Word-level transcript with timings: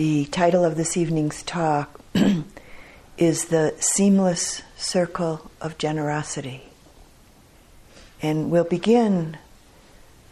The 0.00 0.24
title 0.24 0.64
of 0.64 0.78
this 0.78 0.96
evening's 0.96 1.42
talk 1.42 2.00
is 3.18 3.44
The 3.44 3.74
Seamless 3.80 4.62
Circle 4.78 5.50
of 5.60 5.76
Generosity. 5.76 6.62
And 8.22 8.50
we'll 8.50 8.64
begin 8.64 9.36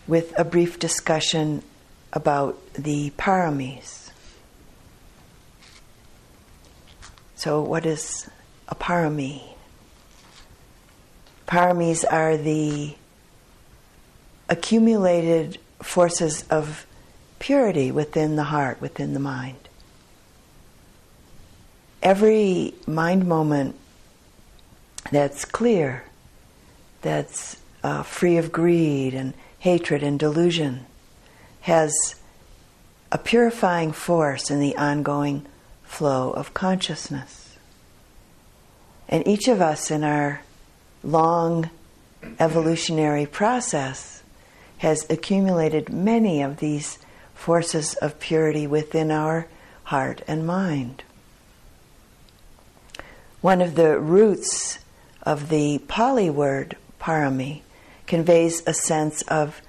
with 0.07 0.33
a 0.39 0.45
brief 0.47 0.79
discussion 0.79 1.63
about 2.15 2.73
the 2.73 3.11
paramis. 3.19 4.11
So, 7.37 7.61
what 7.61 7.85
is 7.85 8.27
a 8.69 8.75
parami? 8.75 9.43
Paramis 11.47 12.07
are 12.11 12.39
the 12.39 12.97
accumulated 14.49 15.59
forces 15.83 16.45
of 16.49 16.87
purity 17.39 17.91
within 17.91 18.37
the 18.37 18.45
heart, 18.45 18.81
within 18.81 19.15
the 19.15 19.21
mind. 19.21 19.68
Every 22.03 22.75
mind 22.87 23.27
moment 23.27 23.75
that's 25.11 25.45
clear, 25.45 26.05
that's 27.03 27.57
uh, 27.83 28.03
free 28.03 28.37
of 28.37 28.53
greed 28.53 29.15
and 29.15 29.35
hatred 29.59 30.03
and 30.03 30.19
delusion, 30.19 30.87
has 31.63 32.15
a 33.11 33.19
purifying 33.19 33.93
force 33.93 34.51
in 34.51 34.61
the 34.61 34.77
ongoing 34.77 35.47
flow 35.85 36.31
of 36.31 36.55
consciousness. 36.55 37.57
And 39.09 39.27
each 39.27 39.49
of 39.49 39.61
us 39.61 39.91
in 39.91 40.05
our 40.05 40.43
long 41.03 41.71
evolutionary 42.39 43.27
process 43.27 44.23
has 44.79 45.07
accumulated 45.11 45.93
many 45.93 46.43
of 46.43 46.59
these 46.59 46.99
forces 47.35 47.95
of 47.95 48.21
purity 48.21 48.67
within 48.67 49.11
our 49.11 49.47
heart 49.85 50.23
and 50.29 50.47
mind. 50.47 51.03
One 53.41 53.63
of 53.63 53.77
the 53.77 54.01
roots 54.01 54.81
of 55.23 55.49
the 55.49 55.79
Pali 55.87 56.29
word 56.29 56.77
parami 57.01 57.63
conveys 58.09 58.65
a 58.67 58.75
sense 58.75 59.23
of 59.23 59.63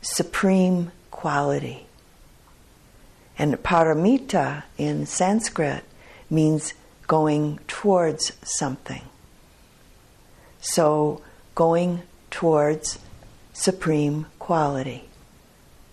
supreme 0.00 0.92
quality. 1.10 1.86
And 3.36 3.56
paramita 3.56 4.62
in 4.78 5.06
Sanskrit 5.06 5.82
means 6.30 6.74
going 7.08 7.58
towards 7.66 8.32
something. 8.42 9.02
So, 10.60 11.20
going 11.56 12.02
towards 12.30 13.00
supreme 13.52 14.26
quality, 14.38 15.08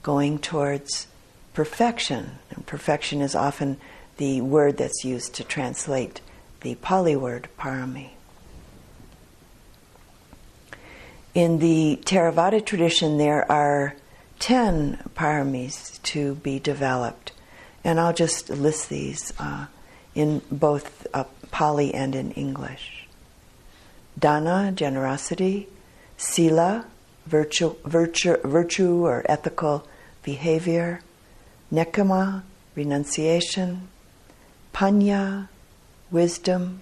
going 0.04 0.38
towards 0.38 1.08
perfection. 1.56 2.34
And 2.52 2.66
perfection 2.68 3.22
is 3.22 3.34
often 3.34 3.78
the 4.18 4.42
word 4.42 4.78
that's 4.78 5.04
used 5.04 5.34
to 5.36 5.44
translate 5.44 6.22
the 6.64 6.76
Pali 6.76 7.16
word 7.16 7.48
parami. 7.60 8.10
In 11.36 11.60
the 11.60 12.00
Theravada 12.04 12.66
tradition, 12.66 13.18
there 13.18 13.50
are 13.52 13.96
10 14.40 15.10
paramis 15.16 16.02
to 16.04 16.36
be 16.36 16.60
developed, 16.60 17.32
and 17.84 18.00
I'll 18.00 18.14
just 18.14 18.50
list 18.50 18.90
these 18.90 19.34
uh, 19.40 19.68
in 20.16 20.42
both 20.52 21.06
uh, 21.14 21.26
Pali 21.52 21.94
and 21.94 22.16
in 22.16 22.32
English. 22.32 23.08
Dana, 24.18 24.72
generosity, 24.74 25.68
Sila, 26.18 26.86
virtue, 27.26 27.76
virtue, 27.84 28.38
virtue 28.44 29.06
or 29.06 29.26
ethical 29.28 29.88
behavior, 30.24 31.02
Nekkhamma, 31.72 32.44
renunciation, 32.76 33.88
Panya, 34.74 35.50
wisdom, 36.14 36.82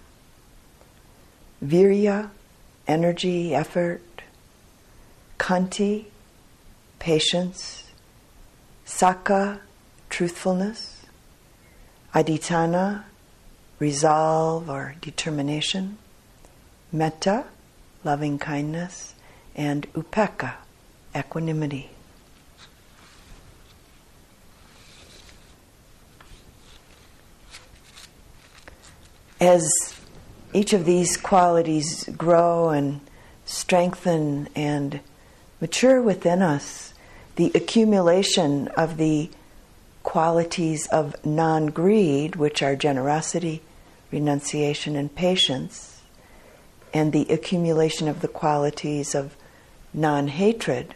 Virya, 1.64 2.30
energy, 2.88 3.56
effort, 3.56 4.02
khanti, 5.40 6.06
patience, 7.00 7.90
Sakka, 8.86 9.60
truthfulness, 10.10 11.06
adhitthana, 12.14 13.06
resolve 13.80 14.70
or 14.70 14.96
determination, 15.02 15.98
Metta, 16.92 17.46
loving 18.04 18.38
kindness, 18.38 19.16
and 19.56 19.92
Upekkha, 19.94 20.56
equanimity. 21.16 21.90
As 29.42 29.68
each 30.54 30.72
of 30.72 30.86
these 30.86 31.18
qualities 31.18 32.08
grow 32.16 32.70
and 32.70 33.02
strengthen 33.44 34.48
and 34.56 35.00
mature 35.60 36.00
within 36.00 36.44
us, 36.44 36.94
the 37.38 37.52
accumulation 37.56 38.68
of 38.70 38.98
the 38.98 39.32
qualities 40.04 40.86
of 40.88 41.16
non 41.26 41.68
greed, 41.68 42.36
which 42.36 42.62
are 42.62 42.76
generosity, 42.76 43.64
renunciation, 44.12 44.96
and 44.96 45.16
patience, 45.16 46.04
and 46.94 47.12
the 47.12 47.26
accumulation 47.34 48.08
of 48.08 48.22
the 48.22 48.28
qualities 48.28 49.16
of 49.16 49.36
non 49.92 50.28
hatred, 50.28 50.94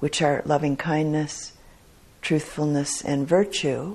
which 0.00 0.20
are 0.20 0.42
loving 0.44 0.76
kindness, 0.76 1.52
truthfulness, 2.20 3.00
and 3.04 3.28
virtue, 3.28 3.94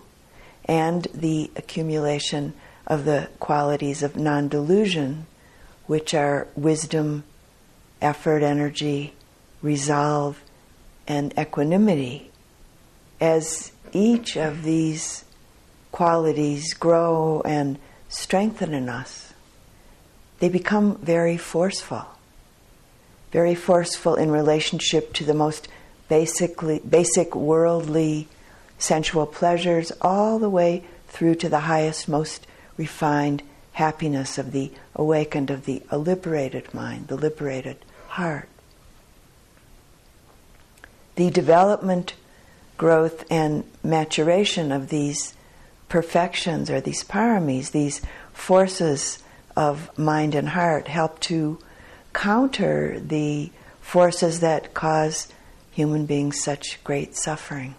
and 0.63 1.07
the 1.13 1.51
accumulation 1.57 2.53
of 2.87 3.05
the 3.05 3.29
qualities 3.39 4.03
of 4.03 4.15
non 4.15 4.47
delusion, 4.47 5.25
which 5.87 6.13
are 6.13 6.47
wisdom, 6.55 7.23
effort, 8.01 8.43
energy, 8.43 9.13
resolve, 9.61 10.41
and 11.07 11.33
equanimity. 11.37 12.31
As 13.19 13.71
each 13.91 14.35
of 14.35 14.63
these 14.63 15.25
qualities 15.91 16.73
grow 16.73 17.41
and 17.45 17.79
strengthen 18.09 18.73
in 18.73 18.89
us, 18.89 19.33
they 20.39 20.49
become 20.49 20.97
very 20.97 21.37
forceful 21.37 22.05
very 23.35 23.53
forceful 23.53 24.15
in 24.15 24.31
relationship 24.31 25.11
to 25.11 25.25
the 25.25 25.33
most 25.33 25.67
basically 26.07 26.79
basic 26.79 27.35
worldly 27.35 28.29
sensual 28.77 29.25
pleasures 29.25 29.91
all 29.99 30.39
the 30.39 30.49
way 30.49 30.81
through 31.09 31.35
to 31.35 31.49
the 31.49 31.59
highest 31.59 32.07
most 32.07 32.47
refined 32.77 33.41
happiness 33.73 34.37
of 34.37 34.51
the 34.51 34.71
awakened 34.95 35.49
of 35.49 35.65
the 35.65 35.81
liberated 35.91 36.73
mind 36.73 37.07
the 37.07 37.15
liberated 37.15 37.77
heart 38.07 38.47
the 41.15 41.29
development 41.29 42.13
growth 42.77 43.25
and 43.29 43.63
maturation 43.83 44.71
of 44.71 44.89
these 44.89 45.33
perfections 45.89 46.69
or 46.69 46.79
these 46.81 47.03
paramis 47.03 47.71
these 47.71 48.01
forces 48.33 49.19
of 49.55 49.97
mind 49.97 50.35
and 50.35 50.49
heart 50.49 50.87
help 50.87 51.19
to 51.19 51.57
counter 52.13 52.99
the 52.99 53.51
forces 53.81 54.39
that 54.39 54.73
cause 54.73 55.27
human 55.71 56.05
beings 56.05 56.41
such 56.41 56.81
great 56.83 57.15
suffering. 57.15 57.75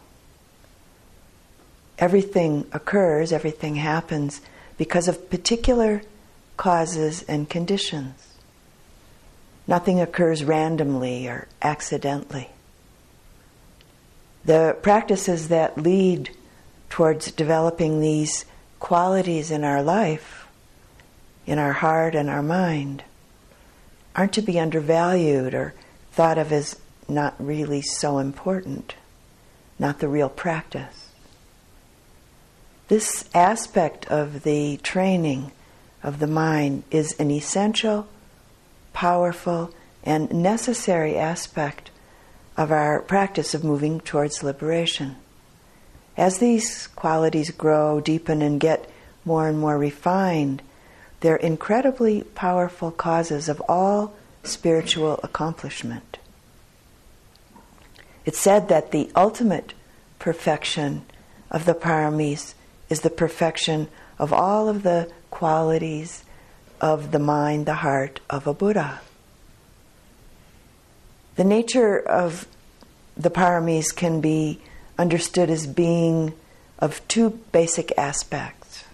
Everything 1.99 2.67
occurs, 2.73 3.33
everything 3.33 3.77
happens 3.77 4.41
because 4.79 5.09
of 5.09 5.31
particular 5.31 6.03
causes 6.57 7.23
and 7.23 7.49
conditions. 7.49 8.27
Nothing 9.67 10.01
occurs 10.01 10.45
randomly 10.45 11.27
or 11.27 11.49
accidentally. 11.61 12.51
The 14.45 14.77
practices 14.81 15.49
that 15.49 15.77
lead 15.77 16.31
towards 16.89 17.33
developing 17.33 18.01
these 18.01 18.45
qualities 18.79 19.51
in 19.51 19.65
our 19.65 19.83
life, 19.83 20.47
in 21.47 21.59
our 21.59 21.73
heart 21.73 22.15
and 22.15 22.31
our 22.31 22.43
mind, 22.43 23.03
aren't 24.15 24.33
to 24.35 24.43
be 24.43 24.59
undervalued 24.59 25.53
or 25.53 25.75
thought 26.13 26.39
of 26.39 26.53
as 26.53 26.77
not 27.09 27.35
really 27.39 27.83
so 27.83 28.19
important, 28.19 28.95
not 29.79 29.99
the 29.99 30.09
real 30.09 30.29
practice. 30.29 31.06
This 32.89 33.25
aspect 33.35 34.07
of 34.07 34.45
the 34.45 34.77
training 34.77 35.51
of 36.05 36.21
the 36.21 36.29
mind 36.29 36.85
is 36.93 37.19
an 37.19 37.33
essential, 37.33 38.07
powerful, 38.93 39.75
and 40.05 40.33
necessary 40.33 41.17
aspect 41.17 41.91
of 42.57 42.71
our 42.71 43.01
practice 43.01 43.55
of 43.55 43.65
moving 43.65 43.99
towards 43.99 44.45
liberation. 44.45 45.17
As 46.17 46.39
these 46.39 46.87
qualities 46.87 47.51
grow, 47.51 48.01
deepen, 48.01 48.41
and 48.41 48.61
get 48.61 48.89
more 49.25 49.49
and 49.49 49.59
more 49.59 49.77
refined, 49.77 50.63
they're 51.21 51.37
incredibly 51.37 52.23
powerful 52.23 52.93
causes 52.93 53.49
of 53.49 53.61
all 53.69 54.15
spiritual 54.45 55.19
accomplishment. 55.25 56.19
It's 58.25 58.39
said 58.39 58.69
that 58.69 58.93
the 58.93 59.11
ultimate 59.17 59.75
perfection 60.21 61.05
of 61.51 61.65
the 61.65 61.75
paramis 61.75 62.55
is 62.89 63.01
the 63.01 63.11
perfection 63.11 63.89
of 64.19 64.33
all 64.33 64.69
of 64.69 64.83
the 64.83 65.11
qualities 65.31 66.25
of 66.81 67.13
the 67.13 67.19
mind, 67.19 67.67
the 67.67 67.75
heart 67.75 68.21
of 68.31 68.47
a 68.47 68.55
Buddha. 68.55 69.01
The 71.37 71.45
nature 71.45 71.99
of 71.99 72.47
the 73.17 73.31
paramis 73.31 73.95
can 73.95 74.21
be 74.21 74.61
understood 74.99 75.51
as 75.51 75.67
being 75.67 76.33
of 76.79 77.07
two 77.09 77.31
basic 77.53 77.97
aspects. 77.99 78.85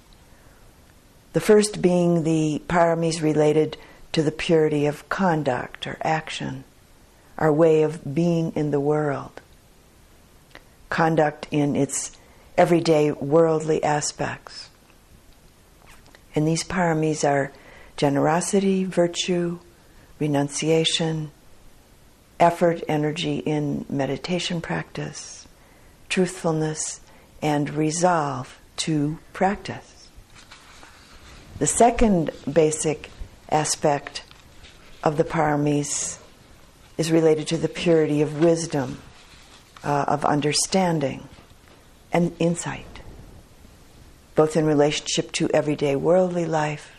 The 1.33 1.41
first 1.41 1.81
being 1.81 2.25
the 2.25 2.63
paramis 2.69 3.23
related 3.23 3.77
to 4.13 4.23
the 4.23 4.33
purity 4.33 4.87
of 4.87 5.09
conduct 5.09 5.87
or 5.87 5.97
action, 6.03 6.65
our 7.39 7.53
way 7.53 7.83
of 7.83 8.15
being 8.15 8.53
in 8.55 8.71
the 8.71 8.81
world. 8.81 9.41
Conduct 10.91 11.47
in 11.51 11.75
its 11.75 12.13
everyday 12.57 13.13
worldly 13.13 13.83
aspects. 13.83 14.69
And 16.35 16.47
these 16.47 16.65
paramis 16.65 17.29
are 17.29 17.53
generosity, 17.97 18.85
virtue, 18.85 19.59
renunciation, 20.19 21.31
effort, 22.41 22.83
energy 22.89 23.39
in 23.39 23.85
meditation 23.89 24.61
practice, 24.61 25.47
truthfulness, 26.09 27.01
and 27.41 27.71
resolve 27.71 28.59
to 28.77 29.19
practice. 29.33 30.09
The 31.59 31.67
second 31.67 32.31
basic 32.51 33.11
aspect 33.51 34.25
of 35.05 35.17
the 35.17 35.25
paramis 35.25 36.19
is 36.99 37.13
related 37.13 37.47
to 37.49 37.57
the 37.57 37.69
purity 37.69 38.23
of 38.23 38.43
wisdom, 38.43 38.99
uh, 39.85 40.05
of 40.09 40.25
understanding, 40.25 41.29
and 42.13 42.35
insight, 42.39 43.01
both 44.35 44.57
in 44.57 44.65
relationship 44.65 45.33
to 45.33 45.49
everyday 45.53 45.97
worldly 45.97 46.45
life 46.45 46.93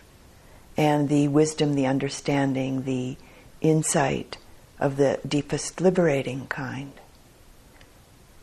and 0.75 1.09
the 1.09 1.27
wisdom, 1.27 1.75
the 1.75 1.85
understanding, 1.85 2.83
the 2.83 3.15
insight 3.61 4.37
of 4.79 4.97
the 4.97 5.19
deepest 5.27 5.79
liberating 5.79 6.47
kind. 6.47 6.93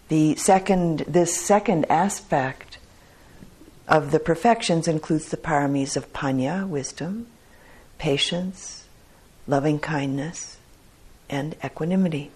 The 0.09 0.35
second, 0.37 1.01
this 1.01 1.35
second 1.39 1.87
aspect 1.91 2.79
of 3.87 4.13
the 4.13 4.21
perfections 4.21 4.87
includes 4.89 5.27
the 5.27 5.37
paramis 5.37 5.97
of 5.97 6.13
panya, 6.13 6.67
wisdom, 6.67 7.27
patience, 7.99 8.87
loving 9.47 9.79
kindness, 9.79 10.57
and 11.29 11.57
equanimity. 11.65 12.31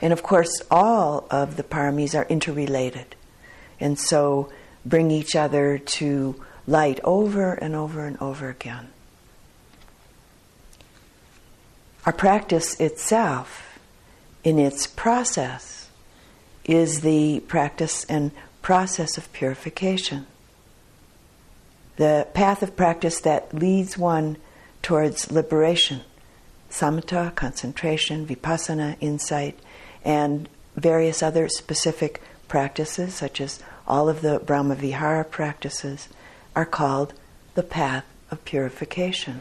And 0.00 0.12
of 0.12 0.22
course, 0.22 0.62
all 0.70 1.26
of 1.30 1.56
the 1.56 1.62
paramis 1.62 2.18
are 2.18 2.26
interrelated, 2.28 3.16
and 3.78 3.98
so 3.98 4.50
bring 4.84 5.10
each 5.10 5.36
other 5.36 5.78
to 5.78 6.42
light 6.66 7.00
over 7.04 7.52
and 7.52 7.74
over 7.74 8.06
and 8.06 8.16
over 8.20 8.48
again. 8.48 8.88
Our 12.06 12.12
practice 12.14 12.80
itself, 12.80 13.78
in 14.42 14.58
its 14.58 14.86
process, 14.86 15.90
is 16.64 17.02
the 17.02 17.40
practice 17.40 18.04
and 18.04 18.30
process 18.62 19.18
of 19.18 19.30
purification. 19.32 20.26
The 21.96 22.26
path 22.32 22.62
of 22.62 22.76
practice 22.76 23.20
that 23.20 23.52
leads 23.52 23.98
one 23.98 24.38
towards 24.80 25.30
liberation, 25.30 26.00
samatha, 26.70 27.34
concentration, 27.34 28.26
vipassana, 28.26 28.96
insight, 29.00 29.58
and 30.04 30.48
various 30.76 31.22
other 31.22 31.48
specific 31.48 32.22
practices, 32.48 33.14
such 33.14 33.40
as 33.40 33.60
all 33.86 34.08
of 34.08 34.20
the 34.22 34.40
Brahmavihara 34.40 35.30
practices, 35.30 36.08
are 36.54 36.66
called 36.66 37.12
the 37.54 37.62
path 37.62 38.04
of 38.30 38.44
purification 38.44 39.40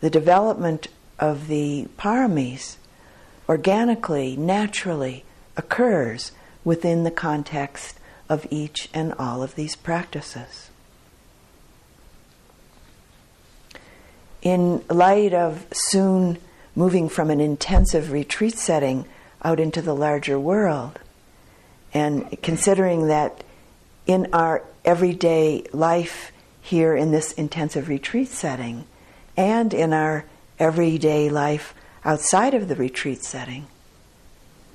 the 0.00 0.10
development 0.10 0.88
of 1.18 1.48
the 1.48 1.88
paramis 1.98 2.76
organically, 3.48 4.36
naturally 4.36 5.24
occurs 5.56 6.32
within 6.64 7.04
the 7.04 7.10
context 7.10 7.98
of 8.28 8.46
each 8.50 8.88
and 8.92 9.12
all 9.14 9.42
of 9.42 9.54
these 9.54 9.74
practices. 9.74 10.70
In 14.42 14.84
light 14.88 15.32
of 15.34 15.66
soon 15.72 16.38
moving 16.78 17.08
from 17.08 17.28
an 17.28 17.40
intensive 17.40 18.12
retreat 18.12 18.56
setting 18.56 19.04
out 19.42 19.58
into 19.58 19.82
the 19.82 19.94
larger 19.94 20.38
world, 20.38 20.96
and 21.92 22.40
considering 22.40 23.08
that 23.08 23.42
in 24.06 24.32
our 24.32 24.62
everyday 24.84 25.64
life 25.72 26.30
here 26.62 26.94
in 26.94 27.10
this 27.10 27.32
intensive 27.32 27.88
retreat 27.88 28.28
setting, 28.28 28.86
and 29.36 29.74
in 29.74 29.92
our 29.92 30.24
everyday 30.60 31.28
life 31.28 31.74
outside 32.04 32.54
of 32.54 32.68
the 32.68 32.76
retreat 32.76 33.24
setting, 33.24 33.66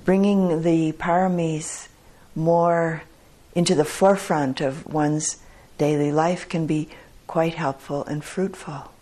bringing 0.03 0.61
the 0.63 0.91
paramis 0.91 1.88
more 2.35 3.01
into 3.55 3.73
the 3.73 3.85
forefront 3.85 4.59
of 4.59 4.85
one's 4.85 5.38
daily 5.77 6.11
life 6.11 6.50
can 6.50 6.67
be 6.67 6.89
quite 7.27 7.53
helpful 7.53 8.03
and 8.03 8.25
fruitful. 8.25 8.93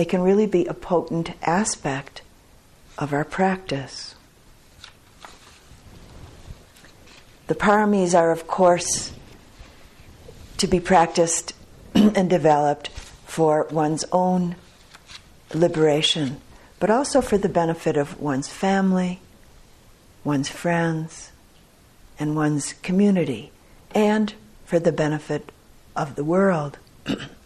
They 0.00 0.06
can 0.06 0.22
really 0.22 0.46
be 0.46 0.64
a 0.64 0.72
potent 0.72 1.32
aspect 1.42 2.22
of 2.96 3.12
our 3.12 3.22
practice. 3.22 4.14
The 7.48 7.54
paramis 7.54 8.18
are, 8.18 8.32
of 8.32 8.46
course, 8.46 9.12
to 10.56 10.66
be 10.66 10.80
practiced 10.80 11.52
and 11.94 12.30
developed 12.30 12.88
for 13.26 13.66
one's 13.70 14.06
own 14.10 14.56
liberation, 15.52 16.40
but 16.78 16.88
also 16.88 17.20
for 17.20 17.36
the 17.36 17.50
benefit 17.50 17.98
of 17.98 18.18
one's 18.18 18.48
family, 18.48 19.20
one's 20.24 20.48
friends, 20.48 21.30
and 22.18 22.34
one's 22.34 22.72
community, 22.72 23.52
and 23.94 24.32
for 24.64 24.78
the 24.78 24.92
benefit 24.92 25.52
of 25.94 26.14
the 26.14 26.24
world. 26.24 26.78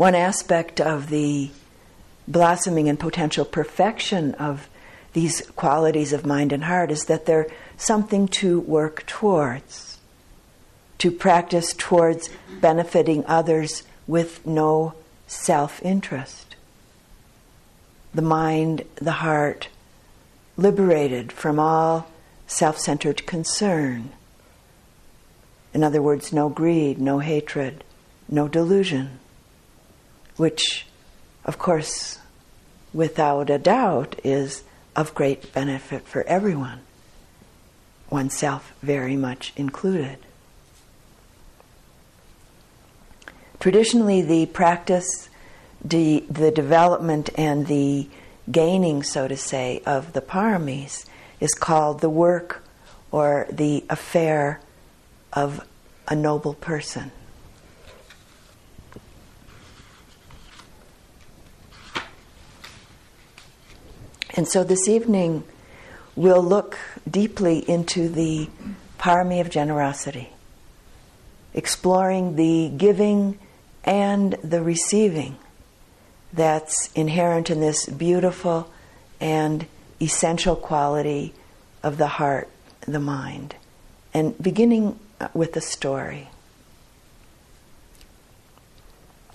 One 0.00 0.14
aspect 0.14 0.80
of 0.80 1.10
the 1.10 1.50
blossoming 2.26 2.88
and 2.88 2.98
potential 2.98 3.44
perfection 3.44 4.32
of 4.36 4.66
these 5.12 5.42
qualities 5.56 6.14
of 6.14 6.24
mind 6.24 6.54
and 6.54 6.64
heart 6.64 6.90
is 6.90 7.04
that 7.04 7.26
they're 7.26 7.48
something 7.76 8.26
to 8.28 8.60
work 8.60 9.04
towards, 9.04 9.98
to 10.96 11.10
practice 11.10 11.74
towards 11.76 12.30
benefiting 12.62 13.26
others 13.26 13.82
with 14.06 14.46
no 14.46 14.94
self 15.26 15.82
interest. 15.82 16.56
The 18.14 18.22
mind, 18.22 18.86
the 18.94 19.20
heart, 19.20 19.68
liberated 20.56 21.30
from 21.30 21.58
all 21.58 22.08
self 22.46 22.78
centered 22.78 23.26
concern. 23.26 24.12
In 25.74 25.84
other 25.84 26.00
words, 26.00 26.32
no 26.32 26.48
greed, 26.48 26.98
no 26.98 27.18
hatred, 27.18 27.84
no 28.30 28.48
delusion, 28.48 29.18
which, 30.40 30.86
of 31.44 31.58
course, 31.58 32.18
without 32.94 33.50
a 33.50 33.58
doubt, 33.58 34.18
is 34.24 34.64
of 34.96 35.14
great 35.14 35.52
benefit 35.52 36.08
for 36.08 36.22
everyone, 36.22 36.80
oneself 38.08 38.72
very 38.80 39.16
much 39.16 39.52
included. 39.54 40.16
Traditionally, 43.58 44.22
the 44.22 44.46
practice, 44.46 45.28
the, 45.84 46.24
the 46.30 46.50
development, 46.50 47.28
and 47.34 47.66
the 47.66 48.08
gaining, 48.50 49.02
so 49.02 49.28
to 49.28 49.36
say, 49.36 49.82
of 49.84 50.14
the 50.14 50.22
paramis 50.22 51.04
is 51.38 51.52
called 51.52 52.00
the 52.00 52.08
work 52.08 52.64
or 53.12 53.46
the 53.52 53.84
affair 53.90 54.58
of 55.34 55.68
a 56.08 56.16
noble 56.16 56.54
person. 56.54 57.12
And 64.34 64.46
so 64.46 64.62
this 64.62 64.88
evening, 64.88 65.44
we'll 66.14 66.42
look 66.42 66.78
deeply 67.08 67.58
into 67.68 68.08
the 68.08 68.48
parami 68.98 69.40
of 69.40 69.50
generosity, 69.50 70.30
exploring 71.54 72.36
the 72.36 72.70
giving 72.76 73.38
and 73.84 74.34
the 74.44 74.62
receiving 74.62 75.36
that's 76.32 76.90
inherent 76.92 77.50
in 77.50 77.60
this 77.60 77.86
beautiful 77.86 78.70
and 79.20 79.66
essential 80.00 80.54
quality 80.54 81.34
of 81.82 81.98
the 81.98 82.06
heart, 82.06 82.48
the 82.82 83.00
mind. 83.00 83.56
And 84.14 84.40
beginning 84.40 84.98
uh, 85.20 85.28
with 85.34 85.56
a 85.56 85.60
story. 85.60 86.28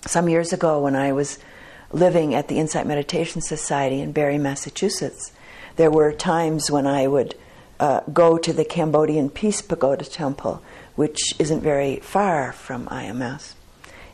Some 0.06 0.28
years 0.28 0.52
ago, 0.52 0.80
when 0.80 0.94
I 0.94 1.12
was 1.12 1.38
living 1.92 2.34
at 2.34 2.48
the 2.48 2.58
Insight 2.58 2.86
Meditation 2.86 3.40
Society 3.40 4.00
in 4.00 4.12
Barre, 4.12 4.38
Massachusetts, 4.38 5.32
there 5.76 5.90
were 5.90 6.12
times 6.12 6.70
when 6.70 6.86
I 6.86 7.06
would 7.06 7.34
uh, 7.78 8.00
go 8.12 8.38
to 8.38 8.52
the 8.52 8.64
Cambodian 8.64 9.30
Peace 9.30 9.60
Pagoda 9.62 10.04
Temple, 10.04 10.62
which 10.94 11.18
isn't 11.38 11.60
very 11.60 11.96
far 11.96 12.52
from 12.52 12.86
IMS. 12.86 13.54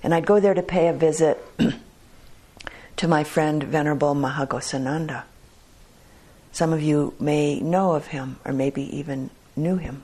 And 0.02 0.12
I'd 0.12 0.26
go 0.26 0.40
there 0.40 0.54
to 0.54 0.62
pay 0.62 0.88
a 0.88 0.92
visit 0.92 1.38
to 2.96 3.08
my 3.08 3.22
friend 3.22 3.62
Venerable 3.62 4.14
Maha 4.14 4.46
Ghosananda. 4.46 5.22
Some 6.50 6.72
of 6.72 6.82
you 6.82 7.14
may 7.18 7.60
know 7.60 7.94
of 7.94 8.08
him, 8.08 8.36
or 8.44 8.52
maybe 8.52 8.96
even 8.96 9.30
knew 9.56 9.76
him. 9.76 10.02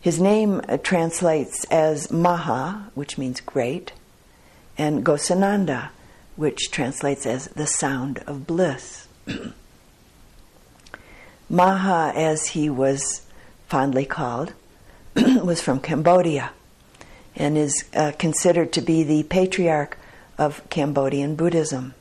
His 0.00 0.20
name 0.20 0.62
uh, 0.66 0.78
translates 0.78 1.64
as 1.64 2.10
Maha, 2.10 2.90
which 2.94 3.18
means 3.18 3.40
great, 3.40 3.92
and 4.80 5.04
Ghosananda, 5.04 5.90
which 6.36 6.70
translates 6.70 7.26
as 7.26 7.48
the 7.48 7.66
sound 7.66 8.20
of 8.26 8.46
bliss. 8.46 9.06
Maha, 11.50 12.12
as 12.16 12.46
he 12.46 12.70
was 12.70 13.20
fondly 13.68 14.06
called, 14.06 14.54
was 15.14 15.60
from 15.60 15.80
Cambodia 15.80 16.52
and 17.36 17.58
is 17.58 17.84
uh, 17.94 18.12
considered 18.18 18.72
to 18.72 18.80
be 18.80 19.02
the 19.02 19.22
patriarch 19.24 19.98
of 20.38 20.62
Cambodian 20.70 21.34
Buddhism. 21.34 21.92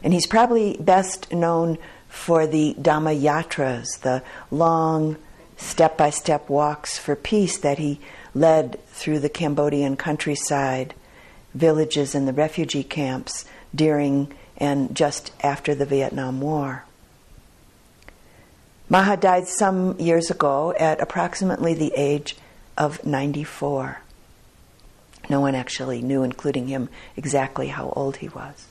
And 0.00 0.12
he's 0.12 0.28
probably 0.28 0.76
best 0.78 1.32
known 1.32 1.78
for 2.08 2.46
the 2.46 2.76
Dhamma 2.80 3.20
Yatras, 3.20 3.98
the 4.02 4.22
long 4.52 5.16
step 5.56 5.98
by 5.98 6.10
step 6.10 6.48
walks 6.48 6.98
for 6.98 7.16
peace 7.16 7.58
that 7.58 7.78
he 7.78 7.98
led 8.32 8.78
through 8.90 9.18
the 9.18 9.28
Cambodian 9.28 9.96
countryside, 9.96 10.94
villages, 11.54 12.14
and 12.14 12.26
the 12.28 12.32
refugee 12.32 12.84
camps 12.84 13.44
during 13.74 14.32
and 14.56 14.94
just 14.94 15.32
after 15.42 15.74
the 15.74 15.86
Vietnam 15.86 16.40
War. 16.40 16.84
Maha 18.88 19.16
died 19.16 19.48
some 19.48 19.98
years 19.98 20.30
ago 20.30 20.74
at 20.78 21.00
approximately 21.00 21.74
the 21.74 21.92
age 21.96 22.36
of 22.76 23.04
94. 23.04 23.98
No 25.30 25.40
one 25.40 25.54
actually 25.54 26.02
knew, 26.02 26.22
including 26.22 26.68
him, 26.68 26.88
exactly 27.16 27.68
how 27.68 27.90
old 27.96 28.16
he 28.16 28.28
was. 28.28 28.66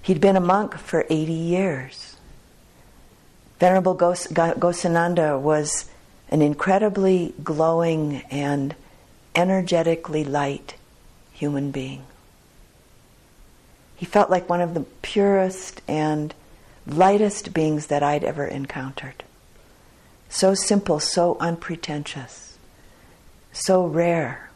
He'd 0.00 0.20
been 0.20 0.36
a 0.36 0.40
monk 0.40 0.78
for 0.78 1.04
80 1.10 1.32
years. 1.32 2.16
Venerable 3.60 3.94
Gos- 3.94 4.26
Ghosananda 4.28 5.38
was 5.38 5.88
an 6.30 6.42
incredibly 6.42 7.34
glowing 7.44 8.22
and 8.30 8.74
energetically 9.36 10.24
light 10.24 10.74
human 11.42 11.72
being. 11.72 12.04
He 13.96 14.06
felt 14.06 14.30
like 14.30 14.48
one 14.48 14.60
of 14.60 14.74
the 14.74 14.84
purest 15.02 15.82
and 15.88 16.32
lightest 16.86 17.52
beings 17.52 17.88
that 17.88 18.00
I'd 18.00 18.22
ever 18.22 18.46
encountered. 18.46 19.24
So 20.28 20.54
simple, 20.54 21.00
so 21.00 21.36
unpretentious, 21.40 22.56
so 23.52 23.84
rare. 23.84 24.50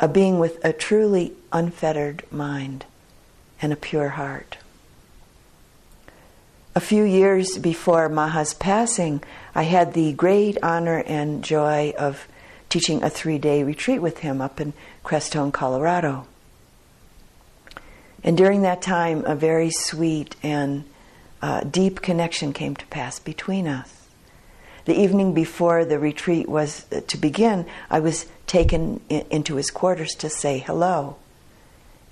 A 0.00 0.08
being 0.08 0.40
with 0.40 0.58
a 0.64 0.72
truly 0.72 1.32
unfettered 1.52 2.24
mind 2.32 2.84
and 3.60 3.72
a 3.72 3.76
pure 3.76 4.08
heart. 4.08 4.58
A 6.74 6.80
few 6.80 7.04
years 7.04 7.56
before 7.56 8.08
Maha's 8.08 8.52
passing, 8.52 9.22
I 9.54 9.62
had 9.62 9.92
the 9.92 10.12
great 10.12 10.58
honor 10.60 11.04
and 11.06 11.44
joy 11.44 11.94
of 11.96 12.26
teaching 12.68 13.04
a 13.04 13.10
three 13.10 13.38
day 13.38 13.62
retreat 13.62 14.02
with 14.02 14.18
him 14.18 14.40
up 14.40 14.60
in 14.60 14.72
Crestone, 15.04 15.52
Colorado. 15.52 16.26
And 18.24 18.36
during 18.36 18.62
that 18.62 18.82
time, 18.82 19.24
a 19.24 19.34
very 19.34 19.70
sweet 19.70 20.36
and 20.42 20.84
uh, 21.40 21.60
deep 21.62 22.02
connection 22.02 22.52
came 22.52 22.76
to 22.76 22.86
pass 22.86 23.18
between 23.18 23.66
us. 23.66 24.06
The 24.84 25.00
evening 25.00 25.32
before 25.32 25.84
the 25.84 25.98
retreat 25.98 26.48
was 26.48 26.86
uh, 26.92 27.00
to 27.06 27.16
begin, 27.16 27.66
I 27.90 28.00
was 28.00 28.26
taken 28.46 29.00
in, 29.08 29.26
into 29.30 29.56
his 29.56 29.70
quarters 29.70 30.14
to 30.16 30.28
say 30.28 30.58
hello. 30.58 31.16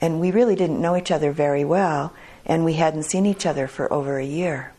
And 0.00 0.20
we 0.20 0.30
really 0.30 0.56
didn't 0.56 0.80
know 0.80 0.97
each 0.97 1.11
other 1.11 1.30
very 1.30 1.64
well, 1.64 2.12
and 2.47 2.64
we 2.64 2.75
hadn't 2.75 3.04
seen 3.04 3.26
each 3.26 3.47
other 3.47 3.66
for 3.68 3.92
over 3.92 4.18
a 4.18 4.25
year. 4.25 4.73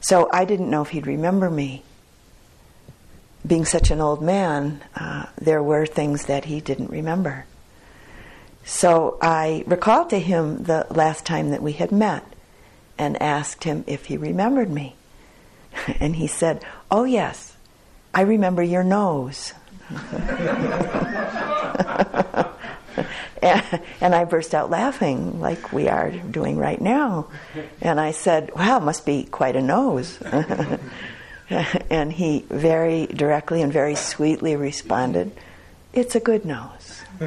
So 0.00 0.28
I 0.32 0.44
didn't 0.44 0.70
know 0.70 0.82
if 0.82 0.90
he'd 0.90 1.06
remember 1.06 1.50
me. 1.50 1.84
Being 3.46 3.64
such 3.64 3.90
an 3.90 4.00
old 4.00 4.22
man, 4.22 4.82
uh, 4.94 5.26
there 5.40 5.62
were 5.62 5.86
things 5.86 6.26
that 6.26 6.44
he 6.44 6.60
didn't 6.60 6.90
remember. 6.90 7.46
So 8.64 9.18
I 9.20 9.64
recalled 9.66 10.10
to 10.10 10.18
him 10.18 10.64
the 10.64 10.86
last 10.90 11.24
time 11.24 11.50
that 11.50 11.62
we 11.62 11.72
had 11.72 11.90
met 11.90 12.24
and 12.98 13.20
asked 13.20 13.64
him 13.64 13.82
if 13.86 14.06
he 14.06 14.16
remembered 14.16 14.70
me. 14.70 14.96
And 16.00 16.16
he 16.16 16.26
said, 16.26 16.64
Oh, 16.90 17.04
yes, 17.04 17.56
I 18.12 18.22
remember 18.22 18.62
your 18.62 18.84
nose. 18.84 19.54
and 23.42 24.14
I 24.14 24.24
burst 24.24 24.54
out 24.54 24.70
laughing 24.70 25.40
like 25.40 25.72
we 25.72 25.88
are 25.88 26.10
doing 26.10 26.56
right 26.58 26.80
now. 26.80 27.28
And 27.80 27.98
I 27.98 28.10
said, 28.10 28.54
Wow, 28.54 28.80
must 28.80 29.06
be 29.06 29.24
quite 29.24 29.56
a 29.56 29.62
nose. 29.62 30.18
and 31.90 32.12
he 32.12 32.44
very 32.48 33.06
directly 33.06 33.62
and 33.62 33.72
very 33.72 33.96
sweetly 33.96 34.54
responded, 34.56 35.32
It's 35.92 36.14
a 36.14 36.20
good 36.20 36.44
nose. 36.44 37.02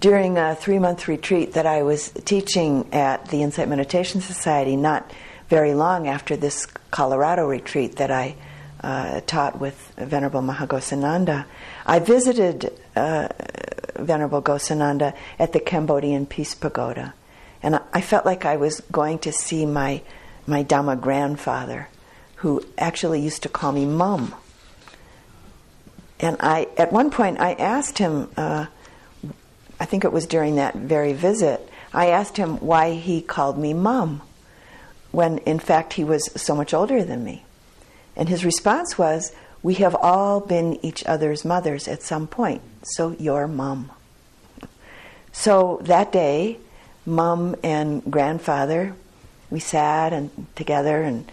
During 0.00 0.36
a 0.36 0.54
three 0.54 0.78
month 0.78 1.08
retreat 1.08 1.54
that 1.54 1.64
I 1.66 1.82
was 1.82 2.10
teaching 2.10 2.86
at 2.92 3.28
the 3.28 3.42
Insight 3.42 3.68
Meditation 3.68 4.20
Society, 4.20 4.76
not 4.76 5.10
very 5.48 5.74
long 5.74 6.06
after 6.06 6.36
this 6.36 6.66
Colorado 6.90 7.46
retreat 7.46 7.96
that 7.96 8.10
I 8.10 8.36
uh, 8.82 9.20
taught 9.26 9.58
with 9.58 9.92
Venerable 9.96 10.42
Maha 10.42 10.66
Ghosananda, 10.66 11.46
I 11.86 11.98
visited 11.98 12.72
uh, 12.94 13.28
Venerable 13.96 14.42
Ghosananda 14.42 15.14
at 15.38 15.54
the 15.54 15.60
Cambodian 15.60 16.26
Peace 16.26 16.54
Pagoda, 16.54 17.14
and 17.66 17.80
I 17.92 18.00
felt 18.00 18.24
like 18.24 18.44
I 18.44 18.56
was 18.56 18.80
going 18.92 19.18
to 19.18 19.32
see 19.32 19.66
my 19.66 20.00
my 20.46 20.62
Dhamma 20.62 21.00
grandfather, 21.00 21.88
who 22.36 22.64
actually 22.78 23.20
used 23.20 23.42
to 23.42 23.48
call 23.48 23.72
me 23.72 23.84
Mum. 23.84 24.32
And 26.20 26.36
I, 26.38 26.68
at 26.78 26.92
one 26.92 27.10
point, 27.10 27.40
I 27.40 27.54
asked 27.54 27.98
him. 27.98 28.30
Uh, 28.36 28.66
I 29.80 29.84
think 29.84 30.04
it 30.04 30.12
was 30.12 30.26
during 30.26 30.54
that 30.56 30.76
very 30.76 31.12
visit. 31.12 31.68
I 31.92 32.06
asked 32.06 32.36
him 32.36 32.58
why 32.60 32.92
he 32.92 33.20
called 33.20 33.58
me 33.58 33.74
Mum, 33.74 34.22
when 35.10 35.38
in 35.38 35.58
fact 35.58 35.94
he 35.94 36.04
was 36.04 36.30
so 36.40 36.54
much 36.54 36.72
older 36.72 37.02
than 37.02 37.24
me. 37.24 37.44
And 38.14 38.28
his 38.28 38.44
response 38.44 38.96
was, 38.96 39.32
we 39.64 39.74
have 39.74 39.96
all 39.96 40.38
been 40.38 40.78
each 40.84 41.04
other's 41.04 41.44
mothers 41.44 41.88
at 41.88 42.02
some 42.02 42.28
point, 42.28 42.62
so 42.82 43.16
you're 43.18 43.48
mum. 43.48 43.90
So 45.32 45.80
that 45.82 46.12
day, 46.12 46.58
mum 47.06 47.56
and 47.62 48.02
grandfather, 48.10 48.94
we 49.50 49.60
sat 49.60 50.12
and 50.12 50.30
together 50.56 51.02
and 51.02 51.30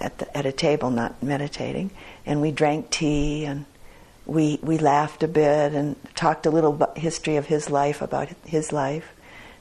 at, 0.00 0.18
the, 0.18 0.36
at 0.36 0.46
a 0.46 0.52
table, 0.52 0.90
not 0.90 1.22
meditating, 1.22 1.90
and 2.24 2.40
we 2.40 2.50
drank 2.50 2.90
tea 2.90 3.44
and 3.44 3.66
we 4.24 4.58
we 4.62 4.78
laughed 4.78 5.22
a 5.22 5.28
bit 5.28 5.72
and 5.72 5.96
talked 6.14 6.46
a 6.46 6.50
little 6.50 6.80
history 6.96 7.36
of 7.36 7.46
his 7.46 7.70
life 7.70 8.00
about 8.00 8.28
his 8.44 8.72
life, 8.72 9.12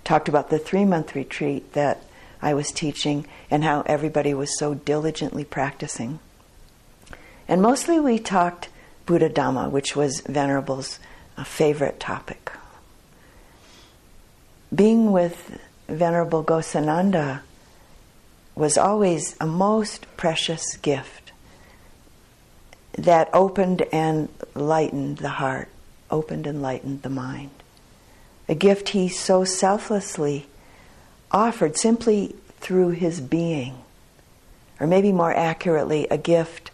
talked 0.04 0.30
about 0.30 0.50
the 0.50 0.60
three 0.60 0.86
month 0.86 1.16
retreat 1.16 1.74
that 1.74 2.04
I 2.42 2.54
was 2.54 2.72
teaching 2.72 3.26
and 3.50 3.64
how 3.64 3.82
everybody 3.86 4.34
was 4.34 4.58
so 4.58 4.74
diligently 4.74 5.44
practicing. 5.44 6.20
And 7.48 7.62
mostly 7.62 8.00
we 8.00 8.20
talked 8.20 8.70
Buddha 9.06 9.30
Dhamma, 9.30 9.70
which 9.70 9.96
was 9.96 10.22
Venerable's 10.22 11.00
uh, 11.38 11.44
favorite 11.44 12.00
topic. 12.00 12.52
Being 14.74 15.12
with 15.12 15.60
Venerable 15.90 16.46
Ghosananda 16.46 17.42
was 18.56 18.78
always 18.78 19.36
a 19.42 19.46
most 19.46 20.06
precious 20.16 20.78
gift 20.78 21.34
that 22.94 23.30
opened 23.34 23.82
and 23.92 24.30
lightened 24.56 25.18
the 25.18 25.30
heart, 25.30 25.68
opened 26.10 26.48
and 26.48 26.62
lightened 26.62 27.02
the 27.02 27.10
mind. 27.10 27.52
A 28.48 28.56
gift 28.56 28.90
he 28.90 29.10
so 29.10 29.44
selflessly 29.44 30.48
offered 31.32 31.78
simply 31.78 32.36
through 32.62 32.90
his 32.90 33.20
being, 33.20 33.76
or 34.80 34.88
maybe 34.88 35.12
more 35.12 35.34
accurately, 35.34 36.08
a 36.10 36.18
gift 36.18 36.72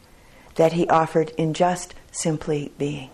that 0.55 0.73
he 0.73 0.87
offered 0.87 1.31
in 1.31 1.55
just 1.55 1.95
simply 2.11 2.71
being. 2.77 3.09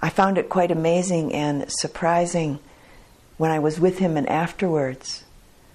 I 0.00 0.08
found 0.08 0.38
it 0.38 0.48
quite 0.48 0.70
amazing 0.70 1.34
and 1.34 1.70
surprising 1.70 2.58
when 3.40 3.50
I 3.50 3.58
was 3.58 3.80
with 3.80 4.00
him 4.00 4.18
and 4.18 4.28
afterwards. 4.28 5.24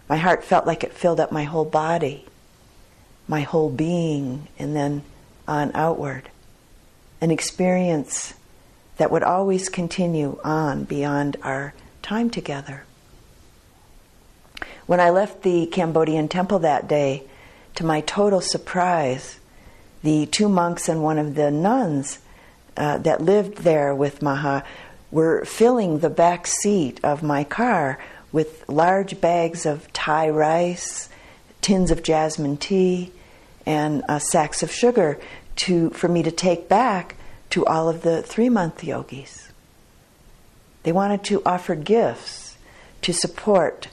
My 0.07 0.17
heart 0.17 0.43
felt 0.43 0.67
like 0.67 0.83
it 0.83 0.93
filled 0.93 1.19
up 1.19 1.31
my 1.31 1.45
whole 1.45 1.65
body, 1.65 2.23
my 3.27 3.41
whole 3.41 3.71
being, 3.71 4.47
and 4.59 4.75
then 4.75 5.01
on 5.47 5.71
outward. 5.73 6.29
An 7.21 7.31
experience 7.31 8.35
that 8.97 9.09
would 9.09 9.23
always 9.23 9.67
continue 9.67 10.39
on 10.43 10.83
beyond 10.83 11.37
our 11.41 11.73
time 12.03 12.29
together. 12.29 12.83
When 14.85 14.99
I 14.99 15.09
left 15.09 15.41
the 15.41 15.65
Cambodian 15.65 16.27
temple 16.27 16.59
that 16.59 16.87
day, 16.87 17.23
to 17.73 17.83
my 17.83 18.01
total 18.01 18.41
surprise, 18.41 19.39
the 20.03 20.27
two 20.27 20.49
monks 20.49 20.87
and 20.87 21.01
one 21.01 21.17
of 21.17 21.33
the 21.33 21.49
nuns 21.49 22.19
uh, 22.77 22.99
that 22.99 23.21
lived 23.21 23.59
there 23.59 23.95
with 23.95 24.21
Maha 24.21 24.63
were 25.15 25.45
filling 25.45 25.99
the 25.99 26.09
back 26.09 26.45
seat 26.45 26.99
of 27.01 27.23
my 27.23 27.41
car 27.41 27.97
with 28.33 28.67
large 28.67 29.21
bags 29.21 29.65
of 29.65 29.91
Thai 29.93 30.27
rice, 30.29 31.07
tins 31.61 31.89
of 31.89 32.03
jasmine 32.03 32.57
tea, 32.57 33.13
and 33.65 34.03
uh, 34.09 34.19
sacks 34.19 34.61
of 34.61 34.69
sugar 34.69 35.17
to, 35.55 35.89
for 35.91 36.09
me 36.09 36.21
to 36.21 36.31
take 36.31 36.67
back 36.67 37.15
to 37.51 37.65
all 37.65 37.87
of 37.87 38.01
the 38.01 38.23
three 38.23 38.49
month 38.49 38.83
yogis. 38.83 39.53
They 40.83 40.91
wanted 40.91 41.23
to 41.23 41.41
offer 41.45 41.75
gifts 41.75 42.57
to 43.03 43.13
support, 43.13 43.87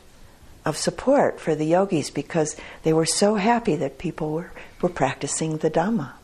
of 0.65 0.77
support 0.77 1.39
for 1.39 1.55
the 1.55 1.67
yogis 1.67 2.11
because 2.11 2.57
they 2.83 2.93
were 2.93 3.07
so 3.07 3.37
happy 3.37 3.77
that 3.77 3.97
people 3.97 4.33
were, 4.33 4.51
were 4.81 4.89
practicing 4.89 5.59
the 5.59 5.71
Dhamma. 5.71 6.15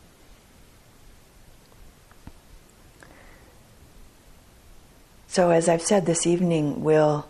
So, 5.39 5.51
as 5.51 5.69
I've 5.69 5.83
said 5.83 6.05
this 6.05 6.27
evening, 6.27 6.83
we'll 6.83 7.25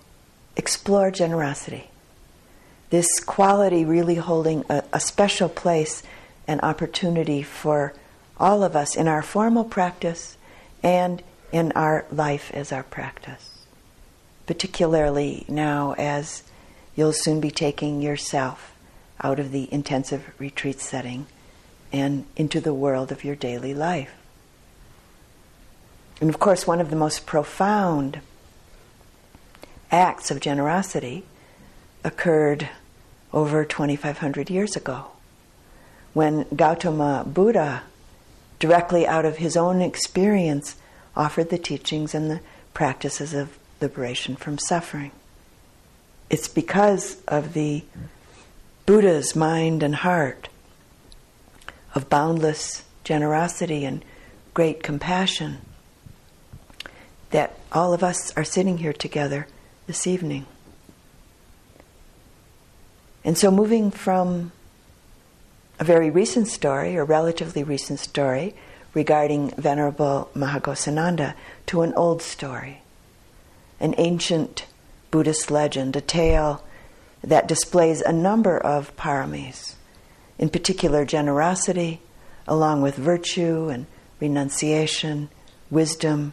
explore 0.57 1.11
generosity. 1.11 1.91
This 2.89 3.21
quality 3.21 3.85
really 3.85 4.15
holding 4.15 4.65
a, 4.71 4.83
a 4.95 4.99
special 4.99 5.51
place 5.51 6.03
and 6.47 6.59
opportunity 6.63 7.43
for 7.43 7.93
all 8.41 8.65
of 8.65 8.75
us 8.75 8.97
in 8.97 9.09
our 9.09 9.21
formal 9.21 9.63
practice 9.63 10.39
and 10.83 11.23
in 11.53 11.71
our 11.73 12.07
life 12.11 12.51
as 12.55 12.73
our 12.73 12.83
practice. 12.83 13.67
Particularly 14.47 15.45
now, 15.47 15.95
as 15.99 16.45
you'll 16.97 17.13
soon 17.13 17.43
be 17.43 17.51
taking 17.51 18.01
yourself 18.01 18.75
out 19.23 19.39
of 19.39 19.53
the 19.53 19.71
intensive 19.71 20.33
retreat 20.39 20.81
setting 20.81 21.27
and 21.93 22.25
into 22.37 22.59
the 22.59 22.73
world 22.73 23.13
of 23.13 23.23
your 23.23 23.37
daily 23.37 23.75
life. 23.75 24.15
And 26.21 26.31
of 26.31 26.39
course, 26.39 26.67
one 26.67 26.81
of 26.81 26.91
the 26.91 26.97
most 26.97 27.27
profound 27.27 28.21
acts 29.91 30.31
of 30.31 30.41
generosity 30.41 31.25
occurred 32.05 32.69
over 33.33 33.65
2,500 33.65 34.51
years 34.51 34.77
ago 34.77 35.07
when 36.15 36.47
Gautama 36.55 37.25
Buddha, 37.27 37.83
directly 38.59 39.07
out 39.07 39.25
of 39.25 39.37
his 39.37 39.57
own 39.57 39.81
experience, 39.81 40.77
offered 41.15 41.51
the 41.51 41.59
teachings 41.59 42.15
and 42.15 42.31
the 42.31 42.41
practices 42.75 43.35
of 43.35 43.59
liberation 43.81 44.35
from 44.35 44.59
suffering. 44.59 45.13
It's 46.31 46.49
because 46.49 47.23
of 47.29 47.55
the 47.55 47.85
Buddha's 48.87 49.37
mind 49.37 49.83
and 49.83 49.95
heart 49.95 50.49
of 51.95 52.09
boundless 52.09 52.85
generosity 53.05 53.85
and 53.85 54.05
great 54.55 54.83
compassion 54.83 55.59
that 57.31 57.59
all 57.73 57.93
of 57.93 58.03
us 58.03 58.37
are 58.37 58.45
sitting 58.45 58.79
here 58.79 58.93
together 58.93 59.47
this 59.87 60.07
evening. 60.07 60.47
And 63.25 63.37
so, 63.37 63.51
moving 63.51 63.91
from 63.91 64.53
a 65.79 65.85
very 65.85 66.11
recent 66.11 66.49
story, 66.49 66.97
or 66.97 67.05
relatively 67.05 67.63
recent 67.63 68.01
story, 68.01 68.55
regarding 68.95 69.51
Venerable 69.51 70.31
Maha 70.35 70.61
Ghosananda 70.61 71.35
to 71.67 71.83
an 71.83 71.93
old 71.95 72.23
story, 72.23 72.83
an 73.79 73.95
ancient 73.99 74.67
Buddhist 75.11 75.51
legend, 75.51 75.95
a 75.95 76.01
tale 76.01 76.65
that 77.23 77.49
displays 77.49 78.01
a 78.01 78.13
number 78.13 78.59
of 78.59 78.97
paramis, 78.97 79.75
in 80.39 80.49
particular 80.49 81.05
generosity, 81.05 82.01
along 82.47 82.83
with 82.83 82.97
virtue 82.97 83.69
and 83.69 83.87
renunciation, 84.21 85.29
wisdom, 85.71 86.33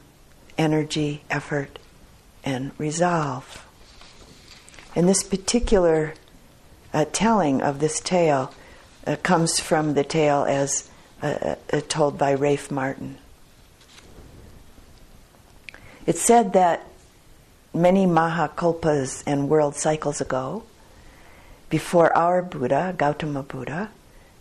energy, 0.58 1.24
effort, 1.30 1.80
and 2.44 2.72
resolve. 2.78 3.66
And 4.96 5.10
this 5.10 5.24
particular 5.24 6.14
uh, 6.94 7.06
telling 7.12 7.62
of 7.62 7.80
this 7.80 8.00
tale 8.00 8.54
uh, 9.06 9.18
comes 9.18 9.60
from 9.60 9.94
the 9.94 10.04
tale 10.04 10.46
as 10.48 10.90
uh, 11.22 11.56
uh 11.72 11.82
told 11.88 12.18
by 12.18 12.32
Rafe 12.32 12.72
Martin. 12.72 13.18
It's 16.06 16.22
said 16.22 16.54
that 16.54 16.86
many 17.74 18.06
Mahakalpas 18.06 19.24
and 19.26 19.50
world 19.50 19.76
cycles 19.76 20.22
ago, 20.22 20.64
before 21.70 22.16
our 22.16 22.42
Buddha, 22.42 22.94
Gautama 22.98 23.44
Buddha, 23.44 23.90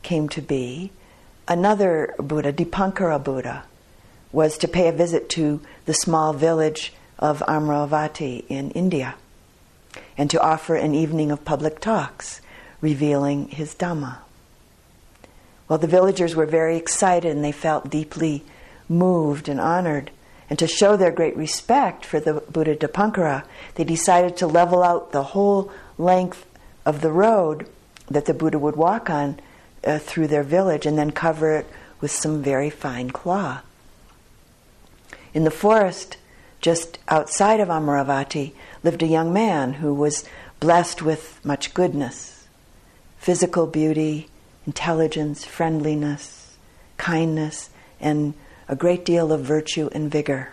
came 0.02 0.28
to 0.28 0.42
be, 0.42 0.92
another 1.48 2.14
Buddha, 2.18 2.52
Dipankara 2.52 3.22
Buddha, 3.22 3.64
was 4.34 4.58
to 4.58 4.68
pay 4.68 4.88
a 4.88 4.92
visit 4.92 5.28
to 5.30 5.60
the 5.86 5.94
small 5.94 6.32
village 6.32 6.92
of 7.20 7.38
Amravati 7.46 8.44
in 8.48 8.72
India 8.72 9.14
and 10.18 10.28
to 10.30 10.42
offer 10.42 10.74
an 10.74 10.92
evening 10.92 11.30
of 11.30 11.44
public 11.44 11.78
talks 11.78 12.40
revealing 12.80 13.48
his 13.48 13.74
Dhamma. 13.74 14.18
Well, 15.68 15.78
the 15.78 15.86
villagers 15.86 16.34
were 16.34 16.46
very 16.46 16.76
excited 16.76 17.30
and 17.34 17.44
they 17.44 17.52
felt 17.52 17.88
deeply 17.88 18.44
moved 18.88 19.48
and 19.48 19.60
honored. 19.60 20.10
And 20.50 20.58
to 20.58 20.66
show 20.66 20.96
their 20.96 21.12
great 21.12 21.36
respect 21.36 22.04
for 22.04 22.18
the 22.20 22.34
Buddha 22.34 22.76
Dipankara, 22.76 23.44
they 23.76 23.84
decided 23.84 24.36
to 24.38 24.46
level 24.46 24.82
out 24.82 25.12
the 25.12 25.22
whole 25.22 25.72
length 25.96 26.44
of 26.84 27.00
the 27.00 27.12
road 27.12 27.66
that 28.10 28.26
the 28.26 28.34
Buddha 28.34 28.58
would 28.58 28.76
walk 28.76 29.08
on 29.08 29.40
uh, 29.84 29.98
through 29.98 30.26
their 30.26 30.42
village 30.42 30.86
and 30.86 30.98
then 30.98 31.12
cover 31.12 31.56
it 31.56 31.66
with 32.00 32.10
some 32.10 32.42
very 32.42 32.68
fine 32.68 33.10
cloth. 33.10 33.64
In 35.34 35.42
the 35.42 35.50
forest, 35.50 36.16
just 36.60 36.98
outside 37.08 37.58
of 37.60 37.68
Amaravati, 37.68 38.52
lived 38.84 39.02
a 39.02 39.06
young 39.06 39.32
man 39.32 39.74
who 39.74 39.92
was 39.92 40.24
blessed 40.60 41.02
with 41.02 41.44
much 41.44 41.74
goodness, 41.74 42.46
physical 43.18 43.66
beauty, 43.66 44.28
intelligence, 44.64 45.44
friendliness, 45.44 46.56
kindness, 46.96 47.68
and 48.00 48.34
a 48.68 48.76
great 48.76 49.04
deal 49.04 49.32
of 49.32 49.42
virtue 49.42 49.90
and 49.92 50.10
vigor. 50.10 50.52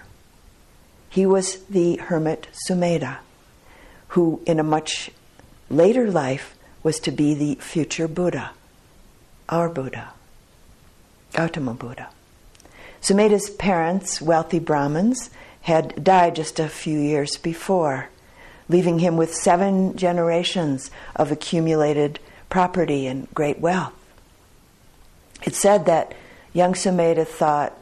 He 1.09 1.25
was 1.25 1.59
the 1.65 1.97
hermit 1.97 2.47
Sumedha, 2.67 3.19
who 4.09 4.41
in 4.45 4.59
a 4.59 4.63
much 4.63 5.11
later 5.69 6.09
life 6.09 6.55
was 6.83 6.99
to 7.01 7.11
be 7.11 7.33
the 7.33 7.55
future 7.55 8.07
Buddha, 8.07 8.51
our 9.47 9.69
Buddha, 9.69 10.13
Gautama 11.33 11.75
Buddha. 11.75 12.09
Sumedha's 13.01 13.49
parents, 13.49 14.21
wealthy 14.21 14.59
Brahmins, 14.59 15.31
had 15.61 16.03
died 16.03 16.35
just 16.35 16.59
a 16.59 16.69
few 16.69 16.99
years 16.99 17.35
before, 17.35 18.09
leaving 18.69 18.99
him 18.99 19.17
with 19.17 19.33
seven 19.33 19.97
generations 19.97 20.91
of 21.15 21.31
accumulated 21.31 22.19
property 22.49 23.07
and 23.07 23.27
great 23.33 23.59
wealth. 23.59 23.93
It 25.43 25.55
said 25.55 25.87
that 25.87 26.13
young 26.53 26.73
Sumedha 26.73 27.25
thought, 27.25 27.73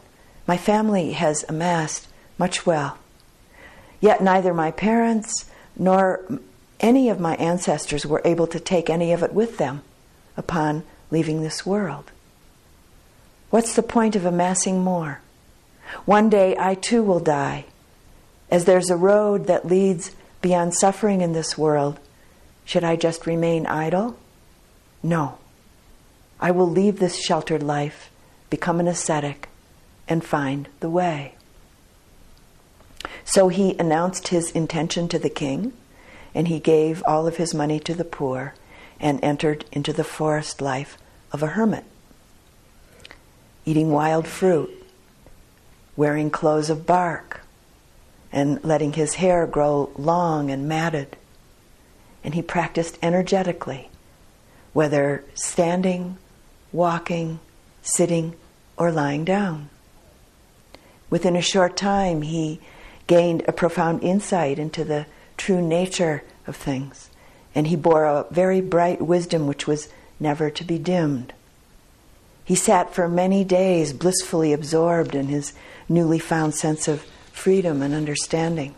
My 0.47 0.55
family 0.55 1.11
has 1.11 1.43
amassed 1.49 2.07
much 2.37 2.65
wealth, 2.65 2.97
yet 3.99 4.23
neither 4.23 4.53
my 4.53 4.71
parents 4.71 5.49
nor 5.75 6.21
any 6.79 7.09
of 7.09 7.19
my 7.19 7.35
ancestors 7.35 8.05
were 8.05 8.21
able 8.23 8.47
to 8.47 8.59
take 8.59 8.89
any 8.89 9.11
of 9.11 9.21
it 9.21 9.33
with 9.33 9.57
them 9.57 9.81
upon 10.37 10.83
leaving 11.11 11.41
this 11.41 11.65
world. 11.65 12.11
What's 13.49 13.75
the 13.75 13.83
point 13.83 14.15
of 14.15 14.25
amassing 14.25 14.83
more? 14.83 15.21
One 16.05 16.29
day 16.29 16.55
I 16.59 16.75
too 16.75 17.01
will 17.01 17.19
die. 17.19 17.65
As 18.51 18.65
there's 18.65 18.91
a 18.91 18.95
road 18.95 19.47
that 19.47 19.65
leads 19.65 20.11
beyond 20.41 20.75
suffering 20.75 21.21
in 21.21 21.33
this 21.33 21.57
world, 21.57 21.99
should 22.63 22.83
I 22.83 22.95
just 22.95 23.25
remain 23.25 23.65
idle? 23.65 24.17
No. 25.01 25.39
I 26.39 26.51
will 26.51 26.69
leave 26.69 26.99
this 26.99 27.19
sheltered 27.19 27.63
life, 27.63 28.11
become 28.51 28.79
an 28.79 28.87
ascetic, 28.87 29.49
and 30.07 30.23
find 30.23 30.69
the 30.79 30.89
way. 30.89 31.33
So 33.25 33.47
he 33.47 33.75
announced 33.79 34.27
his 34.27 34.51
intention 34.51 35.07
to 35.09 35.19
the 35.19 35.29
king, 35.29 35.73
and 36.35 36.47
he 36.47 36.59
gave 36.59 37.03
all 37.07 37.25
of 37.25 37.37
his 37.37 37.55
money 37.55 37.79
to 37.81 37.95
the 37.95 38.05
poor 38.05 38.53
and 38.99 39.23
entered 39.23 39.65
into 39.71 39.91
the 39.91 40.03
forest 40.03 40.61
life 40.61 40.97
of 41.31 41.41
a 41.41 41.47
hermit 41.47 41.85
eating 43.69 43.91
wild 43.91 44.27
fruit, 44.27 44.69
wearing 45.95 46.29
clothes 46.29 46.69
of 46.69 46.85
bark, 46.85 47.41
and 48.31 48.63
letting 48.63 48.93
his 48.93 49.15
hair 49.15 49.45
grow 49.45 49.89
long 49.97 50.49
and 50.49 50.67
matted. 50.67 51.17
And 52.23 52.33
he 52.33 52.41
practiced 52.41 52.97
energetically, 53.01 53.89
whether 54.73 55.23
standing, 55.33 56.17
walking, 56.71 57.39
sitting, 57.81 58.35
or 58.77 58.91
lying 58.91 59.25
down. 59.25 59.69
Within 61.09 61.35
a 61.35 61.41
short 61.41 61.75
time, 61.75 62.21
he 62.21 62.59
gained 63.07 63.43
a 63.47 63.51
profound 63.51 64.03
insight 64.03 64.59
into 64.59 64.83
the 64.83 65.05
true 65.37 65.61
nature 65.61 66.23
of 66.45 66.55
things 66.55 67.09
and 67.55 67.67
he 67.67 67.75
bore 67.75 68.05
a 68.05 68.25
very 68.31 68.61
bright 68.61 69.01
wisdom 69.01 69.47
which 69.47 69.67
was 69.67 69.89
never 70.19 70.49
to 70.49 70.63
be 70.63 70.77
dimmed. 70.77 71.33
He 72.49 72.55
sat 72.55 72.95
for 72.95 73.07
many 73.07 73.43
days 73.43 73.93
blissfully 73.93 74.53
absorbed 74.53 75.13
in 75.13 75.27
his 75.27 75.53
newly 75.87 76.17
found 76.17 76.55
sense 76.55 76.87
of 76.87 77.05
freedom 77.31 77.83
and 77.83 77.93
understanding. 77.93 78.73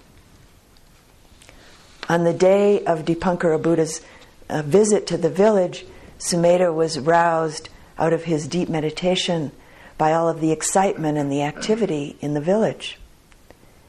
On 2.10 2.26
the 2.26 2.34
day 2.34 2.84
of 2.84 3.06
Dipankara 3.06 3.62
Buddha's 3.62 4.02
uh, 4.50 4.62
visit 4.64 5.08
to 5.08 5.18
the 5.18 5.30
village, 5.30 5.86
Sumedha 6.20 6.74
was 6.74 7.00
roused 7.00 7.70
out 7.98 8.12
of 8.12 8.26
his 8.26 8.46
deep 8.46 8.68
meditation 8.68 9.54
by 9.98 10.12
all 10.12 10.28
of 10.28 10.42
the 10.42 10.52
excitement 10.52 11.18
and 11.18 11.32
the 11.32 11.42
activity 11.42 12.18
in 12.20 12.34
the 12.34 12.42
village. 12.42 13.00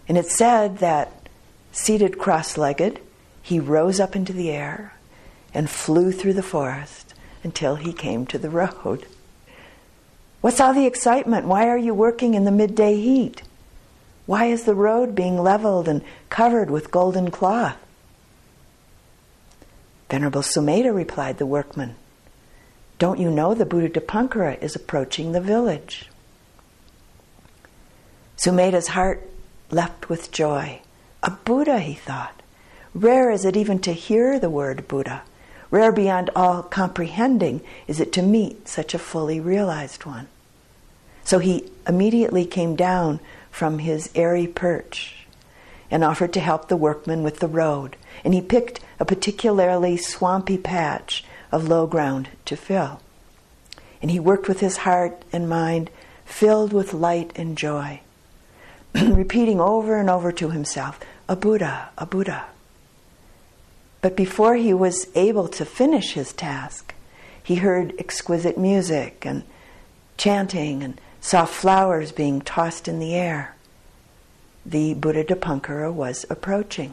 And 0.06 0.16
it 0.16 0.26
said 0.26 0.78
that, 0.78 1.28
seated 1.72 2.20
cross 2.20 2.56
legged, 2.56 3.00
he 3.42 3.58
rose 3.58 3.98
up 3.98 4.14
into 4.14 4.32
the 4.32 4.52
air 4.52 4.94
and 5.52 5.68
flew 5.68 6.12
through 6.12 6.34
the 6.34 6.40
forest 6.40 7.14
until 7.42 7.74
he 7.74 7.92
came 7.92 8.26
to 8.26 8.38
the 8.38 8.48
road. 8.48 9.08
What's 10.42 10.60
all 10.60 10.74
the 10.74 10.86
excitement? 10.86 11.46
Why 11.46 11.68
are 11.68 11.78
you 11.78 11.94
working 11.94 12.34
in 12.34 12.44
the 12.44 12.50
midday 12.50 12.96
heat? 12.96 13.42
Why 14.26 14.46
is 14.46 14.64
the 14.64 14.74
road 14.74 15.14
being 15.14 15.38
leveled 15.38 15.86
and 15.86 16.02
covered 16.30 16.68
with 16.68 16.90
golden 16.90 17.30
cloth? 17.30 17.76
Venerable 20.10 20.42
Sumedha, 20.42 20.92
replied 20.92 21.38
the 21.38 21.46
workman, 21.46 21.94
don't 22.98 23.20
you 23.20 23.30
know 23.30 23.54
the 23.54 23.64
Buddha 23.64 23.88
Dipankara 23.88 24.60
is 24.60 24.76
approaching 24.76 25.30
the 25.30 25.40
village? 25.40 26.08
Sumedha's 28.36 28.88
heart 28.88 29.28
leapt 29.70 30.08
with 30.08 30.32
joy. 30.32 30.80
A 31.22 31.30
Buddha, 31.30 31.78
he 31.78 31.94
thought. 31.94 32.42
Rare 32.94 33.30
is 33.30 33.44
it 33.44 33.56
even 33.56 33.78
to 33.80 33.92
hear 33.92 34.40
the 34.40 34.50
word 34.50 34.88
Buddha. 34.88 35.22
Rare 35.70 35.92
beyond 35.92 36.30
all 36.36 36.62
comprehending 36.62 37.62
is 37.86 38.00
it 38.00 38.12
to 38.12 38.22
meet 38.22 38.68
such 38.68 38.92
a 38.92 38.98
fully 38.98 39.40
realized 39.40 40.04
one. 40.04 40.28
So 41.24 41.38
he 41.38 41.70
immediately 41.86 42.44
came 42.44 42.76
down 42.76 43.20
from 43.50 43.78
his 43.78 44.10
airy 44.14 44.46
perch 44.46 45.26
and 45.90 46.02
offered 46.02 46.32
to 46.32 46.40
help 46.40 46.68
the 46.68 46.76
workmen 46.76 47.22
with 47.22 47.38
the 47.38 47.48
road. 47.48 47.96
And 48.24 48.32
he 48.32 48.40
picked 48.40 48.80
a 48.98 49.04
particularly 49.04 49.96
swampy 49.96 50.56
patch 50.58 51.24
of 51.52 51.68
low 51.68 51.86
ground 51.86 52.30
to 52.46 52.56
fill. 52.56 53.00
And 54.00 54.10
he 54.10 54.18
worked 54.18 54.48
with 54.48 54.60
his 54.60 54.78
heart 54.78 55.22
and 55.32 55.48
mind 55.48 55.90
filled 56.24 56.72
with 56.72 56.94
light 56.94 57.30
and 57.36 57.58
joy, 57.58 58.00
repeating 58.94 59.60
over 59.60 59.98
and 59.98 60.08
over 60.08 60.32
to 60.32 60.50
himself, 60.50 60.98
a 61.28 61.36
Buddha, 61.36 61.90
a 61.98 62.06
Buddha. 62.06 62.46
But 64.00 64.16
before 64.16 64.56
he 64.56 64.74
was 64.74 65.08
able 65.14 65.46
to 65.48 65.64
finish 65.64 66.14
his 66.14 66.32
task, 66.32 66.94
he 67.42 67.56
heard 67.56 67.94
exquisite 67.98 68.58
music 68.58 69.24
and 69.26 69.44
chanting 70.16 70.82
and 70.82 71.00
saw 71.22 71.46
flowers 71.46 72.12
being 72.12 72.42
tossed 72.42 72.86
in 72.86 72.98
the 72.98 73.14
air. 73.14 73.54
The 74.66 74.92
Buddha 74.92 75.24
Dipankara 75.24 75.90
was 75.90 76.26
approaching. 76.28 76.92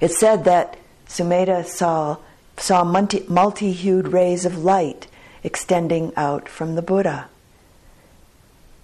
It 0.00 0.12
said 0.12 0.44
that 0.44 0.76
Sumedha 1.08 1.64
saw, 1.64 2.18
saw 2.56 2.84
multi 2.84 3.72
hued 3.72 4.08
rays 4.08 4.44
of 4.44 4.62
light 4.62 5.08
extending 5.42 6.12
out 6.16 6.48
from 6.48 6.74
the 6.74 6.82
Buddha 6.82 7.28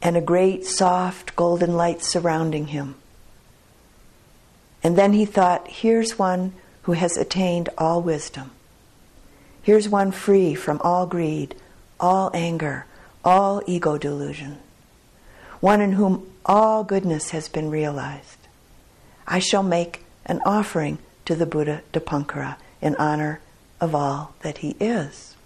and 0.00 0.16
a 0.16 0.20
great 0.20 0.66
soft 0.66 1.36
golden 1.36 1.76
light 1.76 2.02
surrounding 2.02 2.68
him. 2.68 2.96
And 4.82 4.96
then 4.96 5.12
he 5.12 5.24
thought, 5.24 5.68
here's 5.68 6.18
one 6.18 6.54
who 6.82 6.92
has 6.92 7.16
attained 7.16 7.68
all 7.78 8.02
wisdom. 8.02 8.50
Here's 9.62 9.88
one 9.88 10.10
free 10.10 10.54
from 10.54 10.80
all 10.82 11.06
greed, 11.06 11.54
all 12.00 12.30
anger, 12.34 12.86
all 13.24 13.62
ego 13.66 13.98
delusion. 13.98 14.58
One 15.60 15.80
in 15.80 15.92
whom 15.92 16.30
all 16.44 16.84
goodness 16.84 17.30
has 17.30 17.48
been 17.48 17.70
realized. 17.70 18.38
I 19.26 19.38
shall 19.38 19.62
make 19.62 20.04
an 20.26 20.40
offering 20.44 20.98
to 21.24 21.34
the 21.34 21.46
Buddha 21.46 21.82
Dipankara 21.92 22.56
in 22.80 22.96
honor 22.96 23.40
of 23.80 23.94
all 23.94 24.34
that 24.42 24.58
he 24.58 24.76
is. 24.80 25.36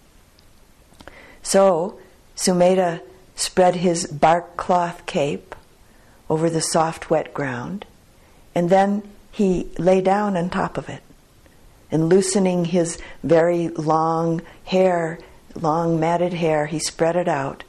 So, 1.42 1.98
Sumedha 2.34 3.00
spread 3.34 3.76
his 3.76 4.06
bark 4.06 4.56
cloth 4.56 5.06
cape 5.06 5.54
over 6.28 6.50
the 6.50 6.60
soft, 6.60 7.10
wet 7.10 7.32
ground, 7.32 7.86
and 8.54 8.70
then 8.70 9.02
he 9.30 9.68
lay 9.78 10.00
down 10.00 10.36
on 10.36 10.50
top 10.50 10.78
of 10.78 10.88
it 10.88 11.02
and 11.90 12.08
loosening 12.08 12.64
his 12.64 12.98
very 13.22 13.68
long 13.68 14.42
hair, 14.64 15.18
long 15.56 15.98
matted 15.98 16.34
hair, 16.34 16.66
he 16.66 16.78
spread 16.78 17.16
it 17.16 17.28
out 17.28 17.64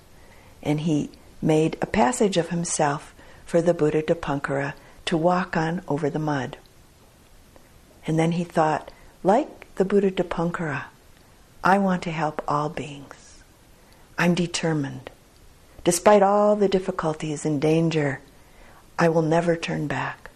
and 0.62 0.82
he 0.82 1.10
made 1.42 1.78
a 1.82 1.86
passage 1.86 2.38
of 2.38 2.50
himself 2.50 3.14
for 3.46 3.62
the 3.62 3.74
Buddha 3.74 4.02
Dipankara 4.02 4.74
to 5.06 5.18
walk 5.18 5.56
on 5.56 5.82
over 5.88 6.10
the 6.10 6.20
mud. 6.20 6.58
And 8.06 8.18
then 8.18 8.34
he 8.34 8.44
thought, 8.44 8.92
like 9.24 9.74
the 9.76 9.86
Buddha 9.86 10.12
Dipankara, 10.12 10.86
I 11.64 11.78
want 11.78 12.04
to 12.04 12.12
help 12.12 12.42
all 12.48 12.70
beings. 12.70 13.44
I'm 14.18 14.36
determined. 14.36 15.10
Despite 15.84 16.22
all 16.22 16.56
the 16.56 16.68
difficulties 16.68 17.46
and 17.46 17.62
danger, 17.62 18.20
I 19.00 19.10
will 19.10 19.22
never 19.22 19.56
turn 19.56 19.88
back. 19.88 20.30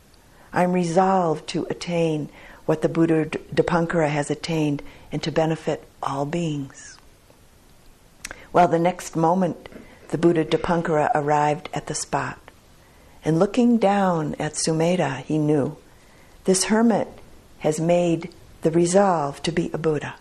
I'm 0.54 0.74
resolved 0.74 1.48
to 1.50 1.66
attain 1.70 2.30
what 2.66 2.82
the 2.82 2.90
Buddha 2.90 3.26
Dipankara 3.26 4.10
has 4.10 4.30
attained 4.30 4.84
and 5.12 5.22
to 5.24 5.32
benefit 5.32 5.84
all 6.04 6.26
beings. 6.26 6.91
Well, 8.54 8.68
the 8.68 8.80
next 8.80 9.16
moment, 9.16 9.70
the 10.10 10.18
Buddha 10.18 10.44
Dipankara 10.44 11.10
arrived 11.16 11.70
at 11.74 11.88
the 11.88 11.96
spot. 11.96 12.38
And 13.24 13.40
looking 13.40 13.78
down 13.78 14.36
at 14.40 14.56
Sumedha, 14.56 15.18
he 15.24 15.38
knew 15.38 15.78
this 16.46 16.66
hermit 16.66 17.08
has 17.60 17.80
made 17.80 18.34
the 18.62 18.72
resolve 18.72 19.42
to 19.44 19.52
be 19.52 19.70
a 19.74 19.78
Buddha. 19.78 20.16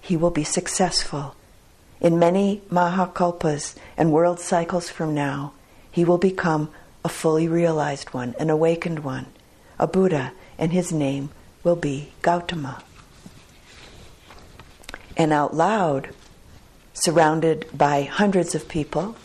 He 0.00 0.16
will 0.16 0.30
be 0.30 0.44
successful. 0.44 1.34
In 2.00 2.18
many 2.18 2.62
Mahakalpas 2.70 3.76
and 3.96 4.12
world 4.12 4.40
cycles 4.40 4.88
from 4.88 5.14
now, 5.14 5.52
he 5.90 6.04
will 6.04 6.18
become 6.18 6.70
a 7.04 7.08
fully 7.08 7.48
realized 7.48 8.14
one, 8.14 8.34
an 8.38 8.48
awakened 8.48 9.00
one, 9.00 9.26
a 9.78 9.86
Buddha 9.86 10.32
and 10.58 10.72
his 10.72 10.92
name 10.92 11.30
will 11.64 11.76
be 11.76 12.12
Gautama. 12.22 12.82
And 15.16 15.32
out 15.32 15.54
loud, 15.54 16.10
surrounded 16.94 17.66
by 17.72 18.02
hundreds 18.02 18.54
of 18.54 18.68
people 18.68 19.16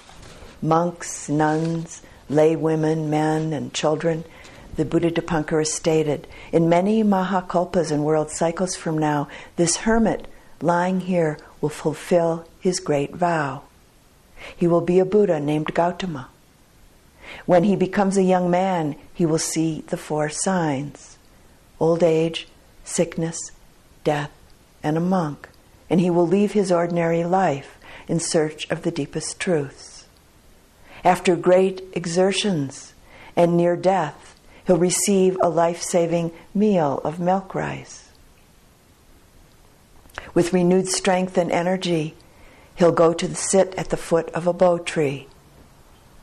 monks, 0.61 1.29
nuns, 1.29 2.01
lay 2.29 2.55
women, 2.55 3.09
men, 3.09 3.53
and 3.53 3.73
children, 3.73 4.23
the 4.75 4.85
Buddha 4.85 5.11
Dipankara 5.11 5.65
stated 5.65 6.27
In 6.51 6.69
many 6.69 7.03
Mahakalpas 7.03 7.91
and 7.91 8.03
world 8.03 8.31
cycles 8.31 8.75
from 8.75 8.97
now, 8.97 9.27
this 9.55 9.77
hermit 9.77 10.27
lying 10.61 11.01
here 11.01 11.37
will 11.61 11.69
fulfill 11.69 12.45
his 12.59 12.79
great 12.79 13.15
vow. 13.15 13.63
He 14.55 14.67
will 14.67 14.81
be 14.81 14.99
a 14.99 15.05
Buddha 15.05 15.39
named 15.39 15.73
Gautama. 15.73 16.29
When 17.45 17.63
he 17.63 17.75
becomes 17.75 18.17
a 18.17 18.23
young 18.23 18.49
man, 18.49 18.95
he 19.13 19.25
will 19.25 19.39
see 19.39 19.83
the 19.87 19.97
four 19.97 20.29
signs 20.29 21.17
old 21.79 22.01
age, 22.01 22.47
sickness, 22.83 23.37
death, 24.03 24.31
and 24.81 24.97
a 24.97 25.01
monk, 25.01 25.49
and 25.89 25.99
he 26.01 26.09
will 26.09 26.27
leave 26.27 26.53
his 26.53 26.71
ordinary 26.71 27.23
life 27.23 27.77
in 28.07 28.19
search 28.19 28.69
of 28.69 28.83
the 28.83 28.91
deepest 28.91 29.39
truths. 29.39 30.05
After 31.03 31.35
great 31.35 31.83
exertions 31.93 32.93
and 33.35 33.55
near 33.55 33.75
death, 33.75 34.35
he'll 34.65 34.77
receive 34.77 35.37
a 35.41 35.49
life 35.49 35.81
saving 35.81 36.31
meal 36.53 36.99
of 37.03 37.19
milk 37.19 37.55
rice. 37.55 38.09
With 40.33 40.53
renewed 40.53 40.87
strength 40.87 41.37
and 41.37 41.51
energy, 41.51 42.15
he'll 42.75 42.91
go 42.91 43.13
to 43.13 43.33
sit 43.33 43.73
at 43.75 43.89
the 43.89 43.97
foot 43.97 44.29
of 44.31 44.47
a 44.47 44.53
bo 44.53 44.77
tree, 44.77 45.27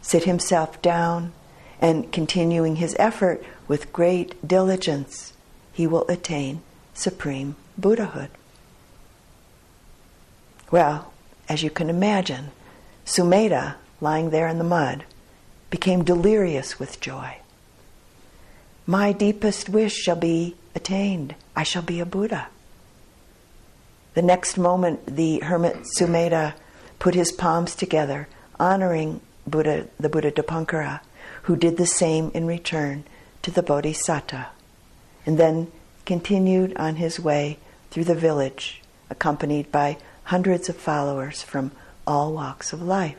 sit 0.03 0.25
himself 0.25 0.81
down, 0.83 1.33
and 1.81 2.13
continuing 2.13 2.77
his 2.77 2.97
effort 2.99 3.43
with 3.67 3.93
great 3.93 4.47
diligence, 4.47 5.33
he 5.73 5.87
will 5.87 6.07
attain 6.09 6.63
supreme 6.93 7.57
Buddhahood. 7.77 8.31
Well, 10.75 11.13
as 11.49 11.63
you 11.63 11.71
can 11.71 11.89
imagine, 11.89 12.51
Sumedha, 13.05 13.77
lying 14.01 14.31
there 14.31 14.49
in 14.49 14.59
the 14.59 14.65
mud, 14.65 15.05
became 15.71 16.03
delirious 16.03 16.81
with 16.81 17.01
joy. 17.01 17.37
My 18.85 19.13
deepest 19.13 19.69
wish 19.69 19.95
shall 19.95 20.17
be 20.17 20.57
attained. 20.75 21.37
I 21.55 21.63
shall 21.63 21.83
be 21.83 22.01
a 22.01 22.05
Buddha. 22.05 22.49
The 24.15 24.23
next 24.23 24.59
moment, 24.59 25.15
the 25.15 25.39
hermit 25.45 25.77
Sumedha 25.97 26.55
put 26.99 27.15
his 27.15 27.31
palms 27.31 27.77
together, 27.77 28.27
honoring 28.59 29.21
Buddha, 29.47 29.87
the 30.01 30.09
Buddha 30.09 30.33
Dipankara, 30.33 31.03
who 31.43 31.55
did 31.55 31.77
the 31.77 31.87
same 31.87 32.33
in 32.35 32.49
return 32.49 33.05
to 33.43 33.53
the 33.53 33.63
Bodhisattva. 33.63 34.49
And 35.25 35.39
then 35.39 35.71
continued 36.05 36.77
on 36.77 36.97
his 36.97 37.21
way 37.21 37.59
through 37.93 38.07
the 38.07 38.17
village, 38.17 38.83
accompanied 39.09 39.71
by 39.71 39.99
hundreds 40.25 40.69
of 40.69 40.77
followers 40.77 41.43
from 41.43 41.73
all 42.07 42.33
walks 42.33 42.73
of 42.73 42.83
life. 42.83 43.17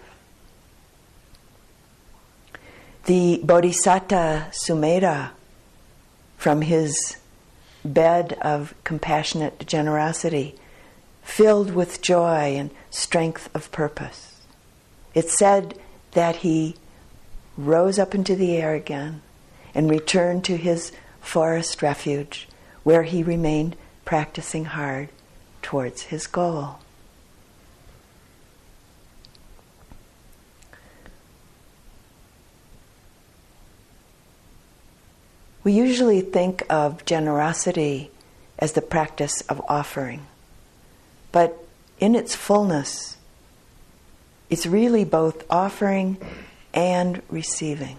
The 3.05 3.39
Bodhisatta 3.43 4.51
Sumedha, 4.51 5.31
from 6.37 6.61
his 6.61 7.17
bed 7.83 8.37
of 8.41 8.73
compassionate 8.83 9.65
generosity, 9.67 10.55
filled 11.21 11.73
with 11.73 12.01
joy 12.01 12.55
and 12.55 12.71
strength 12.89 13.49
of 13.53 13.71
purpose. 13.71 14.41
It 15.13 15.29
said 15.29 15.77
that 16.11 16.37
he 16.37 16.75
rose 17.57 17.99
up 17.99 18.15
into 18.15 18.35
the 18.35 18.57
air 18.57 18.73
again 18.73 19.21
and 19.73 19.89
returned 19.89 20.43
to 20.45 20.57
his 20.57 20.91
forest 21.21 21.81
refuge, 21.81 22.47
where 22.83 23.03
he 23.03 23.23
remained 23.23 23.75
practicing 24.03 24.65
hard 24.65 25.09
towards 25.61 26.03
his 26.03 26.27
goal. 26.27 26.79
We 35.65 35.73
usually 35.73 36.21
think 36.21 36.63
of 36.69 37.05
generosity 37.05 38.11
as 38.59 38.73
the 38.73 38.83
practice 38.83 39.41
of 39.49 39.63
offering, 39.67 40.27
but 41.31 41.57
in 41.99 42.13
its 42.13 42.35
fullness, 42.35 43.17
it's 44.47 44.67
really 44.67 45.03
both 45.03 45.43
offering 45.49 46.17
and 46.71 47.23
receiving. 47.31 47.97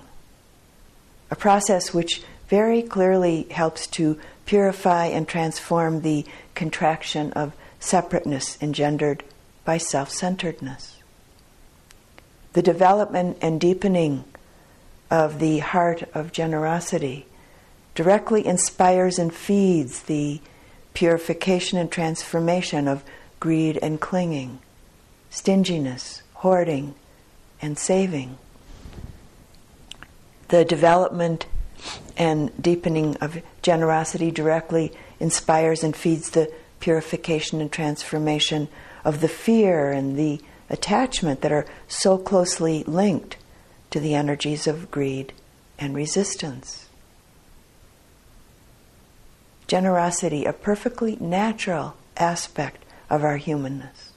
A 1.28 1.34
process 1.34 1.92
which 1.92 2.22
very 2.48 2.82
clearly 2.82 3.48
helps 3.50 3.88
to 3.88 4.20
purify 4.44 5.06
and 5.06 5.26
transform 5.26 6.02
the 6.02 6.24
contraction 6.54 7.32
of 7.32 7.52
separateness 7.80 8.56
engendered 8.62 9.24
by 9.64 9.78
self 9.78 10.10
centeredness. 10.10 11.02
The 12.52 12.62
development 12.62 13.38
and 13.42 13.60
deepening 13.60 14.22
of 15.10 15.40
the 15.40 15.58
heart 15.58 16.04
of 16.14 16.30
generosity 16.30 17.26
directly 17.96 18.46
inspires 18.46 19.18
and 19.18 19.34
feeds 19.34 20.02
the 20.02 20.40
purification 20.94 21.78
and 21.78 21.90
transformation 21.90 22.86
of 22.86 23.02
greed 23.40 23.78
and 23.82 24.00
clinging, 24.00 24.60
stinginess, 25.30 26.22
hoarding, 26.34 26.94
and 27.60 27.78
saving. 27.78 28.38
The 30.48 30.64
development 30.64 31.46
and 32.16 32.50
deepening 32.62 33.16
of 33.16 33.42
generosity 33.62 34.30
directly 34.30 34.92
inspires 35.18 35.82
and 35.82 35.96
feeds 35.96 36.30
the 36.30 36.52
purification 36.80 37.60
and 37.60 37.72
transformation 37.72 38.68
of 39.04 39.22
the 39.22 39.28
fear 39.28 39.90
and 39.90 40.18
the 40.18 40.40
attachment 40.68 41.40
that 41.40 41.52
are 41.52 41.66
so 41.88 42.18
closely 42.18 42.84
linked 42.84 43.36
to 43.90 44.00
the 44.00 44.14
energies 44.14 44.66
of 44.66 44.90
greed 44.90 45.32
and 45.78 45.94
resistance. 45.94 46.85
Generosity, 49.66 50.44
a 50.44 50.52
perfectly 50.52 51.16
natural 51.20 51.96
aspect 52.16 52.84
of 53.10 53.24
our 53.24 53.36
humanness, 53.36 54.12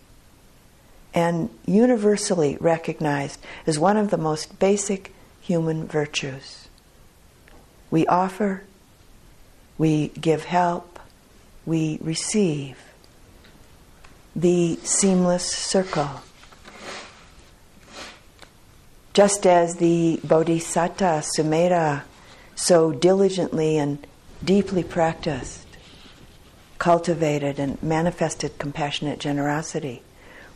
and 1.14 1.50
universally 1.66 2.58
recognized 2.60 3.40
as 3.66 3.80
one 3.80 3.98
of 3.98 4.12
the 4.12 4.18
most 4.18 4.60
basic 4.60 5.14
human 5.42 5.88
virtues. 5.88 6.68
We 7.90 8.06
offer, 8.08 8.64
we 9.78 10.10
give 10.10 10.46
help, 10.46 11.00
we 11.66 11.98
receive. 12.02 12.78
The 14.36 14.78
seamless 14.84 15.52
circle. 15.52 16.22
Just 19.14 19.46
as 19.46 19.78
the 19.78 20.20
Bodhisatta 20.26 21.24
Sumedha 21.36 22.04
so 22.56 22.92
diligently 22.92 23.78
and 23.78 24.06
deeply 24.44 24.84
practiced, 24.84 25.68
cultivated, 26.78 27.60
and 27.60 27.82
manifested 27.84 28.58
compassionate 28.58 29.20
generosity, 29.20 30.02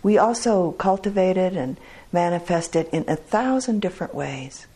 we 0.02 0.17
also 0.17 0.72
cultivated 0.74 1.56
and 1.56 1.78
manifested 2.12 2.88
in 2.91 3.06
a 3.08 3.15
thousand 3.15 3.82
different 3.82 4.13
ways 4.13 4.67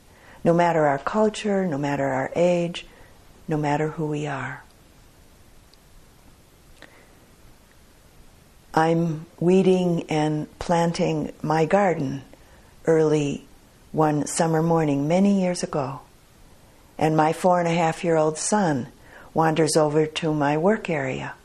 no 0.44 0.54
matter 0.54 0.86
our 0.86 1.00
culture, 1.00 1.66
no 1.66 1.78
matter 1.78 2.06
our 2.06 2.32
age, 2.36 2.86
no 3.48 3.58
matter 3.58 3.90
who 3.90 4.08
we 4.08 4.28
are. 4.28 4.64
I'm 8.74 9.26
weeding 9.40 10.04
and 10.10 10.48
planting 10.60 11.34
my 11.42 11.66
garden 11.66 12.22
early 12.86 13.46
one 13.92 14.28
summer 14.28 14.62
morning 14.62 15.08
many 15.08 15.42
years 15.42 15.64
ago, 15.64 16.02
and 16.98 17.18
my 17.18 17.34
four 17.34 17.60
and 17.60 17.68
a 17.68 17.74
half 17.74 18.04
year 18.04 18.16
old 18.16 18.38
son 18.38 18.88
wanders 19.38 19.78
over 19.78 20.08
to 20.08 20.34
my 20.34 20.58
work 20.58 20.90
area, 20.90 21.36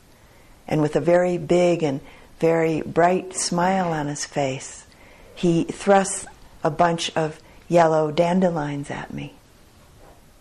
and 0.66 0.80
with 0.80 0.96
a 0.96 1.00
very 1.00 1.36
big 1.36 1.82
and 1.82 2.00
very 2.40 2.80
bright 2.80 3.34
smile 3.34 3.92
on 3.92 4.06
his 4.06 4.24
face, 4.24 4.86
he 5.34 5.64
thrusts 5.64 6.24
a 6.64 6.70
bunch 6.70 7.14
of 7.14 7.38
yellow 7.68 8.10
dandelions 8.10 8.90
at 8.90 9.12
me. 9.12 9.34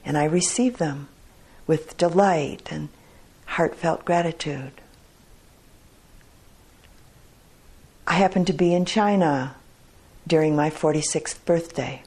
And 0.05 0.17
I 0.17 0.23
receive 0.23 0.77
them 0.77 1.09
with 1.67 1.97
delight 1.97 2.71
and 2.71 2.87
heartfelt 3.45 4.05
gratitude. 4.05 4.71
I 8.07 8.13
happened 8.13 8.47
to 8.47 8.53
be 8.53 8.73
in 8.73 8.85
China 8.85 9.55
during 10.25 10.55
my 10.55 10.69
46th 10.69 11.43
birthday. 11.43 12.03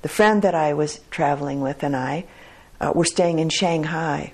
The 0.00 0.08
friend 0.08 0.40
that 0.40 0.54
I 0.54 0.72
was 0.72 1.00
traveling 1.10 1.60
with 1.60 1.82
and 1.82 1.94
I 1.94 2.24
uh, 2.80 2.92
were 2.94 3.04
staying 3.04 3.38
in 3.38 3.48
Shanghai 3.48 4.32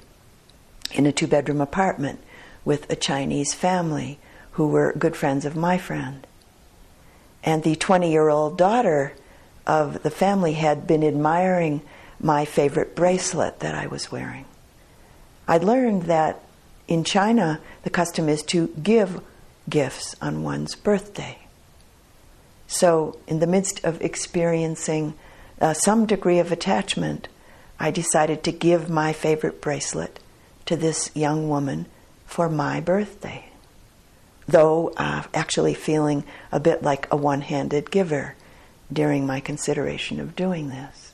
in 0.93 1.07
a 1.07 1.13
two 1.13 1.27
bedroom 1.27 1.61
apartment 1.61 2.21
with 2.65 2.91
a 2.91 2.97
Chinese 2.97 3.55
family 3.55 4.19
who 4.53 4.69
were 4.69 4.93
good 4.95 5.17
friends 5.17 5.45
of 5.45 5.57
my 5.57 5.79
friend. 5.79 6.27
And 7.43 7.63
the 7.63 7.77
20 7.77 8.11
year 8.11 8.29
old 8.29 8.57
daughter 8.59 9.13
of 9.67 10.03
the 10.03 10.11
family 10.11 10.55
had 10.55 10.87
been 10.87 11.05
admiring 11.05 11.83
my 12.21 12.45
favorite 12.45 12.97
bracelet 12.97 13.61
that 13.61 13.75
I 13.75 13.87
was 13.87 14.11
wearing. 14.11 14.47
I 15.49 15.59
learned 15.59 16.05
that 16.05 16.41
in 16.89 17.05
China, 17.05 17.61
the 17.83 17.91
custom 17.91 18.29
is 18.29 18.43
to 18.45 18.69
give 18.83 19.21
gifts 19.69 20.15
on 20.23 20.43
one's 20.43 20.75
birthday. 20.75 21.39
So, 22.69 23.19
in 23.27 23.39
the 23.39 23.47
midst 23.47 23.85
of 23.85 24.01
experiencing 24.01 25.15
uh, 25.61 25.73
some 25.73 26.07
degree 26.07 26.39
of 26.39 26.51
attachment, 26.51 27.29
I 27.79 27.91
decided 27.91 28.43
to 28.45 28.53
give 28.53 28.89
my 28.89 29.13
favorite 29.13 29.61
bracelet 29.61 30.19
to 30.67 30.77
this 30.77 31.11
young 31.15 31.49
woman 31.49 31.87
for 32.27 32.49
my 32.49 32.81
birthday. 32.81 33.47
Though 34.49 34.93
uh, 34.97 35.25
actually 35.35 35.75
feeling 35.75 36.25
a 36.53 36.61
bit 36.61 36.83
like 36.83 37.07
a 37.11 37.17
one 37.17 37.43
handed 37.43 37.91
giver 37.91 38.35
during 38.93 39.27
my 39.27 39.41
consideration 39.41 40.21
of 40.21 40.37
doing 40.37 40.69
this. 40.69 41.13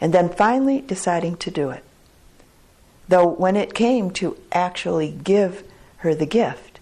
And 0.00 0.14
then 0.14 0.28
finally 0.28 0.80
deciding 0.80 1.36
to 1.38 1.50
do 1.50 1.70
it. 1.70 1.84
Though 3.08 3.26
when 3.26 3.56
it 3.56 3.74
came 3.74 4.12
to 4.12 4.38
actually 4.52 5.10
give 5.10 5.64
her 5.98 6.14
the 6.14 6.26
gift, 6.26 6.78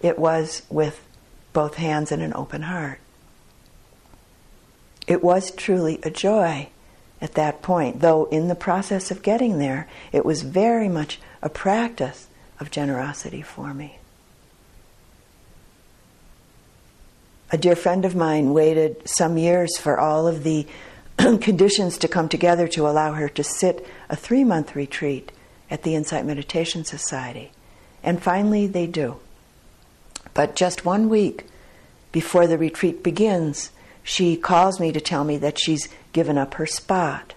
it 0.00 0.18
was 0.18 0.62
with 0.70 1.06
both 1.52 1.74
hands 1.74 2.10
and 2.10 2.22
an 2.22 2.32
open 2.34 2.62
heart. 2.62 2.98
It 5.06 5.22
was 5.22 5.50
truly 5.52 6.00
a 6.02 6.10
joy 6.10 6.70
at 7.20 7.34
that 7.34 7.62
point, 7.62 8.00
though 8.00 8.26
in 8.26 8.48
the 8.48 8.54
process 8.54 9.10
of 9.10 9.22
getting 9.22 9.58
there, 9.58 9.88
it 10.12 10.24
was 10.24 10.42
very 10.42 10.88
much 10.88 11.18
a 11.42 11.48
practice 11.48 12.28
of 12.60 12.70
generosity 12.70 13.42
for 13.42 13.72
me. 13.72 13.98
a 17.50 17.58
dear 17.58 17.76
friend 17.76 18.04
of 18.04 18.16
mine 18.16 18.52
waited 18.52 19.08
some 19.08 19.38
years 19.38 19.76
for 19.78 19.98
all 19.98 20.26
of 20.26 20.42
the 20.42 20.66
conditions 21.16 21.96
to 21.98 22.08
come 22.08 22.28
together 22.28 22.66
to 22.66 22.88
allow 22.88 23.12
her 23.12 23.28
to 23.28 23.44
sit 23.44 23.86
a 24.08 24.16
three 24.16 24.44
month 24.44 24.74
retreat 24.74 25.30
at 25.70 25.82
the 25.82 25.94
Insight 25.94 26.24
Meditation 26.24 26.84
Society. 26.84 27.52
And 28.02 28.22
finally, 28.22 28.66
they 28.66 28.86
do. 28.86 29.16
But 30.34 30.56
just 30.56 30.84
one 30.84 31.08
week 31.08 31.46
before 32.12 32.46
the 32.46 32.58
retreat 32.58 33.02
begins, 33.02 33.70
she 34.06 34.36
calls 34.36 34.78
me 34.78 34.92
to 34.92 35.00
tell 35.00 35.24
me 35.24 35.36
that 35.36 35.58
she's 35.58 35.88
given 36.12 36.38
up 36.38 36.54
her 36.54 36.66
spot 36.66 37.34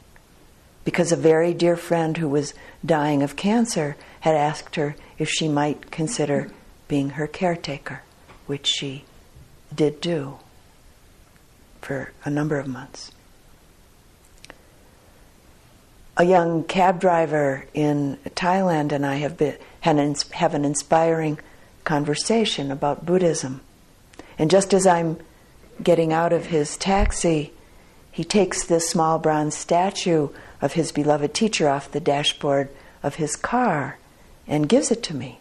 because 0.86 1.12
a 1.12 1.18
very 1.18 1.54
dear 1.54 1.76
friend 1.76 2.18
who 2.18 2.30
was 2.30 2.54
dying 2.86 3.24
of 3.24 3.36
cancer 3.36 3.98
had 4.22 4.36
asked 4.36 4.76
her 4.76 4.96
if 5.18 5.30
she 5.30 5.48
might 5.48 5.92
consider 5.92 6.50
being 6.88 7.12
her 7.12 7.28
caretaker, 7.28 8.04
which 8.46 8.68
she 8.68 9.04
did 9.74 10.00
do 10.00 10.38
for 11.82 12.12
a 12.24 12.30
number 12.30 12.60
of 12.60 12.68
months. 12.68 13.12
a 16.20 16.26
young 16.26 16.66
cab 16.66 17.00
driver 17.00 17.66
in 17.74 18.18
Thailand 18.32 18.92
and 18.92 19.06
I 19.06 19.16
have, 19.16 19.38
been, 19.38 19.58
have 19.80 20.54
an 20.54 20.66
inspiring 20.66 21.40
conversation 21.86 22.72
about 22.72 23.06
Buddhism. 23.06 23.62
And 24.38 24.52
just 24.52 24.74
as 24.74 24.86
I'm 24.86 25.18
getting 25.84 26.14
out 26.14 26.34
of 26.34 26.48
his 26.48 26.78
taxi, 26.78 27.54
he 28.12 28.24
takes 28.24 28.66
this 28.66 28.90
small 28.90 29.20
bronze 29.20 29.56
statue 29.56 30.30
of 30.62 30.74
his 30.74 30.92
beloved 30.92 31.34
teacher 31.34 31.70
off 31.70 31.92
the 31.92 32.00
dashboard 32.00 32.70
of 33.02 33.16
his 33.16 33.36
car 33.36 33.98
and 34.48 34.68
gives 34.68 34.92
it 34.92 35.04
to 35.04 35.16
me. 35.16 35.40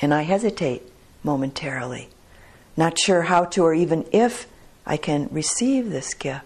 And 0.00 0.14
I 0.14 0.22
hesitate 0.22 0.82
momentarily, 1.22 2.08
not 2.76 2.98
sure 2.98 3.22
how 3.22 3.44
to 3.46 3.64
or 3.64 3.74
even 3.74 4.06
if 4.12 4.46
I 4.86 4.96
can 4.96 5.28
receive 5.30 5.90
this 5.90 6.14
gift. 6.14 6.44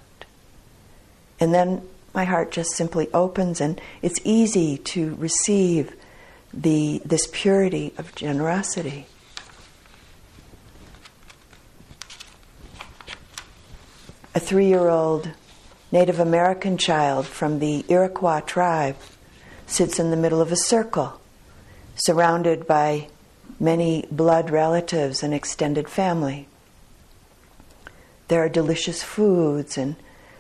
And 1.39 1.53
then 1.53 1.83
my 2.15 2.25
heart 2.25 2.51
just 2.51 2.73
simply 2.73 3.09
opens 3.13 3.61
and 3.61 3.81
it's 4.01 4.21
easy 4.25 4.79
to 4.79 5.15
receive 5.17 5.95
the, 6.53 7.01
this 7.05 7.29
purity 7.31 7.93
of 7.99 8.15
generosity. 8.15 9.07
A 14.35 14.41
three 14.41 14.67
year 14.67 14.89
old 14.89 15.29
Native 15.91 16.19
American 16.19 16.79
child 16.79 17.27
from 17.27 17.59
the 17.59 17.85
Iroquois 17.89 18.41
tribe 18.41 18.97
sits 19.67 19.99
in 19.99 20.11
the 20.11 20.17
middle 20.17 20.41
of 20.41 20.51
a 20.51 20.57
circle, 20.57 21.21
surrounded 21.97 22.67
by 22.67 23.09
many 23.61 24.07
blood 24.11 24.49
relatives 24.49 25.23
and 25.23 25.35
extended 25.35 25.87
family. 25.87 26.49
There 28.29 28.43
are 28.43 28.49
delicious 28.49 29.03
foods 29.03 29.77
and 29.77 29.97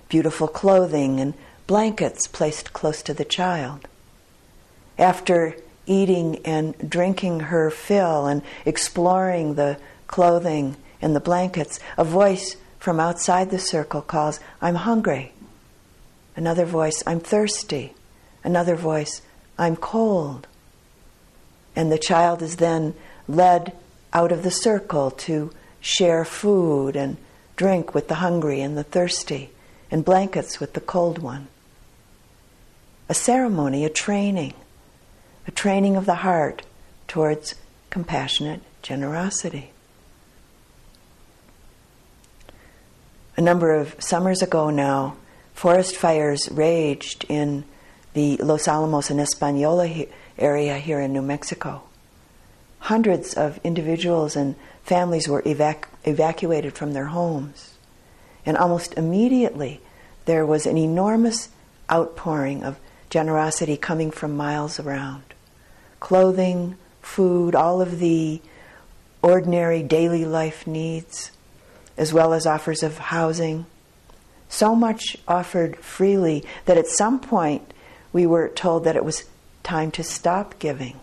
beautiful 0.08 0.48
clothing 0.48 1.20
and 1.20 1.34
blankets 1.66 2.26
placed 2.26 2.72
close 2.72 3.02
to 3.02 3.12
the 3.12 3.26
child. 3.26 3.86
After 4.98 5.54
eating 5.84 6.40
and 6.46 6.88
drinking 6.88 7.40
her 7.40 7.70
fill 7.70 8.26
and 8.26 8.40
exploring 8.64 9.56
the 9.56 9.76
clothing 10.06 10.76
and 11.02 11.14
the 11.14 11.20
blankets, 11.20 11.78
a 11.98 12.04
voice 12.04 12.56
from 12.82 12.98
outside 12.98 13.48
the 13.50 13.60
circle 13.60 14.02
calls, 14.02 14.40
I'm 14.60 14.74
hungry. 14.74 15.32
Another 16.34 16.64
voice, 16.64 17.00
I'm 17.06 17.20
thirsty. 17.20 17.94
Another 18.42 18.74
voice, 18.74 19.22
I'm 19.56 19.76
cold. 19.76 20.48
And 21.76 21.92
the 21.92 21.98
child 21.98 22.42
is 22.42 22.56
then 22.56 22.94
led 23.28 23.72
out 24.12 24.32
of 24.32 24.42
the 24.42 24.50
circle 24.50 25.12
to 25.12 25.52
share 25.80 26.24
food 26.24 26.96
and 26.96 27.18
drink 27.54 27.94
with 27.94 28.08
the 28.08 28.16
hungry 28.16 28.60
and 28.60 28.76
the 28.76 28.82
thirsty, 28.82 29.50
and 29.88 30.04
blankets 30.04 30.58
with 30.58 30.72
the 30.72 30.80
cold 30.80 31.18
one 31.18 31.46
a 33.08 33.14
ceremony, 33.14 33.84
a 33.84 33.90
training, 33.90 34.54
a 35.46 35.52
training 35.52 35.94
of 35.94 36.06
the 36.06 36.16
heart 36.16 36.62
towards 37.06 37.54
compassionate 37.90 38.62
generosity. 38.82 39.71
A 43.36 43.40
number 43.40 43.74
of 43.74 43.96
summers 43.98 44.42
ago 44.42 44.68
now, 44.68 45.16
forest 45.54 45.96
fires 45.96 46.50
raged 46.50 47.24
in 47.30 47.64
the 48.12 48.36
Los 48.36 48.68
Alamos 48.68 49.08
and 49.08 49.18
Espanola 49.18 50.06
area 50.38 50.76
here 50.76 51.00
in 51.00 51.14
New 51.14 51.22
Mexico. 51.22 51.82
Hundreds 52.80 53.32
of 53.32 53.58
individuals 53.64 54.36
and 54.36 54.54
families 54.82 55.28
were 55.28 55.40
evac- 55.42 55.84
evacuated 56.04 56.74
from 56.74 56.92
their 56.92 57.06
homes. 57.06 57.78
And 58.44 58.58
almost 58.58 58.94
immediately, 58.98 59.80
there 60.26 60.44
was 60.44 60.66
an 60.66 60.76
enormous 60.76 61.48
outpouring 61.90 62.62
of 62.62 62.78
generosity 63.08 63.78
coming 63.78 64.10
from 64.10 64.36
miles 64.36 64.78
around. 64.78 65.22
Clothing, 66.00 66.76
food, 67.00 67.54
all 67.54 67.80
of 67.80 67.98
the 67.98 68.42
ordinary 69.22 69.82
daily 69.82 70.26
life 70.26 70.66
needs, 70.66 71.30
as 71.96 72.12
well 72.12 72.32
as 72.32 72.46
offers 72.46 72.82
of 72.82 72.98
housing. 72.98 73.66
So 74.48 74.74
much 74.74 75.16
offered 75.26 75.76
freely 75.76 76.44
that 76.66 76.78
at 76.78 76.86
some 76.86 77.20
point 77.20 77.72
we 78.12 78.26
were 78.26 78.48
told 78.48 78.84
that 78.84 78.96
it 78.96 79.04
was 79.04 79.24
time 79.62 79.90
to 79.92 80.02
stop 80.02 80.58
giving, 80.58 80.98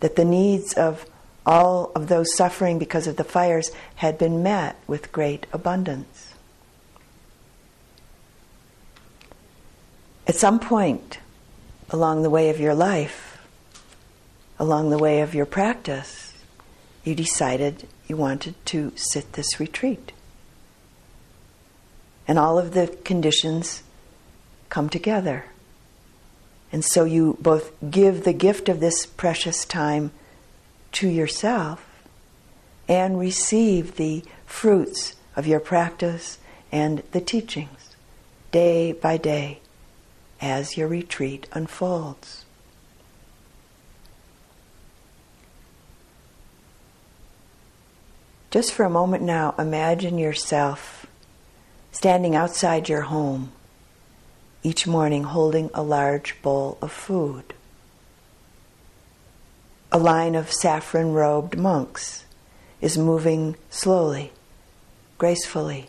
that 0.00 0.16
the 0.16 0.24
needs 0.24 0.72
of 0.74 1.06
all 1.44 1.90
of 1.94 2.08
those 2.08 2.34
suffering 2.36 2.78
because 2.78 3.06
of 3.06 3.16
the 3.16 3.24
fires 3.24 3.70
had 3.96 4.16
been 4.16 4.42
met 4.42 4.76
with 4.86 5.12
great 5.12 5.46
abundance. 5.52 6.34
At 10.26 10.36
some 10.36 10.60
point 10.60 11.18
along 11.92 12.22
the 12.22 12.30
way 12.30 12.48
of 12.48 12.58
your 12.58 12.74
life, 12.74 13.38
along 14.58 14.90
the 14.90 14.98
way 14.98 15.20
of 15.20 15.34
your 15.34 15.46
practice, 15.46 16.32
you 17.04 17.14
decided 17.14 17.86
you 18.12 18.16
wanted 18.18 18.54
to 18.66 18.92
sit 18.94 19.32
this 19.32 19.58
retreat. 19.58 20.12
And 22.28 22.38
all 22.38 22.58
of 22.58 22.74
the 22.74 22.88
conditions 23.04 23.82
come 24.68 24.90
together. 24.90 25.46
And 26.70 26.84
so 26.84 27.04
you 27.04 27.38
both 27.40 27.72
give 27.90 28.24
the 28.24 28.34
gift 28.34 28.68
of 28.68 28.80
this 28.80 29.06
precious 29.06 29.64
time 29.64 30.10
to 30.92 31.08
yourself 31.08 31.88
and 32.86 33.18
receive 33.18 33.96
the 33.96 34.22
fruits 34.44 35.16
of 35.34 35.46
your 35.46 35.60
practice 35.60 36.36
and 36.70 37.02
the 37.12 37.20
teachings 37.22 37.96
day 38.50 38.92
by 38.92 39.16
day 39.16 39.60
as 40.38 40.76
your 40.76 40.88
retreat 40.88 41.46
unfolds. 41.54 42.41
Just 48.52 48.74
for 48.74 48.84
a 48.84 48.90
moment 48.90 49.22
now, 49.22 49.54
imagine 49.58 50.18
yourself 50.18 51.06
standing 51.90 52.36
outside 52.36 52.86
your 52.86 53.00
home 53.00 53.50
each 54.62 54.86
morning 54.86 55.24
holding 55.24 55.70
a 55.72 55.82
large 55.82 56.40
bowl 56.42 56.76
of 56.82 56.92
food. 56.92 57.54
A 59.90 59.98
line 59.98 60.34
of 60.34 60.52
saffron 60.52 61.14
robed 61.14 61.56
monks 61.56 62.26
is 62.82 62.98
moving 62.98 63.56
slowly, 63.70 64.32
gracefully 65.16 65.88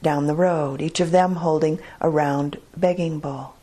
down 0.00 0.28
the 0.28 0.36
road, 0.36 0.80
each 0.80 1.00
of 1.00 1.10
them 1.10 1.34
holding 1.34 1.80
a 2.00 2.08
round 2.08 2.60
begging 2.76 3.18
bowl. 3.18 3.54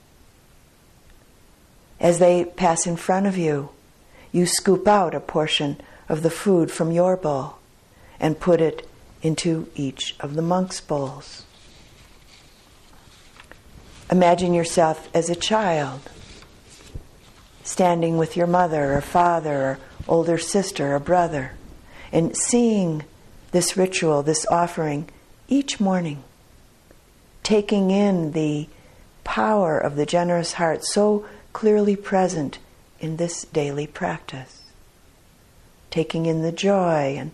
As 2.02 2.20
they 2.20 2.44
pass 2.44 2.86
in 2.86 2.98
front 2.98 3.28
of 3.28 3.38
you, 3.38 3.70
you 4.34 4.46
scoop 4.46 4.90
out 4.90 5.16
a 5.16 5.22
portion 5.22 5.80
of 6.10 6.22
the 6.22 6.30
food 6.30 6.70
from 6.70 6.92
your 6.92 7.16
bowl 7.16 7.60
and 8.24 8.40
put 8.40 8.62
it 8.62 8.88
into 9.22 9.68
each 9.76 10.16
of 10.22 10.34
the 10.34 10.42
monks' 10.42 10.80
bowls. 10.80 11.44
Imagine 14.10 14.54
yourself 14.54 15.10
as 15.14 15.30
a 15.30 15.36
child, 15.36 16.00
standing 17.66 18.18
with 18.18 18.38
your 18.38 18.48
mother 18.48 18.94
or 18.94 19.02
father 19.02 19.62
or 19.62 19.80
older 20.08 20.38
sister 20.38 20.96
or 20.96 21.00
brother, 21.00 21.52
and 22.14 22.36
seeing 22.38 23.04
this 23.52 23.76
ritual, 23.76 24.24
this 24.24 24.46
offering 24.50 25.10
each 25.50 25.82
morning, 25.82 26.24
taking 27.44 27.92
in 27.92 28.32
the 28.32 28.70
power 29.26 29.78
of 29.78 29.98
the 29.98 30.06
generous 30.06 30.54
heart 30.54 30.86
so 30.86 31.26
clearly 31.52 31.98
present 31.98 32.58
in 33.02 33.18
this 33.18 33.44
daily 33.44 33.86
practice, 33.86 34.62
taking 35.92 36.26
in 36.26 36.42
the 36.42 36.54
joy 36.54 37.18
and 37.18 37.32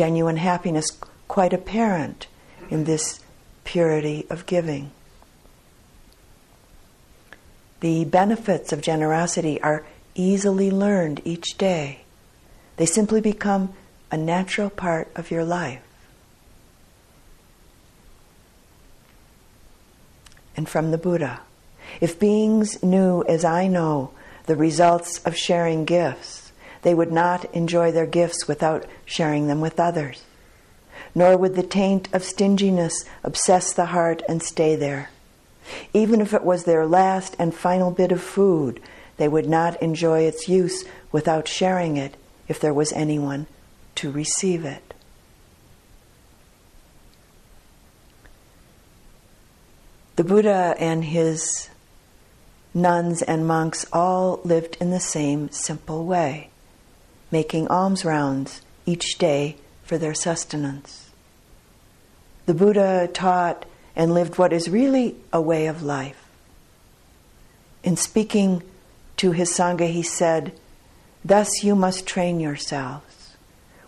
genuine 0.00 0.38
happiness 0.38 0.86
quite 1.28 1.52
apparent 1.52 2.26
in 2.70 2.84
this 2.84 3.20
purity 3.64 4.24
of 4.30 4.46
giving. 4.46 4.90
The 7.80 8.06
benefits 8.06 8.72
of 8.72 8.80
generosity 8.80 9.60
are 9.60 9.84
easily 10.14 10.70
learned 10.70 11.20
each 11.26 11.58
day. 11.58 12.00
They 12.78 12.86
simply 12.86 13.20
become 13.20 13.74
a 14.10 14.16
natural 14.16 14.70
part 14.70 15.10
of 15.14 15.30
your 15.30 15.44
life. 15.44 15.82
and 20.56 20.68
from 20.68 20.90
the 20.90 20.98
Buddha. 20.98 21.40
If 22.02 22.18
beings 22.18 22.82
knew, 22.82 23.22
as 23.26 23.44
I 23.44 23.66
know, 23.66 24.10
the 24.44 24.56
results 24.56 25.18
of 25.24 25.34
sharing 25.34 25.86
gifts, 25.86 26.49
they 26.82 26.94
would 26.94 27.12
not 27.12 27.44
enjoy 27.54 27.92
their 27.92 28.06
gifts 28.06 28.48
without 28.48 28.86
sharing 29.04 29.46
them 29.46 29.60
with 29.60 29.78
others. 29.80 30.22
Nor 31.14 31.36
would 31.36 31.56
the 31.56 31.62
taint 31.62 32.08
of 32.12 32.24
stinginess 32.24 33.04
obsess 33.24 33.72
the 33.72 33.86
heart 33.86 34.22
and 34.28 34.42
stay 34.42 34.76
there. 34.76 35.10
Even 35.92 36.20
if 36.20 36.32
it 36.32 36.44
was 36.44 36.64
their 36.64 36.86
last 36.86 37.36
and 37.38 37.54
final 37.54 37.90
bit 37.90 38.12
of 38.12 38.20
food, 38.20 38.80
they 39.16 39.28
would 39.28 39.48
not 39.48 39.80
enjoy 39.82 40.22
its 40.22 40.48
use 40.48 40.84
without 41.12 41.46
sharing 41.46 41.96
it 41.96 42.16
if 42.48 42.60
there 42.60 42.74
was 42.74 42.92
anyone 42.92 43.46
to 43.96 44.10
receive 44.10 44.64
it. 44.64 44.94
The 50.16 50.24
Buddha 50.24 50.74
and 50.78 51.04
his 51.04 51.70
nuns 52.74 53.22
and 53.22 53.46
monks 53.46 53.86
all 53.92 54.40
lived 54.44 54.76
in 54.80 54.90
the 54.90 55.00
same 55.00 55.50
simple 55.50 56.04
way, 56.04 56.49
making 57.30 57.68
alms 57.68 58.04
rounds 58.04 58.60
each 58.86 59.18
day 59.18 59.56
for 59.82 59.98
their 59.98 60.14
sustenance. 60.14 61.10
The 62.46 62.54
Buddha 62.54 63.08
taught 63.12 63.64
and 63.94 64.14
lived 64.14 64.38
what 64.38 64.52
is 64.52 64.68
really 64.68 65.16
a 65.32 65.40
way 65.40 65.66
of 65.66 65.82
life. 65.82 66.24
In 67.82 67.96
speaking 67.96 68.62
to 69.18 69.32
his 69.32 69.50
Sangha, 69.50 69.90
he 69.90 70.02
said, 70.02 70.52
Thus 71.24 71.62
you 71.62 71.74
must 71.74 72.06
train 72.06 72.40
yourselves. 72.40 73.36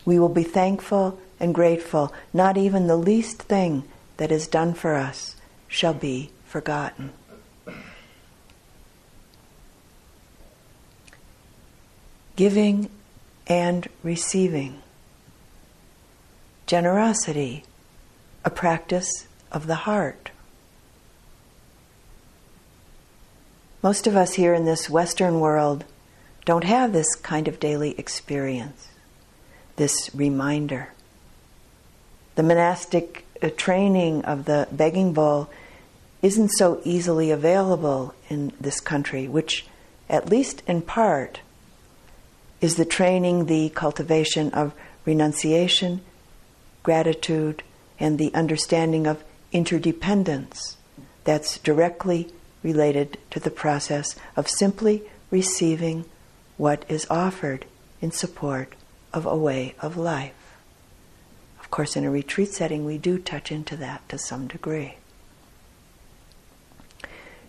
We 0.04 0.18
will 0.18 0.28
be 0.28 0.42
thankful 0.42 1.18
and 1.40 1.54
grateful. 1.54 2.12
Not 2.32 2.56
even 2.56 2.86
the 2.86 2.96
least 2.96 3.42
thing 3.42 3.84
that 4.16 4.30
is 4.30 4.46
done 4.46 4.74
for 4.74 4.94
us 4.94 5.36
shall 5.68 5.94
be 5.94 6.30
forgotten. 6.44 7.12
Giving 12.36 12.90
and 13.52 13.86
receiving. 14.02 14.80
Generosity, 16.64 17.64
a 18.46 18.50
practice 18.50 19.26
of 19.50 19.66
the 19.66 19.84
heart. 19.84 20.30
Most 23.82 24.06
of 24.06 24.16
us 24.16 24.32
here 24.34 24.54
in 24.54 24.64
this 24.64 24.88
Western 24.88 25.38
world 25.38 25.84
don't 26.46 26.64
have 26.64 26.94
this 26.94 27.14
kind 27.14 27.46
of 27.46 27.60
daily 27.60 27.94
experience, 27.98 28.88
this 29.76 30.08
reminder. 30.14 30.88
The 32.36 32.42
monastic 32.42 33.26
uh, 33.42 33.50
training 33.54 34.24
of 34.24 34.46
the 34.46 34.66
begging 34.72 35.12
bowl 35.12 35.50
isn't 36.22 36.52
so 36.52 36.80
easily 36.84 37.30
available 37.30 38.14
in 38.30 38.54
this 38.58 38.80
country, 38.80 39.28
which, 39.28 39.66
at 40.08 40.30
least 40.30 40.62
in 40.66 40.80
part, 40.80 41.40
is 42.62 42.76
the 42.76 42.84
training, 42.86 43.46
the 43.46 43.68
cultivation 43.70 44.50
of 44.54 44.72
renunciation, 45.04 46.00
gratitude, 46.84 47.62
and 47.98 48.18
the 48.18 48.32
understanding 48.32 49.06
of 49.06 49.22
interdependence 49.50 50.76
that's 51.24 51.58
directly 51.58 52.30
related 52.62 53.18
to 53.30 53.40
the 53.40 53.50
process 53.50 54.14
of 54.36 54.48
simply 54.48 55.02
receiving 55.30 56.04
what 56.56 56.84
is 56.88 57.06
offered 57.10 57.66
in 58.00 58.12
support 58.12 58.74
of 59.12 59.26
a 59.26 59.36
way 59.36 59.74
of 59.80 59.96
life. 59.96 60.56
Of 61.58 61.70
course, 61.70 61.96
in 61.96 62.04
a 62.04 62.10
retreat 62.10 62.52
setting, 62.52 62.84
we 62.84 62.96
do 62.96 63.18
touch 63.18 63.50
into 63.50 63.76
that 63.76 64.08
to 64.08 64.18
some 64.18 64.46
degree. 64.46 64.96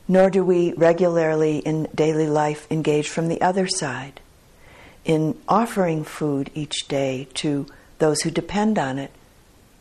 Nor 0.07 0.31
do 0.31 0.43
we 0.43 0.73
regularly 0.73 1.59
in 1.59 1.87
daily 1.93 2.27
life 2.27 2.65
engage 2.71 3.09
from 3.09 3.27
the 3.27 3.41
other 3.41 3.67
side 3.67 4.19
in 5.05 5.37
offering 5.47 6.03
food 6.03 6.49
each 6.53 6.87
day 6.87 7.27
to 7.33 7.65
those 7.99 8.21
who 8.21 8.31
depend 8.31 8.77
on 8.77 8.97
it 8.97 9.11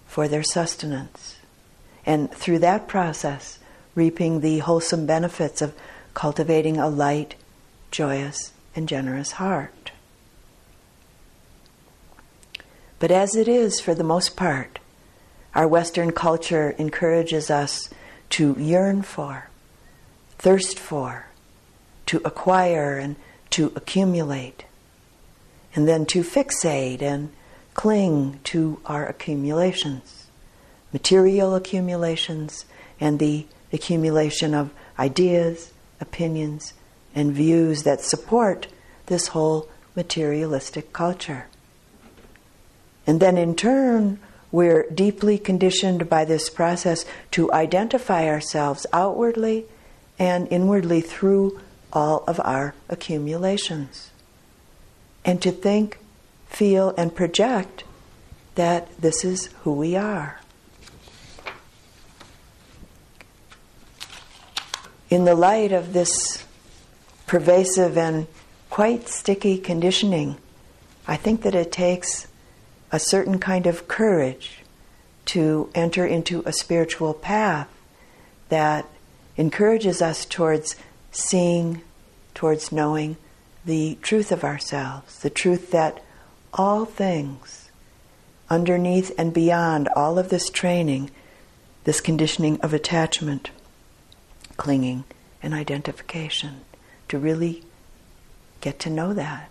for 0.06 0.28
their 0.28 0.42
sustenance. 0.42 1.36
And 2.04 2.30
through 2.30 2.58
that 2.60 2.88
process, 2.88 3.58
reaping 3.94 4.40
the 4.40 4.58
wholesome 4.58 5.06
benefits 5.06 5.62
of 5.62 5.74
cultivating 6.14 6.78
a 6.78 6.88
light, 6.88 7.36
joyous, 7.90 8.52
and 8.74 8.88
generous 8.88 9.32
heart. 9.32 9.92
But 12.98 13.10
as 13.10 13.34
it 13.34 13.48
is 13.48 13.80
for 13.80 13.94
the 13.94 14.04
most 14.04 14.36
part, 14.36 14.78
our 15.54 15.68
Western 15.68 16.12
culture 16.12 16.74
encourages 16.78 17.50
us 17.50 17.90
to 18.30 18.56
yearn 18.58 19.02
for, 19.02 19.48
thirst 20.38 20.78
for, 20.78 21.26
to 22.06 22.22
acquire, 22.24 22.98
and 22.98 23.16
to 23.50 23.72
accumulate, 23.76 24.64
and 25.74 25.88
then 25.88 26.06
to 26.06 26.22
fixate 26.22 27.02
and 27.02 27.32
cling 27.74 28.40
to 28.44 28.80
our 28.84 29.06
accumulations, 29.06 30.26
material 30.92 31.54
accumulations, 31.54 32.64
and 33.00 33.18
the 33.18 33.46
accumulation 33.72 34.54
of 34.54 34.70
ideas, 34.98 35.72
opinions, 36.00 36.74
and 37.14 37.32
views 37.32 37.82
that 37.82 38.00
support 38.00 38.68
this 39.06 39.28
whole 39.28 39.68
materialistic 39.96 40.92
culture. 40.92 41.46
And 43.06 43.20
then 43.20 43.36
in 43.36 43.54
turn, 43.54 44.20
we're 44.52 44.88
deeply 44.90 45.38
conditioned 45.38 46.08
by 46.08 46.24
this 46.24 46.50
process 46.50 47.04
to 47.32 47.52
identify 47.52 48.28
ourselves 48.28 48.86
outwardly 48.92 49.64
and 50.18 50.46
inwardly 50.52 51.00
through 51.00 51.60
all 51.92 52.22
of 52.26 52.40
our 52.44 52.74
accumulations. 52.88 54.11
And 55.24 55.40
to 55.42 55.52
think, 55.52 55.98
feel, 56.48 56.94
and 56.96 57.14
project 57.14 57.84
that 58.54 58.88
this 59.00 59.24
is 59.24 59.46
who 59.62 59.72
we 59.72 59.96
are. 59.96 60.40
In 65.08 65.24
the 65.24 65.34
light 65.34 65.72
of 65.72 65.92
this 65.92 66.44
pervasive 67.26 67.96
and 67.96 68.26
quite 68.70 69.08
sticky 69.08 69.58
conditioning, 69.58 70.36
I 71.06 71.16
think 71.16 71.42
that 71.42 71.54
it 71.54 71.72
takes 71.72 72.26
a 72.90 72.98
certain 72.98 73.38
kind 73.38 73.66
of 73.66 73.88
courage 73.88 74.58
to 75.26 75.70
enter 75.74 76.06
into 76.06 76.42
a 76.44 76.52
spiritual 76.52 77.14
path 77.14 77.68
that 78.48 78.86
encourages 79.36 80.02
us 80.02 80.24
towards 80.24 80.76
seeing, 81.10 81.80
towards 82.34 82.72
knowing 82.72 83.16
the 83.64 83.96
truth 84.02 84.32
of 84.32 84.44
ourselves, 84.44 85.18
the 85.20 85.30
truth 85.30 85.70
that 85.70 86.02
all 86.52 86.84
things, 86.84 87.70
underneath 88.50 89.12
and 89.16 89.32
beyond 89.32 89.88
all 89.94 90.18
of 90.18 90.28
this 90.28 90.50
training, 90.50 91.10
this 91.84 92.00
conditioning 92.00 92.60
of 92.60 92.74
attachment, 92.74 93.50
clinging, 94.56 95.04
and 95.42 95.54
identification, 95.54 96.60
to 97.08 97.18
really 97.18 97.62
get 98.60 98.78
to 98.80 98.90
know 98.90 99.12
that, 99.14 99.50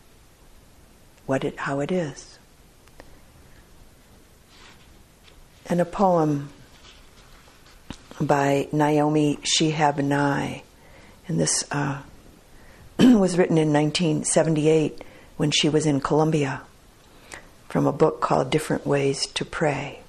what 1.25 1.43
it, 1.43 1.57
how 1.59 1.79
it 1.79 1.91
is. 1.91 2.37
And 5.65 5.79
a 5.79 5.85
poem 5.85 6.49
by 8.19 8.67
Naomi 8.71 9.37
Shihab 9.37 10.03
Nye, 10.03 10.63
and 11.27 11.39
this 11.39 11.63
uh, 11.71 12.01
was 13.17 13.35
written 13.35 13.57
in 13.57 13.73
1978 13.73 15.03
when 15.35 15.49
she 15.49 15.67
was 15.67 15.87
in 15.87 15.99
Colombia 15.99 16.61
from 17.67 17.87
a 17.87 17.91
book 17.91 18.21
called 18.21 18.51
Different 18.51 18.85
Ways 18.85 19.25
to 19.27 19.43
Pray. 19.43 20.01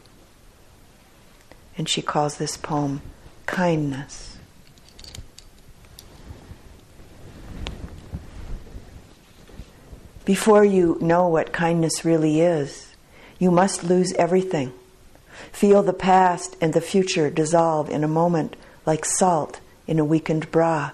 And 1.79 1.89
she 1.89 2.03
calls 2.03 2.37
this 2.37 2.59
poem 2.59 3.01
Kindness. 3.47 4.37
Before 10.27 10.65
you 10.65 10.99
know 11.01 11.29
what 11.29 11.51
kindness 11.51 12.05
really 12.05 12.43
is, 12.43 12.95
you 13.39 13.51
must 13.51 13.85
lose 13.85 14.13
everything. 14.15 14.71
Feel 15.51 15.83
the 15.83 15.95
past 15.95 16.57
and 16.61 16.75
the 16.75 16.83
future 16.83 17.31
dissolve 17.31 17.89
in 17.89 18.05
a 18.05 18.09
moment 18.09 18.55
like 18.85 19.07
salt 19.07 19.61
in 19.87 19.99
a 19.99 20.05
weakened 20.05 20.51
broth. 20.51 20.93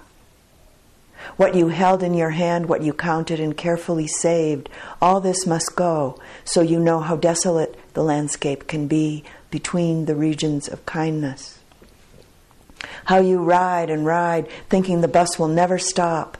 What 1.37 1.55
you 1.55 1.67
held 1.67 2.03
in 2.03 2.13
your 2.13 2.31
hand, 2.31 2.67
what 2.67 2.81
you 2.81 2.93
counted 2.93 3.39
and 3.39 3.55
carefully 3.55 4.07
saved, 4.07 4.69
all 5.01 5.19
this 5.19 5.45
must 5.45 5.75
go 5.75 6.19
so 6.43 6.61
you 6.61 6.79
know 6.79 6.99
how 6.99 7.15
desolate 7.15 7.77
the 7.93 8.03
landscape 8.03 8.67
can 8.67 8.87
be 8.87 9.23
between 9.51 10.05
the 10.05 10.15
regions 10.15 10.67
of 10.67 10.85
kindness. 10.85 11.59
How 13.05 13.19
you 13.19 13.41
ride 13.41 13.89
and 13.89 14.05
ride, 14.05 14.47
thinking 14.69 15.01
the 15.01 15.07
bus 15.07 15.37
will 15.37 15.47
never 15.47 15.77
stop, 15.77 16.37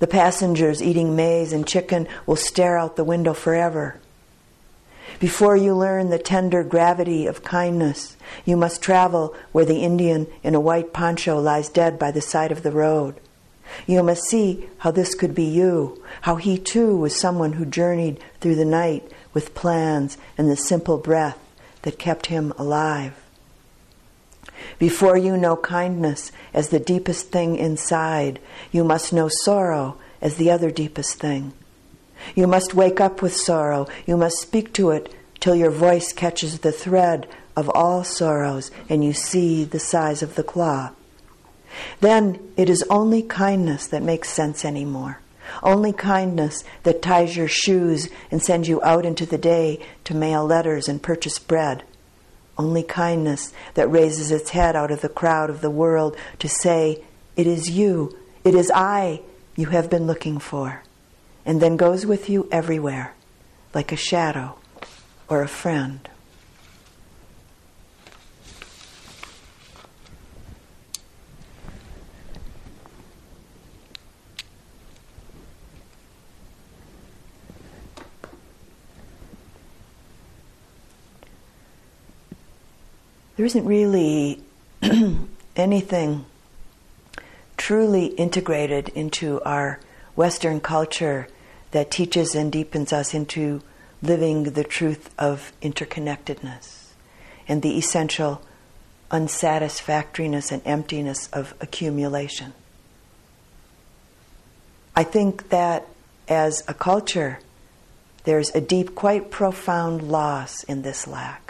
the 0.00 0.06
passengers 0.06 0.82
eating 0.82 1.14
maize 1.14 1.52
and 1.52 1.66
chicken 1.66 2.08
will 2.26 2.36
stare 2.36 2.78
out 2.78 2.96
the 2.96 3.04
window 3.04 3.34
forever. 3.34 4.00
Before 5.18 5.56
you 5.56 5.74
learn 5.74 6.08
the 6.08 6.18
tender 6.18 6.64
gravity 6.64 7.26
of 7.26 7.44
kindness, 7.44 8.16
you 8.46 8.56
must 8.56 8.80
travel 8.80 9.34
where 9.52 9.66
the 9.66 9.82
Indian 9.82 10.26
in 10.42 10.54
a 10.54 10.60
white 10.60 10.94
poncho 10.94 11.38
lies 11.38 11.68
dead 11.68 11.98
by 11.98 12.10
the 12.10 12.22
side 12.22 12.50
of 12.50 12.62
the 12.62 12.70
road. 12.70 13.20
You 13.86 14.02
must 14.02 14.24
see 14.24 14.68
how 14.78 14.90
this 14.90 15.14
could 15.14 15.34
be 15.34 15.44
you, 15.44 16.02
how 16.22 16.36
he 16.36 16.58
too 16.58 16.96
was 16.96 17.18
someone 17.18 17.54
who 17.54 17.64
journeyed 17.64 18.20
through 18.40 18.56
the 18.56 18.64
night 18.64 19.10
with 19.32 19.54
plans 19.54 20.18
and 20.36 20.50
the 20.50 20.56
simple 20.56 20.98
breath 20.98 21.38
that 21.82 21.98
kept 21.98 22.26
him 22.26 22.52
alive. 22.58 23.14
Before 24.78 25.16
you 25.16 25.36
know 25.36 25.56
kindness 25.56 26.32
as 26.52 26.68
the 26.68 26.80
deepest 26.80 27.30
thing 27.30 27.56
inside, 27.56 28.40
you 28.72 28.84
must 28.84 29.12
know 29.12 29.28
sorrow 29.44 29.96
as 30.20 30.36
the 30.36 30.50
other 30.50 30.70
deepest 30.70 31.14
thing. 31.18 31.52
You 32.34 32.46
must 32.46 32.74
wake 32.74 33.00
up 33.00 33.22
with 33.22 33.34
sorrow. 33.34 33.88
You 34.06 34.16
must 34.16 34.38
speak 34.38 34.72
to 34.74 34.90
it 34.90 35.14
till 35.38 35.54
your 35.54 35.70
voice 35.70 36.12
catches 36.12 36.60
the 36.60 36.72
thread 36.72 37.26
of 37.56 37.70
all 37.70 38.04
sorrows 38.04 38.70
and 38.88 39.02
you 39.04 39.12
see 39.12 39.64
the 39.64 39.80
size 39.80 40.22
of 40.22 40.34
the 40.34 40.42
cloth. 40.42 40.94
Then 42.00 42.52
it 42.56 42.68
is 42.68 42.84
only 42.90 43.22
kindness 43.22 43.86
that 43.88 44.02
makes 44.02 44.30
sense 44.30 44.64
anymore. 44.64 45.20
Only 45.62 45.92
kindness 45.92 46.64
that 46.82 47.02
ties 47.02 47.36
your 47.36 47.48
shoes 47.48 48.08
and 48.30 48.42
sends 48.42 48.68
you 48.68 48.82
out 48.82 49.04
into 49.04 49.26
the 49.26 49.38
day 49.38 49.84
to 50.04 50.14
mail 50.14 50.44
letters 50.44 50.88
and 50.88 51.02
purchase 51.02 51.38
bread. 51.38 51.82
Only 52.56 52.82
kindness 52.82 53.52
that 53.74 53.90
raises 53.90 54.30
its 54.30 54.50
head 54.50 54.76
out 54.76 54.90
of 54.90 55.00
the 55.00 55.08
crowd 55.08 55.50
of 55.50 55.60
the 55.60 55.70
world 55.70 56.16
to 56.38 56.48
say, 56.48 57.02
It 57.36 57.46
is 57.46 57.70
you, 57.70 58.16
it 58.44 58.54
is 58.54 58.70
I 58.74 59.22
you 59.56 59.66
have 59.66 59.90
been 59.90 60.06
looking 60.06 60.38
for, 60.38 60.82
and 61.44 61.60
then 61.60 61.76
goes 61.76 62.06
with 62.06 62.28
you 62.28 62.48
everywhere, 62.52 63.14
like 63.74 63.92
a 63.92 63.96
shadow 63.96 64.56
or 65.28 65.42
a 65.42 65.48
friend. 65.48 66.09
There 83.40 83.46
isn't 83.46 83.64
really 83.64 84.38
anything 85.56 86.26
truly 87.56 88.04
integrated 88.04 88.90
into 88.90 89.40
our 89.44 89.80
Western 90.14 90.60
culture 90.60 91.26
that 91.70 91.90
teaches 91.90 92.34
and 92.34 92.52
deepens 92.52 92.92
us 92.92 93.14
into 93.14 93.62
living 94.02 94.42
the 94.42 94.62
truth 94.62 95.08
of 95.18 95.54
interconnectedness 95.62 96.88
and 97.48 97.62
the 97.62 97.78
essential 97.78 98.42
unsatisfactoriness 99.10 100.52
and 100.52 100.60
emptiness 100.66 101.26
of 101.32 101.54
accumulation. 101.62 102.52
I 104.94 105.02
think 105.02 105.48
that 105.48 105.86
as 106.28 106.62
a 106.68 106.74
culture, 106.74 107.38
there's 108.24 108.54
a 108.54 108.60
deep, 108.60 108.94
quite 108.94 109.30
profound 109.30 110.02
loss 110.02 110.62
in 110.64 110.82
this 110.82 111.06
lack 111.06 111.49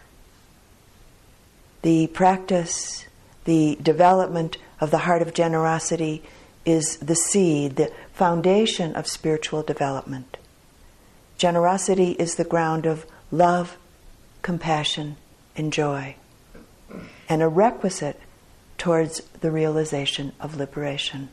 the 1.83 2.07
practice, 2.09 3.07
the 3.45 3.79
development 3.83 4.59
of 4.81 4.91
the 4.91 4.99
heart 4.99 5.23
of 5.23 5.35
generosity 5.35 6.23
is 6.65 6.97
the 6.99 7.15
seed, 7.15 7.77
the 7.77 7.93
foundation 8.13 8.95
of 8.95 9.07
spiritual 9.07 9.63
development. 9.63 10.37
Generosity 11.39 12.13
is 12.13 12.35
the 12.35 12.45
ground 12.45 12.87
of 12.87 13.07
love, 13.31 13.79
compassion, 14.43 15.17
and 15.57 15.73
joy, 15.73 16.15
and 17.29 17.43
a 17.43 17.49
requisite 17.49 18.21
towards 18.77 19.21
the 19.41 19.51
realization 19.51 20.33
of 20.41 20.57
liberation. 20.57 21.29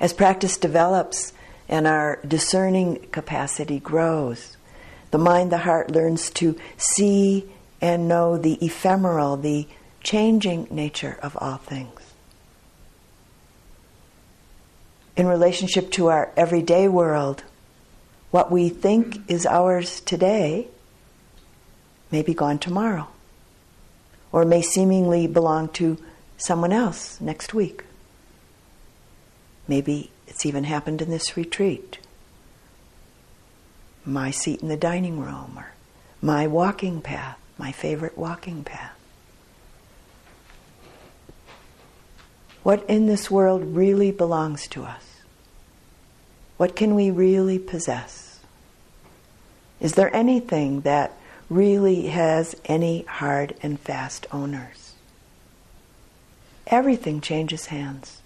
As 0.00 0.12
practice 0.12 0.56
develops 0.56 1.32
and 1.68 1.86
our 1.86 2.18
discerning 2.26 3.06
capacity 3.10 3.80
grows, 3.80 4.56
the 5.10 5.18
mind, 5.18 5.50
the 5.50 5.58
heart 5.58 5.90
learns 5.90 6.30
to 6.30 6.56
see 6.76 7.50
and 7.80 8.08
know 8.08 8.36
the 8.36 8.64
ephemeral, 8.64 9.36
the 9.36 9.66
changing 10.02 10.68
nature 10.70 11.18
of 11.22 11.36
all 11.40 11.56
things. 11.56 12.00
In 15.16 15.26
relationship 15.26 15.90
to 15.92 16.08
our 16.08 16.30
everyday 16.36 16.88
world, 16.88 17.42
what 18.30 18.50
we 18.50 18.68
think 18.68 19.30
is 19.30 19.46
ours 19.46 20.00
today 20.00 20.68
may 22.10 22.22
be 22.22 22.34
gone 22.34 22.58
tomorrow, 22.58 23.08
or 24.30 24.44
may 24.44 24.62
seemingly 24.62 25.26
belong 25.26 25.68
to 25.70 25.98
someone 26.36 26.72
else 26.72 27.20
next 27.20 27.54
week. 27.54 27.84
Maybe 29.66 30.10
it's 30.28 30.46
even 30.46 30.64
happened 30.64 31.02
in 31.02 31.10
this 31.10 31.36
retreat. 31.36 31.98
My 34.04 34.30
seat 34.30 34.60
in 34.60 34.68
the 34.68 34.76
dining 34.76 35.18
room, 35.18 35.54
or 35.56 35.72
my 36.20 36.46
walking 36.46 37.00
path 37.00 37.38
my 37.58 37.72
favorite 37.72 38.16
walking 38.16 38.64
path. 38.64 38.92
What 42.62 42.84
in 42.88 43.06
this 43.06 43.30
world 43.30 43.62
really 43.64 44.10
belongs 44.10 44.66
to 44.68 44.84
us? 44.84 45.04
What 46.56 46.74
can 46.74 46.94
we 46.94 47.10
really 47.10 47.58
possess? 47.58 48.40
Is 49.80 49.92
there 49.92 50.14
anything 50.14 50.80
that 50.80 51.12
really 51.48 52.06
has 52.08 52.56
any 52.64 53.02
hard 53.02 53.54
and 53.62 53.78
fast 53.78 54.26
owners? 54.32 54.94
Everything 56.66 57.20
changes 57.20 57.66
hands 57.66 58.20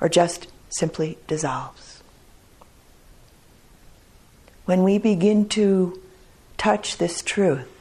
or 0.00 0.08
just 0.08 0.46
simply 0.68 1.18
dissolves. 1.26 2.02
When 4.64 4.84
we 4.84 4.98
begin 4.98 5.48
to 5.50 6.00
touch 6.56 6.98
this 6.98 7.22
truth, 7.22 7.79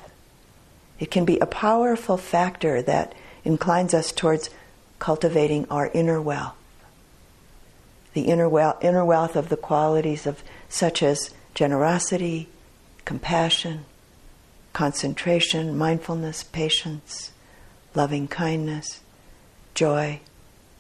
it 1.00 1.10
can 1.10 1.26
be 1.26 1.40
a 1.40 1.46
powerful 1.46 2.18
factor 2.18 2.82
that 2.82 3.14
inclines 3.46 3.94
us 3.94 4.12
towards 4.12 4.50
cultivating 5.00 5.66
our 5.70 5.90
inner 5.94 6.22
wealth. 6.22 6.56
The 8.14 8.24
inner 8.24 8.50
wealth, 8.50 8.84
inner 8.84 9.06
wealth 9.06 9.36
of 9.36 9.50
the 9.50 9.58
qualities 9.58 10.28
of 10.28 10.44
such 10.68 11.02
as 11.02 11.32
generosity, 11.54 12.50
compassion, 13.06 13.86
concentration, 14.74 15.78
mindfulness, 15.78 16.44
patience, 16.44 17.32
loving 17.96 18.28
kindness, 18.28 19.02
joy, 19.74 20.20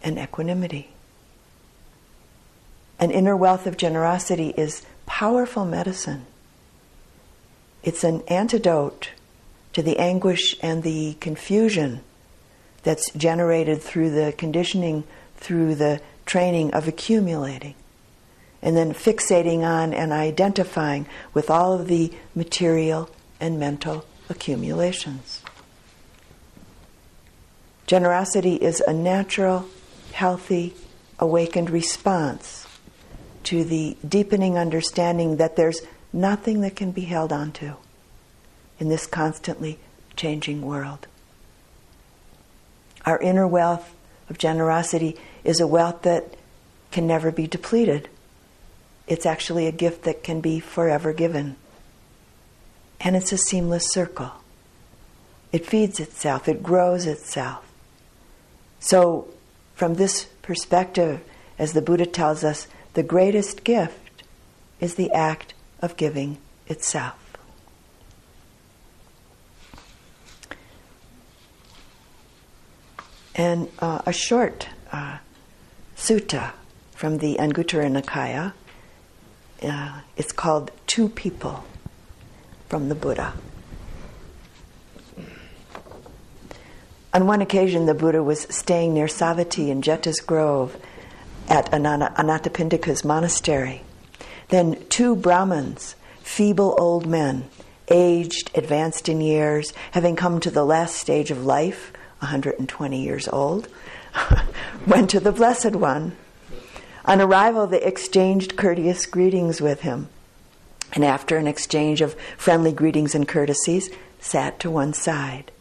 and 0.03 0.19
equanimity. 0.19 0.89
An 2.99 3.11
inner 3.11 3.37
wealth 3.37 3.65
of 3.65 3.77
generosity 3.77 4.53
is 4.57 4.85
powerful 5.05 5.65
medicine. 5.65 6.25
It's 7.81 8.03
an 8.03 8.21
antidote 8.27 9.11
to 9.79 9.83
the 9.83 9.97
anguish 9.97 10.57
and 10.61 10.83
the 10.83 11.13
confusion 11.21 12.01
that's 12.83 13.09
generated 13.11 13.81
through 13.81 14.09
the 14.09 14.33
conditioning, 14.37 15.05
through 15.37 15.73
the 15.73 16.01
training 16.25 16.69
of 16.73 16.85
accumulating, 16.85 17.73
and 18.61 18.75
then 18.75 18.93
fixating 18.93 19.59
on 19.59 19.93
and 19.93 20.11
identifying 20.11 21.07
with 21.33 21.49
all 21.49 21.71
of 21.71 21.87
the 21.87 22.11
material 22.35 23.09
and 23.39 23.57
mental 23.57 24.03
accumulations. 24.27 25.41
Generosity 27.87 28.55
is 28.55 28.81
a 28.81 28.91
natural, 28.91 29.65
healthy, 30.11 30.73
awakened 31.19 31.69
response 31.69 32.67
to 33.45 33.63
the 33.63 33.95
deepening 34.05 34.57
understanding 34.57 35.37
that 35.37 35.55
there's 35.55 35.79
nothing 36.11 36.59
that 36.59 36.75
can 36.75 36.91
be 36.91 37.03
held 37.03 37.31
onto 37.31 37.75
in 38.79 38.89
this 38.89 39.05
constantly 39.05 39.77
changing 40.15 40.61
world. 40.61 41.07
Our 43.05 43.19
inner 43.19 43.47
wealth 43.47 43.93
of 44.29 44.37
generosity 44.37 45.17
is 45.43 45.59
a 45.59 45.67
wealth 45.67 46.03
that 46.03 46.35
can 46.91 47.07
never 47.07 47.31
be 47.31 47.47
depleted. 47.47 48.09
It's 49.07 49.25
actually 49.25 49.67
a 49.67 49.71
gift 49.71 50.03
that 50.03 50.23
can 50.23 50.41
be 50.41 50.59
forever 50.59 51.13
given. 51.13 51.55
And 52.99 53.15
it's 53.15 53.31
a 53.31 53.37
seamless 53.37 53.91
circle. 53.91 54.31
It 55.51 55.65
feeds 55.65 55.99
itself, 55.99 56.47
it 56.47 56.61
grows 56.61 57.05
itself. 57.05 57.65
So, 58.79 59.27
from 59.73 59.95
this 59.95 60.25
perspective, 60.41 61.21
as 61.57 61.73
the 61.73 61.81
Buddha 61.81 62.05
tells 62.05 62.43
us, 62.43 62.67
the 62.93 63.03
greatest 63.03 63.63
gift 63.63 64.23
is 64.79 64.95
the 64.95 65.11
act 65.11 65.53
of 65.81 65.97
giving 65.97 66.37
itself. 66.67 67.28
And 73.35 73.69
uh, 73.79 74.01
a 74.05 74.13
short 74.13 74.67
uh, 74.91 75.17
sutta 75.95 76.51
from 76.91 77.19
the 77.19 77.37
Anguttara 77.37 77.89
Nikaya. 77.89 78.53
Uh, 79.61 80.01
it's 80.17 80.31
called 80.31 80.71
Two 80.87 81.09
People 81.09 81.63
from 82.67 82.89
the 82.89 82.95
Buddha. 82.95 83.33
On 87.11 87.25
one 87.25 87.41
occasion, 87.41 87.85
the 87.85 87.93
Buddha 87.95 88.21
was 88.21 88.41
staying 88.49 88.93
near 88.93 89.07
Savatthi 89.07 89.69
in 89.69 89.81
Jeta's 89.81 90.19
Grove 90.19 90.77
at 91.47 91.71
Anathapindika's 91.71 93.03
monastery. 93.03 93.81
Then 94.49 94.77
two 94.89 95.15
Brahmins, 95.15 95.95
feeble 96.21 96.75
old 96.77 97.07
men, 97.07 97.49
aged, 97.87 98.51
advanced 98.55 99.09
in 99.09 99.21
years, 99.21 99.73
having 99.91 100.15
come 100.15 100.39
to 100.41 100.51
the 100.51 100.63
last 100.63 100.95
stage 100.95 101.31
of 101.31 101.43
life, 101.43 101.91
120 102.19 103.01
years 103.01 103.27
old, 103.27 103.67
went 104.87 105.09
to 105.09 105.19
the 105.19 105.31
Blessed 105.31 105.75
One. 105.75 106.15
On 107.05 107.21
arrival, 107.21 107.67
they 107.67 107.81
exchanged 107.81 108.57
courteous 108.57 109.05
greetings 109.05 109.61
with 109.61 109.81
him. 109.81 110.09
And 110.93 111.05
after 111.05 111.37
an 111.37 111.47
exchange 111.47 112.01
of 112.01 112.15
friendly 112.37 112.71
greetings 112.71 113.15
and 113.15 113.27
courtesies, 113.27 113.89
sat 114.19 114.59
to 114.59 114.71
one 114.71 114.93
side. 114.93 115.51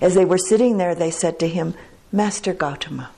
As 0.00 0.14
they 0.14 0.24
were 0.24 0.38
sitting 0.38 0.78
there, 0.78 0.94
they 0.94 1.10
said 1.10 1.38
to 1.40 1.48
him, 1.48 1.74
Master 2.12 2.52
Gautama. 2.52 3.10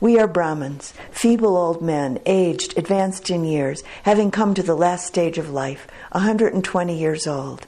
We 0.00 0.18
are 0.18 0.28
Brahmins, 0.28 0.94
feeble 1.10 1.56
old 1.56 1.82
men, 1.82 2.18
aged, 2.26 2.78
advanced 2.78 3.30
in 3.30 3.44
years, 3.44 3.82
having 4.04 4.30
come 4.30 4.54
to 4.54 4.62
the 4.62 4.76
last 4.76 5.06
stage 5.06 5.38
of 5.38 5.50
life, 5.50 5.86
120 6.12 6.98
years 6.98 7.26
old. 7.26 7.66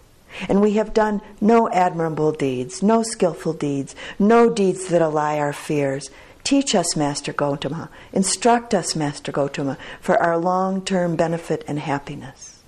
And 0.49 0.61
we 0.61 0.72
have 0.72 0.95
done 0.95 1.20
no 1.41 1.70
admirable 1.70 2.32
deeds, 2.32 2.82
no 2.82 3.03
skillful 3.03 3.53
deeds, 3.53 3.95
no 4.18 4.51
deeds 4.51 4.87
that 4.89 5.03
allay 5.03 5.39
our 5.39 5.53
fears. 5.53 6.11
Teach 6.43 6.74
us, 6.74 6.97
Master 6.97 7.32
Gautama. 7.32 7.89
Instruct 8.12 8.74
us, 8.74 8.95
Master 8.95 9.32
Gautama, 9.32 9.78
for 10.01 10.22
our 10.22 10.37
long 10.37 10.85
term 10.85 11.16
benefit 11.16 11.64
and 11.66 11.78
happiness. 11.78 12.62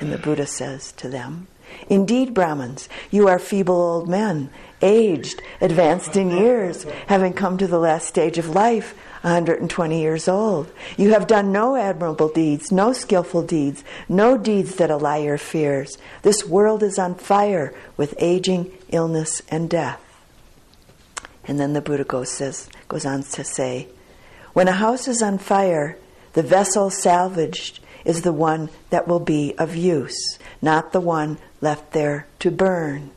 And 0.00 0.12
the 0.12 0.18
Buddha 0.18 0.46
says 0.46 0.92
to 0.92 1.08
them, 1.08 1.48
Indeed, 1.88 2.34
Brahmins, 2.34 2.88
you 3.10 3.28
are 3.28 3.38
feeble 3.38 3.74
old 3.74 4.08
men, 4.08 4.50
aged, 4.80 5.42
advanced 5.60 6.16
in 6.16 6.30
years, 6.30 6.84
having 7.08 7.32
come 7.32 7.58
to 7.58 7.66
the 7.66 7.78
last 7.78 8.06
stage 8.06 8.38
of 8.38 8.48
life, 8.48 8.94
120 9.22 10.00
years 10.00 10.28
old. 10.28 10.70
You 10.96 11.12
have 11.12 11.26
done 11.26 11.52
no 11.52 11.76
admirable 11.76 12.28
deeds, 12.28 12.70
no 12.70 12.92
skillful 12.92 13.42
deeds, 13.42 13.84
no 14.08 14.38
deeds 14.38 14.76
that 14.76 14.90
allay 14.90 15.24
your 15.24 15.38
fears. 15.38 15.98
This 16.22 16.44
world 16.44 16.82
is 16.82 16.98
on 16.98 17.14
fire 17.14 17.74
with 17.96 18.14
aging, 18.18 18.72
illness, 18.90 19.42
and 19.48 19.68
death. 19.68 20.00
And 21.46 21.58
then 21.58 21.72
the 21.72 21.80
Buddha 21.80 22.04
goes, 22.04 22.30
says, 22.30 22.68
goes 22.88 23.06
on 23.06 23.22
to 23.22 23.44
say, 23.44 23.88
when 24.52 24.68
a 24.68 24.72
house 24.72 25.08
is 25.08 25.22
on 25.22 25.38
fire, 25.38 25.96
the 26.32 26.42
vessel 26.42 26.90
salvaged 26.90 27.80
is 28.04 28.22
the 28.22 28.32
one 28.32 28.70
that 28.90 29.06
will 29.06 29.20
be 29.20 29.54
of 29.58 29.76
use, 29.76 30.38
not 30.60 30.92
the 30.92 31.00
one 31.00 31.38
left 31.60 31.92
there 31.92 32.26
to 32.40 32.50
burn. 32.50 33.10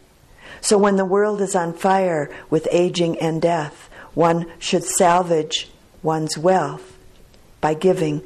So 0.61 0.77
when 0.77 0.95
the 0.97 1.05
world 1.05 1.41
is 1.41 1.55
on 1.55 1.73
fire 1.73 2.29
with 2.49 2.67
aging 2.71 3.19
and 3.19 3.41
death, 3.41 3.89
one 4.13 4.51
should 4.59 4.83
salvage 4.83 5.70
one's 6.03 6.37
wealth 6.37 6.97
by 7.59 7.73
giving 7.73 8.21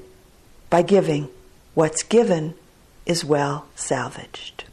by 0.69 0.82
giving 0.82 1.30
what's 1.73 2.03
given 2.03 2.53
is 3.05 3.23
well 3.23 3.65
salvaged. 3.76 4.64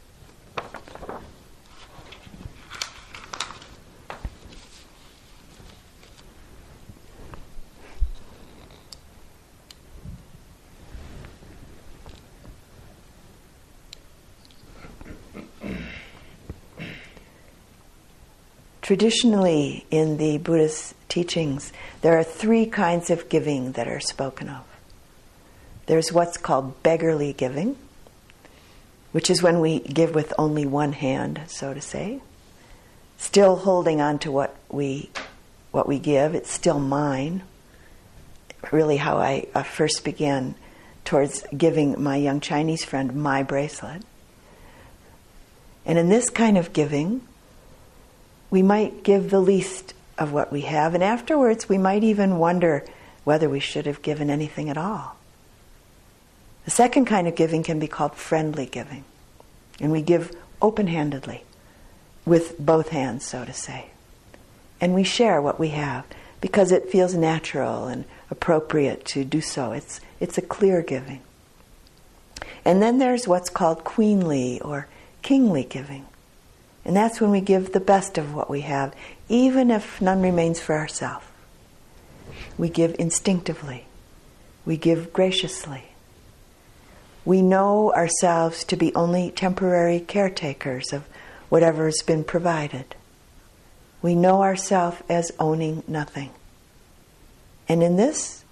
Traditionally, 18.83 19.85
in 19.91 20.17
the 20.17 20.39
Buddhist 20.39 20.93
teachings, 21.07 21.71
there 22.01 22.19
are 22.19 22.23
three 22.23 22.65
kinds 22.65 23.09
of 23.09 23.29
giving 23.29 23.71
that 23.71 23.87
are 23.87 24.01
spoken 24.01 24.49
of. 24.49 24.65
There's 25.85 26.11
what's 26.11 26.35
called 26.35 26.83
beggarly 26.83 27.31
giving, 27.31 27.77
which 29.13 29.29
is 29.29 29.41
when 29.41 29.61
we 29.61 29.79
give 29.79 30.13
with 30.13 30.33
only 30.37 30.65
one 30.65 30.91
hand, 30.91 31.39
so 31.47 31.73
to 31.73 31.79
say, 31.79 32.19
still 33.17 33.55
holding 33.55 34.01
on 34.01 34.19
to 34.19 34.31
what 34.33 34.53
we 34.69 35.09
what 35.71 35.87
we 35.87 35.97
give. 35.97 36.35
It's 36.35 36.51
still 36.51 36.79
mine. 36.79 37.41
Really, 38.73 38.97
how 38.97 39.17
I 39.17 39.45
first 39.63 40.03
began 40.03 40.55
towards 41.05 41.45
giving 41.55 42.03
my 42.03 42.17
young 42.17 42.41
Chinese 42.41 42.83
friend 42.83 43.15
my 43.15 43.43
bracelet. 43.43 44.03
And 45.85 45.97
in 45.97 46.09
this 46.09 46.29
kind 46.29 46.57
of 46.57 46.73
giving, 46.73 47.21
we 48.53 48.61
might 48.61 49.01
give 49.01 49.31
the 49.31 49.39
least 49.39 49.95
of 50.15 50.31
what 50.31 50.51
we 50.51 50.61
have, 50.61 50.93
and 50.93 51.03
afterwards 51.03 51.67
we 51.67 51.79
might 51.79 52.03
even 52.03 52.37
wonder 52.37 52.85
whether 53.23 53.49
we 53.49 53.59
should 53.59 53.87
have 53.87 54.03
given 54.03 54.29
anything 54.29 54.69
at 54.69 54.77
all. 54.77 55.15
The 56.65 56.69
second 56.69 57.05
kind 57.05 57.27
of 57.27 57.35
giving 57.35 57.63
can 57.63 57.79
be 57.79 57.87
called 57.87 58.13
friendly 58.13 58.67
giving, 58.67 59.05
and 59.79 59.91
we 59.91 60.03
give 60.03 60.35
open 60.61 60.85
handedly, 60.85 61.43
with 62.25 62.59
both 62.59 62.89
hands, 62.89 63.25
so 63.25 63.43
to 63.43 63.51
say. 63.51 63.87
And 64.79 64.93
we 64.93 65.03
share 65.03 65.41
what 65.41 65.59
we 65.59 65.69
have 65.69 66.05
because 66.39 66.71
it 66.71 66.91
feels 66.91 67.15
natural 67.15 67.87
and 67.87 68.05
appropriate 68.29 69.03
to 69.05 69.23
do 69.25 69.41
so. 69.41 69.71
It's, 69.71 69.99
it's 70.19 70.37
a 70.37 70.43
clear 70.43 70.83
giving. 70.83 71.21
And 72.63 72.83
then 72.83 72.99
there's 72.99 73.27
what's 73.27 73.49
called 73.49 73.83
queenly 73.83 74.61
or 74.61 74.87
kingly 75.23 75.63
giving. 75.63 76.05
And 76.85 76.95
that's 76.95 77.21
when 77.21 77.31
we 77.31 77.41
give 77.41 77.71
the 77.71 77.79
best 77.79 78.17
of 78.17 78.33
what 78.33 78.49
we 78.49 78.61
have, 78.61 78.93
even 79.29 79.71
if 79.71 80.01
none 80.01 80.21
remains 80.21 80.59
for 80.59 80.77
ourselves. 80.77 81.25
We 82.57 82.69
give 82.69 82.95
instinctively. 82.99 83.85
We 84.65 84.77
give 84.77 85.13
graciously. 85.13 85.85
We 87.25 87.41
know 87.41 87.93
ourselves 87.93 88.63
to 88.65 88.75
be 88.75 88.93
only 88.95 89.31
temporary 89.31 89.99
caretakers 89.99 90.91
of 90.91 91.05
whatever 91.49 91.85
has 91.85 92.01
been 92.01 92.23
provided. 92.23 92.95
We 94.01 94.15
know 94.15 94.43
ourselves 94.43 94.97
as 95.07 95.31
owning 95.39 95.83
nothing. 95.87 96.31
And 97.69 97.81
in 97.81 97.95
this, 97.95 98.43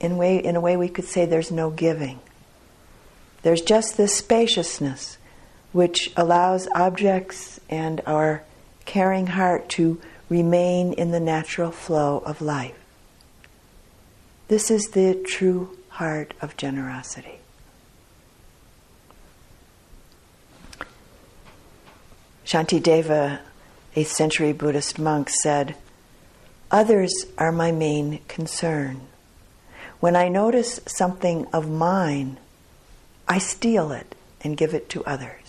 in, 0.00 0.16
way, 0.16 0.38
in 0.38 0.56
a 0.56 0.60
way, 0.60 0.76
we 0.76 0.88
could 0.88 1.04
say 1.04 1.24
there's 1.24 1.52
no 1.52 1.70
giving. 1.70 2.18
There's 3.42 3.62
just 3.62 3.96
this 3.96 4.16
spaciousness 4.16 5.18
which 5.72 6.10
allows 6.16 6.68
objects 6.74 7.60
and 7.68 8.00
our 8.06 8.42
caring 8.84 9.28
heart 9.28 9.68
to 9.68 10.00
remain 10.28 10.92
in 10.92 11.10
the 11.10 11.20
natural 11.20 11.70
flow 11.70 12.18
of 12.24 12.40
life. 12.40 12.76
This 14.48 14.70
is 14.70 14.88
the 14.88 15.14
true 15.14 15.78
heart 15.90 16.34
of 16.40 16.56
generosity. 16.56 17.38
Shantideva, 22.44 23.38
8th 23.94 24.06
century 24.06 24.52
Buddhist 24.52 24.98
monk, 24.98 25.28
said, 25.28 25.76
Others 26.72 27.26
are 27.38 27.52
my 27.52 27.70
main 27.70 28.20
concern. 28.26 29.02
When 30.00 30.16
I 30.16 30.28
notice 30.28 30.80
something 30.86 31.46
of 31.52 31.70
mine, 31.70 32.38
I 33.28 33.38
steal 33.38 33.92
it 33.92 34.16
and 34.40 34.56
give 34.56 34.74
it 34.74 34.88
to 34.90 35.04
others. 35.04 35.39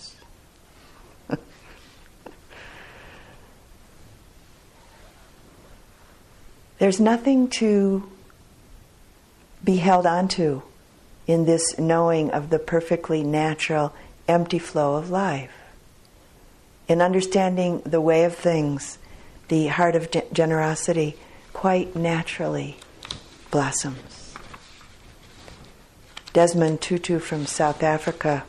There's 6.78 7.00
nothing 7.00 7.48
to 7.50 8.08
be 9.64 9.76
held 9.76 10.06
onto 10.06 10.62
in 11.26 11.44
this 11.44 11.78
knowing 11.78 12.30
of 12.30 12.50
the 12.50 12.58
perfectly 12.58 13.22
natural, 13.22 13.94
empty 14.26 14.58
flow 14.58 14.96
of 14.96 15.10
life. 15.10 15.52
In 16.88 17.00
understanding 17.00 17.80
the 17.86 18.00
way 18.00 18.24
of 18.24 18.34
things, 18.34 18.98
the 19.48 19.68
heart 19.68 19.94
of 19.94 20.10
generosity 20.32 21.16
quite 21.52 21.94
naturally 21.94 22.76
blossoms. 23.50 24.34
Desmond 26.32 26.80
Tutu 26.80 27.18
from 27.18 27.46
South 27.46 27.82
Africa 27.82 28.44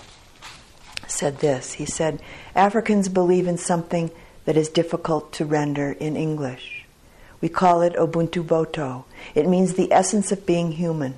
said 1.07 1.39
this. 1.39 1.73
He 1.73 1.85
said, 1.85 2.21
Africans 2.55 3.09
believe 3.09 3.47
in 3.47 3.57
something 3.57 4.09
that 4.45 4.57
is 4.57 4.69
difficult 4.69 5.33
to 5.33 5.45
render 5.45 5.91
in 5.91 6.15
English. 6.15 6.82
We 7.43 7.49
call 7.49 7.81
it 7.81 7.97
Ubuntu 7.97 8.41
Botho. 8.41 9.03
It 9.35 9.49
means 9.49 9.73
the 9.73 9.91
essence 9.91 10.31
of 10.31 10.45
being 10.45 10.71
human. 10.71 11.15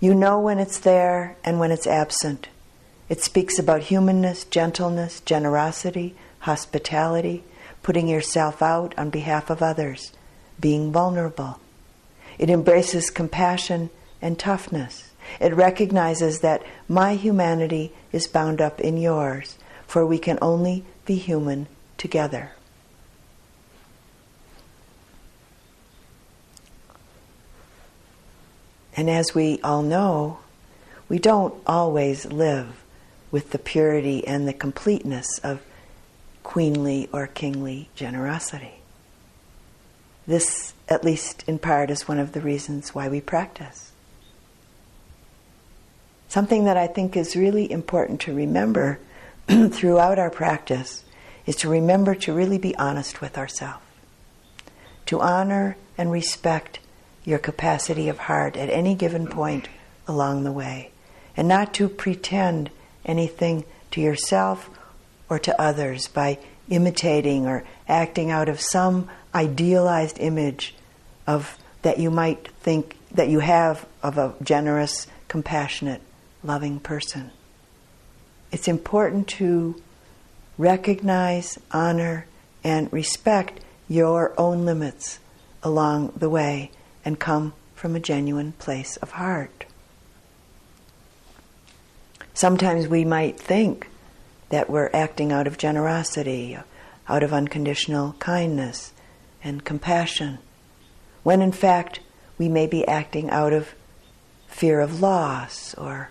You 0.00 0.14
know 0.14 0.38
when 0.38 0.58
it's 0.58 0.78
there 0.78 1.34
and 1.42 1.58
when 1.58 1.70
it's 1.70 1.86
absent. 1.86 2.48
It 3.08 3.22
speaks 3.22 3.58
about 3.58 3.84
humanness, 3.84 4.44
gentleness, 4.44 5.20
generosity, 5.20 6.14
hospitality, 6.40 7.42
putting 7.82 8.06
yourself 8.06 8.60
out 8.60 8.94
on 8.98 9.08
behalf 9.08 9.48
of 9.48 9.62
others, 9.62 10.12
being 10.60 10.92
vulnerable. 10.92 11.58
It 12.38 12.50
embraces 12.50 13.08
compassion 13.08 13.88
and 14.20 14.38
toughness. 14.38 15.12
It 15.40 15.54
recognizes 15.54 16.40
that 16.40 16.62
my 16.86 17.14
humanity 17.14 17.94
is 18.12 18.26
bound 18.26 18.60
up 18.60 18.78
in 18.78 18.98
yours, 18.98 19.56
for 19.86 20.04
we 20.04 20.18
can 20.18 20.38
only 20.42 20.84
be 21.06 21.14
human 21.14 21.66
together. 21.96 22.52
And 28.98 29.08
as 29.08 29.32
we 29.32 29.60
all 29.62 29.82
know, 29.82 30.38
we 31.08 31.20
don't 31.20 31.54
always 31.68 32.26
live 32.26 32.82
with 33.30 33.52
the 33.52 33.58
purity 33.60 34.26
and 34.26 34.48
the 34.48 34.52
completeness 34.52 35.38
of 35.44 35.60
queenly 36.42 37.08
or 37.12 37.28
kingly 37.28 37.90
generosity. 37.94 38.80
This, 40.26 40.74
at 40.88 41.04
least 41.04 41.44
in 41.46 41.60
part, 41.60 41.90
is 41.90 42.08
one 42.08 42.18
of 42.18 42.32
the 42.32 42.40
reasons 42.40 42.92
why 42.92 43.06
we 43.06 43.20
practice. 43.20 43.92
Something 46.26 46.64
that 46.64 46.76
I 46.76 46.88
think 46.88 47.16
is 47.16 47.36
really 47.36 47.70
important 47.70 48.20
to 48.22 48.34
remember 48.34 48.98
throughout 49.70 50.18
our 50.18 50.28
practice 50.28 51.04
is 51.46 51.54
to 51.58 51.68
remember 51.68 52.16
to 52.16 52.32
really 52.32 52.58
be 52.58 52.74
honest 52.74 53.20
with 53.20 53.38
ourselves. 53.38 53.84
to 55.06 55.20
honor 55.20 55.76
and 55.96 56.10
respect 56.10 56.80
your 57.28 57.38
capacity 57.38 58.08
of 58.08 58.16
heart 58.16 58.56
at 58.56 58.70
any 58.70 58.94
given 58.94 59.26
point 59.26 59.68
along 60.06 60.44
the 60.44 60.52
way, 60.52 60.90
and 61.36 61.46
not 61.46 61.74
to 61.74 61.86
pretend 61.86 62.70
anything 63.04 63.62
to 63.90 64.00
yourself 64.00 64.70
or 65.28 65.38
to 65.38 65.60
others 65.60 66.08
by 66.08 66.38
imitating 66.70 67.46
or 67.46 67.62
acting 67.86 68.30
out 68.30 68.48
of 68.48 68.58
some 68.58 69.06
idealized 69.34 70.18
image 70.18 70.74
of 71.26 71.58
that 71.82 71.98
you 71.98 72.10
might 72.10 72.48
think 72.60 72.96
that 73.10 73.28
you 73.28 73.40
have 73.40 73.84
of 74.02 74.16
a 74.16 74.34
generous, 74.42 75.06
compassionate, 75.28 76.00
loving 76.42 76.80
person. 76.80 77.30
It's 78.50 78.68
important 78.68 79.28
to 79.28 79.78
recognize, 80.56 81.58
honor, 81.72 82.24
and 82.64 82.90
respect 82.90 83.60
your 83.86 84.32
own 84.38 84.64
limits 84.64 85.18
along 85.62 86.14
the 86.16 86.30
way 86.30 86.70
and 87.08 87.18
come 87.18 87.54
from 87.74 87.96
a 87.96 88.00
genuine 88.00 88.52
place 88.58 88.98
of 88.98 89.12
heart. 89.12 89.64
Sometimes 92.34 92.86
we 92.86 93.02
might 93.02 93.40
think 93.40 93.88
that 94.50 94.68
we're 94.68 94.90
acting 94.92 95.32
out 95.32 95.46
of 95.46 95.56
generosity, 95.56 96.58
out 97.08 97.22
of 97.22 97.32
unconditional 97.32 98.14
kindness 98.18 98.92
and 99.42 99.64
compassion, 99.64 100.36
when 101.22 101.40
in 101.40 101.50
fact 101.50 102.00
we 102.36 102.46
may 102.46 102.66
be 102.66 102.86
acting 102.86 103.30
out 103.30 103.54
of 103.54 103.74
fear 104.46 104.78
of 104.78 105.00
loss 105.00 105.72
or 105.76 106.10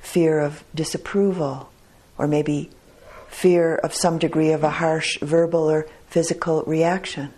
fear 0.00 0.40
of 0.40 0.64
disapproval 0.74 1.70
or 2.16 2.26
maybe 2.26 2.70
fear 3.28 3.74
of 3.74 3.92
some 3.92 4.16
degree 4.16 4.52
of 4.52 4.64
a 4.64 4.70
harsh 4.70 5.18
verbal 5.18 5.70
or 5.70 5.86
physical 6.06 6.62
reaction. 6.62 7.30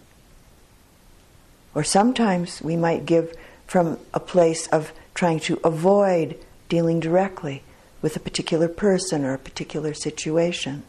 Or 1.77 1.85
sometimes 1.85 2.62
we 2.62 2.74
might 2.74 3.05
give 3.05 3.35
from 3.66 3.99
a 4.14 4.18
place 4.18 4.66
of 4.68 4.95
trying 5.12 5.41
to 5.41 5.61
avoid 5.62 6.39
dealing 6.70 7.01
directly 7.01 7.62
with 8.01 8.16
a 8.16 8.20
particular 8.20 8.66
person 8.66 9.27
or 9.27 9.35
a 9.35 9.39
particular 9.39 9.93
situation. 9.93 10.85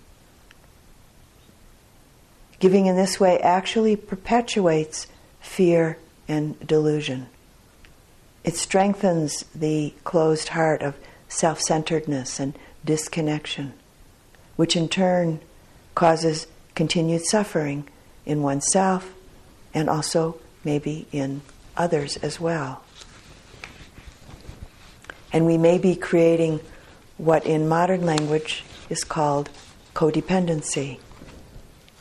Giving 2.60 2.86
in 2.86 2.96
this 2.96 3.20
way 3.20 3.38
actually 3.42 3.98
perpetuates 3.98 5.08
fear 5.42 5.98
and 6.26 6.58
delusion. 6.66 7.28
It 8.46 8.56
strengthens 8.56 9.44
the 9.54 9.94
closed 10.06 10.48
heart 10.48 10.82
of 10.82 10.96
self 11.28 11.60
centeredness 11.60 12.40
and 12.40 12.58
disconnection, 12.86 13.74
which 14.56 14.78
in 14.78 14.88
turn 14.88 15.42
causes 15.96 16.48
continued 16.76 17.26
suffering 17.26 17.90
in 18.26 18.42
oneself 18.42 19.14
and 19.74 19.90
also 19.90 20.40
maybe 20.68 21.08
in 21.14 21.42
others 21.78 22.18
as 22.18 22.42
well. 22.42 22.84
And 25.32 25.46
we 25.46 25.58
may 25.58 25.78
be 25.78 25.96
creating 25.96 26.60
what 27.16 27.46
in 27.46 27.70
modern 27.70 28.06
language 28.06 28.66
is 28.90 29.06
called 29.06 29.50
codependency, 29.96 31.00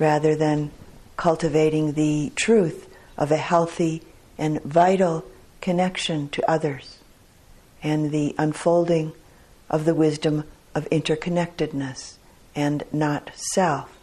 rather 0.00 0.34
than 0.34 0.72
cultivating 1.16 1.92
the 1.92 2.32
truth 2.34 2.88
of 3.16 3.30
a 3.30 3.36
healthy 3.36 4.02
and 4.36 4.60
vital 4.64 5.24
connection 5.60 6.28
to 6.30 6.50
others 6.50 6.98
and 7.84 8.10
the 8.10 8.34
unfolding 8.36 9.12
of 9.70 9.84
the 9.84 9.94
wisdom 9.94 10.42
of 10.74 10.90
interconnectedness 10.90 12.16
and 12.54 12.82
not 12.92 13.30
self 13.34 13.96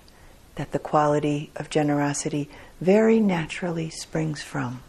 that 0.55 0.71
the 0.71 0.79
quality 0.79 1.51
of 1.55 1.69
generosity 1.69 2.49
very 2.81 3.19
naturally 3.19 3.89
springs 3.89 4.41
from. 4.41 4.81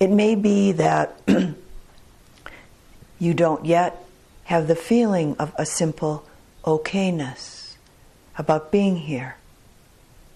It 0.00 0.10
may 0.10 0.34
be 0.34 0.72
that 0.72 1.18
you 3.18 3.34
don't 3.34 3.64
yet 3.64 4.04
have 4.44 4.68
the 4.68 4.76
feeling 4.76 5.36
of 5.38 5.54
a 5.56 5.64
simple 5.64 6.24
okayness 6.64 7.74
about 8.36 8.72
being 8.72 8.96
here, 8.96 9.36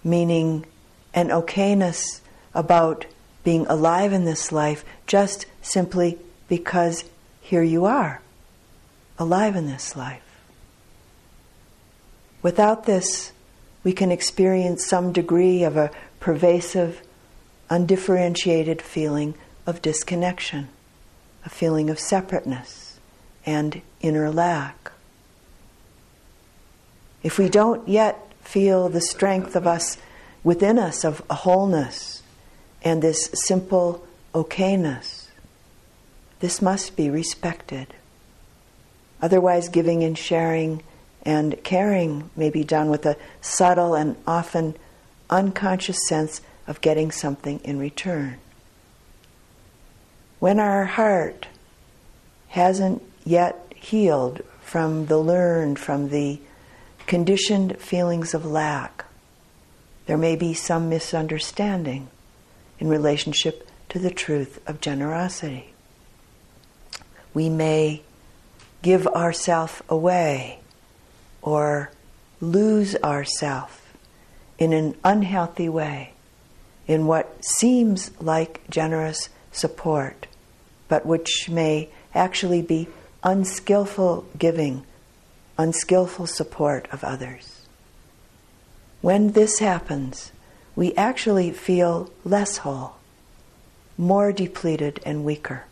meaning 0.03 0.65
an 1.13 1.29
okayness 1.29 2.21
about 2.53 3.05
being 3.43 3.65
alive 3.67 4.13
in 4.13 4.25
this 4.25 4.51
life 4.51 4.83
just 5.05 5.45
simply 5.61 6.17
because 6.47 7.03
here 7.41 7.63
you 7.63 7.85
are, 7.85 8.21
alive 9.17 9.55
in 9.55 9.65
this 9.65 9.95
life. 9.95 10.21
Without 12.41 12.85
this, 12.85 13.31
we 13.83 13.93
can 13.93 14.11
experience 14.11 14.85
some 14.85 15.11
degree 15.11 15.63
of 15.63 15.77
a 15.77 15.91
pervasive, 16.19 17.01
undifferentiated 17.69 18.81
feeling 18.81 19.35
of 19.65 19.81
disconnection, 19.81 20.67
a 21.45 21.49
feeling 21.49 21.89
of 21.89 21.99
separateness 21.99 22.99
and 23.45 23.81
inner 24.01 24.29
lack. 24.29 24.91
If 27.23 27.37
we 27.37 27.49
don't 27.49 27.87
yet 27.87 28.31
feel 28.41 28.89
the 28.89 29.01
strength 29.01 29.55
of 29.55 29.67
us 29.67 29.97
within 30.43 30.79
us 30.79 31.03
of 31.03 31.21
a 31.29 31.35
wholeness 31.35 32.23
and 32.81 33.01
this 33.01 33.29
simple 33.33 34.05
okayness, 34.33 35.27
this 36.39 36.61
must 36.61 36.95
be 36.95 37.09
respected. 37.09 37.93
Otherwise, 39.21 39.67
giving 39.67 40.03
and 40.03 40.17
sharing 40.17 40.81
and 41.23 41.61
caring 41.63 42.29
may 42.35 42.49
be 42.49 42.63
done 42.63 42.89
with 42.89 43.05
a 43.05 43.17
subtle 43.41 43.95
and 43.95 44.15
often 44.25 44.75
unconscious 45.29 46.07
sense 46.07 46.41
of 46.67 46.81
getting 46.81 47.11
something 47.11 47.59
in 47.63 47.79
return. 47.79 48.37
When 50.39 50.59
our 50.59 50.85
heart 50.85 51.47
hasn't 52.49 53.03
yet 53.25 53.73
healed 53.75 54.41
from 54.61 55.07
the 55.07 55.17
learned, 55.17 55.79
from 55.79 56.09
the 56.09 56.39
conditioned 57.07 57.79
feelings 57.79 58.33
of 58.33 58.45
lack, 58.45 59.05
there 60.05 60.17
may 60.17 60.35
be 60.35 60.53
some 60.53 60.89
misunderstanding 60.89 62.07
in 62.79 62.87
relationship 62.87 63.67
to 63.89 63.99
the 63.99 64.11
truth 64.11 64.59
of 64.67 64.81
generosity. 64.81 65.73
We 67.33 67.49
may 67.49 68.01
give 68.81 69.05
ourself 69.07 69.83
away 69.89 70.59
or 71.41 71.91
lose 72.41 72.95
ourself 72.97 73.93
in 74.57 74.73
an 74.73 74.95
unhealthy 75.03 75.69
way 75.69 76.13
in 76.87 77.05
what 77.05 77.43
seems 77.43 78.11
like 78.19 78.61
generous 78.69 79.29
support, 79.51 80.27
but 80.87 81.05
which 81.05 81.49
may 81.49 81.89
actually 82.13 82.61
be 82.61 82.87
unskillful 83.23 84.25
giving, 84.37 84.83
unskillful 85.57 86.25
support 86.25 86.87
of 86.91 87.03
others. 87.03 87.67
When 89.01 89.31
this 89.33 89.59
happens, 89.59 90.31
we 90.75 90.93
actually 90.95 91.51
feel 91.51 92.09
less 92.23 92.57
whole, 92.57 92.95
more 93.97 94.31
depleted 94.31 94.99
and 95.05 95.23
weaker, 95.23 95.65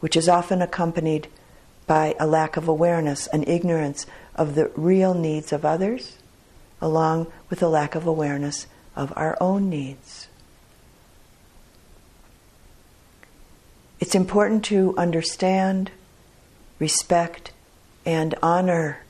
which 0.00 0.16
is 0.16 0.28
often 0.28 0.62
accompanied 0.62 1.28
by 1.86 2.14
a 2.18 2.26
lack 2.26 2.56
of 2.56 2.68
awareness, 2.68 3.26
an 3.28 3.44
ignorance 3.46 4.06
of 4.34 4.54
the 4.54 4.70
real 4.74 5.14
needs 5.14 5.52
of 5.52 5.64
others, 5.64 6.18
along 6.80 7.26
with 7.50 7.62
a 7.62 7.68
lack 7.68 7.94
of 7.94 8.06
awareness 8.06 8.66
of 8.96 9.12
our 9.16 9.36
own 9.40 9.68
needs. 9.68 10.28
It's 14.00 14.14
important 14.14 14.64
to 14.66 14.94
understand, 14.96 15.90
respect, 16.78 17.52
and 18.04 18.34
honor 18.42 19.04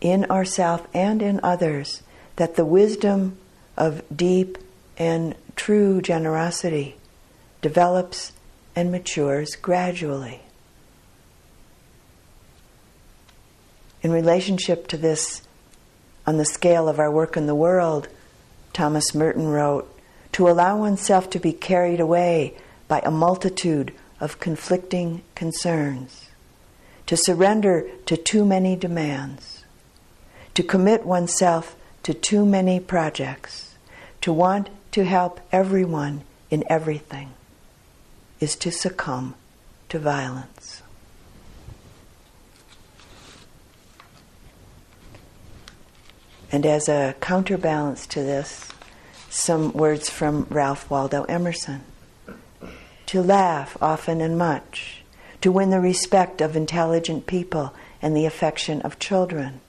in 0.00 0.24
ourselves 0.26 0.84
and 0.94 1.20
in 1.20 1.40
others 1.42 2.02
that 2.36 2.56
the 2.56 2.64
wisdom 2.64 3.36
of 3.76 4.02
deep 4.14 4.58
and 4.96 5.34
true 5.56 6.00
generosity 6.00 6.96
develops 7.60 8.32
and 8.76 8.90
matures 8.90 9.56
gradually. 9.56 10.43
In 14.04 14.12
relationship 14.12 14.86
to 14.86 14.98
this, 14.98 15.42
on 16.26 16.36
the 16.36 16.44
scale 16.44 16.88
of 16.88 16.98
our 17.00 17.10
work 17.10 17.38
in 17.38 17.46
the 17.46 17.54
world, 17.54 18.06
Thomas 18.74 19.14
Merton 19.14 19.48
wrote, 19.48 19.90
to 20.32 20.48
allow 20.48 20.78
oneself 20.78 21.30
to 21.30 21.38
be 21.38 21.54
carried 21.54 22.00
away 22.00 22.54
by 22.86 23.00
a 23.00 23.10
multitude 23.10 23.94
of 24.20 24.40
conflicting 24.40 25.22
concerns, 25.34 26.28
to 27.06 27.16
surrender 27.16 27.88
to 28.04 28.16
too 28.16 28.44
many 28.44 28.76
demands, 28.76 29.64
to 30.52 30.62
commit 30.62 31.06
oneself 31.06 31.74
to 32.02 32.12
too 32.12 32.44
many 32.44 32.78
projects, 32.78 33.74
to 34.20 34.34
want 34.34 34.68
to 34.92 35.04
help 35.04 35.40
everyone 35.50 36.22
in 36.50 36.62
everything, 36.68 37.32
is 38.38 38.54
to 38.56 38.70
succumb 38.70 39.34
to 39.88 39.98
violence. 39.98 40.53
And 46.54 46.64
as 46.66 46.88
a 46.88 47.16
counterbalance 47.20 48.06
to 48.06 48.22
this, 48.22 48.68
some 49.28 49.72
words 49.72 50.08
from 50.08 50.46
Ralph 50.50 50.88
Waldo 50.88 51.24
Emerson. 51.24 51.80
To 53.06 53.22
laugh 53.22 53.76
often 53.82 54.20
and 54.20 54.38
much, 54.38 55.02
to 55.40 55.50
win 55.50 55.70
the 55.70 55.80
respect 55.80 56.40
of 56.40 56.54
intelligent 56.54 57.26
people 57.26 57.74
and 58.00 58.16
the 58.16 58.24
affection 58.24 58.82
of 58.82 59.00
children, 59.00 59.62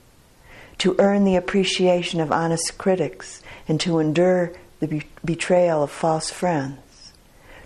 to 0.77 0.95
earn 0.99 1.23
the 1.23 1.35
appreciation 1.35 2.19
of 2.21 2.31
honest 2.31 2.77
critics 2.77 3.41
and 3.67 3.81
to 3.81 3.97
endure 3.97 4.51
the 4.79 4.87
be- 4.87 5.09
betrayal 5.25 5.81
of 5.81 5.89
false 5.89 6.29
friends, 6.29 7.13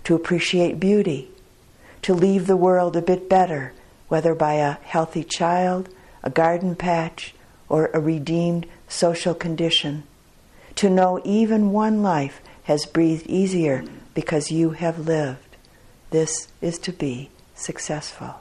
to 0.04 0.14
appreciate 0.14 0.80
beauty, 0.80 1.28
to 2.00 2.14
leave 2.14 2.46
the 2.46 2.56
world 2.56 2.96
a 2.96 3.02
bit 3.02 3.28
better, 3.28 3.74
whether 4.08 4.34
by 4.34 4.54
a 4.54 4.78
healthy 4.82 5.24
child, 5.24 5.90
a 6.22 6.30
garden 6.30 6.74
patch, 6.74 7.34
or 7.68 7.90
a 7.92 8.00
redeemed 8.00 8.66
social 8.90 9.34
condition, 9.34 10.02
to 10.74 10.90
know 10.90 11.20
even 11.24 11.72
one 11.72 12.02
life 12.02 12.42
has 12.64 12.84
breathed 12.84 13.26
easier 13.26 13.84
because 14.14 14.50
you 14.50 14.70
have 14.70 15.06
lived. 15.06 15.56
This 16.10 16.48
is 16.60 16.78
to 16.80 16.92
be 16.92 17.30
successful. 17.54 18.34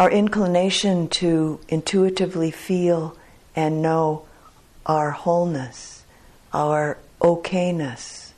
Our 0.00 0.10
inclination 0.10 1.08
to 1.08 1.60
intuitively 1.68 2.50
feel 2.50 3.16
and 3.54 3.82
know 3.82 4.24
our 4.86 5.10
wholeness, 5.12 6.04
our 6.52 6.98
okayness, 7.20 8.32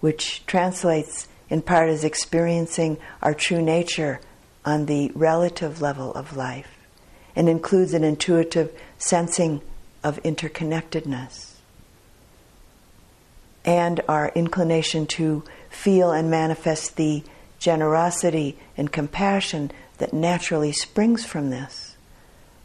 which 0.00 0.44
translates 0.46 1.28
in 1.48 1.62
part 1.62 1.88
as 1.88 2.04
experiencing 2.04 2.98
our 3.22 3.32
true 3.32 3.62
nature 3.62 4.20
on 4.64 4.86
the 4.86 5.10
relative 5.14 5.80
level 5.80 6.12
of 6.14 6.36
life 6.36 6.78
and 7.34 7.48
includes 7.48 7.94
an 7.94 8.04
intuitive 8.04 8.70
sensing 8.98 9.60
of 10.04 10.22
interconnectedness 10.22 11.52
and 13.64 14.00
our 14.08 14.32
inclination 14.34 15.06
to 15.06 15.42
feel 15.70 16.10
and 16.10 16.30
manifest 16.30 16.96
the 16.96 17.22
generosity 17.58 18.58
and 18.76 18.92
compassion 18.92 19.70
that 19.98 20.12
naturally 20.12 20.72
springs 20.72 21.24
from 21.24 21.50
this 21.50 21.96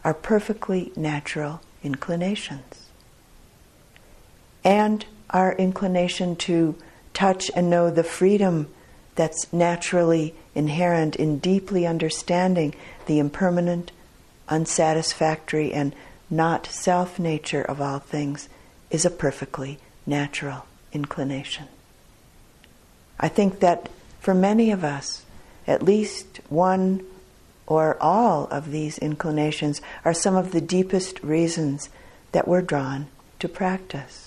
are 0.04 0.14
perfectly 0.14 0.92
natural 0.96 1.62
inclinations. 1.84 2.90
And 4.64 5.06
our 5.30 5.54
inclination 5.54 6.36
to 6.38 6.76
touch 7.14 7.52
and 7.56 7.70
know 7.70 7.92
the 7.92 8.04
freedom 8.04 8.68
that's 9.18 9.52
naturally 9.52 10.34
inherent 10.56 11.16
in 11.18 11.40
deeply 11.40 11.86
understanding 11.86 12.74
the 13.06 13.20
impermanent, 13.20 13.92
unsatisfactory, 14.48 15.74
and 15.74 15.94
not 16.30 16.66
self 16.68 17.20
nature 17.20 17.62
of 17.62 17.82
all 17.82 18.00
things 18.00 18.48
is 18.90 19.06
a 19.06 19.10
perfectly 19.10 19.80
natural 20.06 20.66
inclination. 20.94 21.68
I 23.20 23.28
think 23.28 23.60
that 23.60 23.90
for 24.20 24.34
many 24.34 24.72
of 24.72 24.84
us, 24.84 25.26
at 25.68 25.84
least 25.84 26.40
one 26.50 27.06
or 27.66 27.98
all 28.02 28.46
of 28.48 28.72
these 28.72 28.98
inclinations 29.00 29.82
are 30.06 30.14
some 30.14 30.36
of 30.36 30.52
the 30.52 30.62
deepest 30.62 31.22
reasons 31.22 31.90
that 32.32 32.48
we're 32.48 32.62
drawn 32.62 33.08
to 33.40 33.50
practice. 33.50 34.27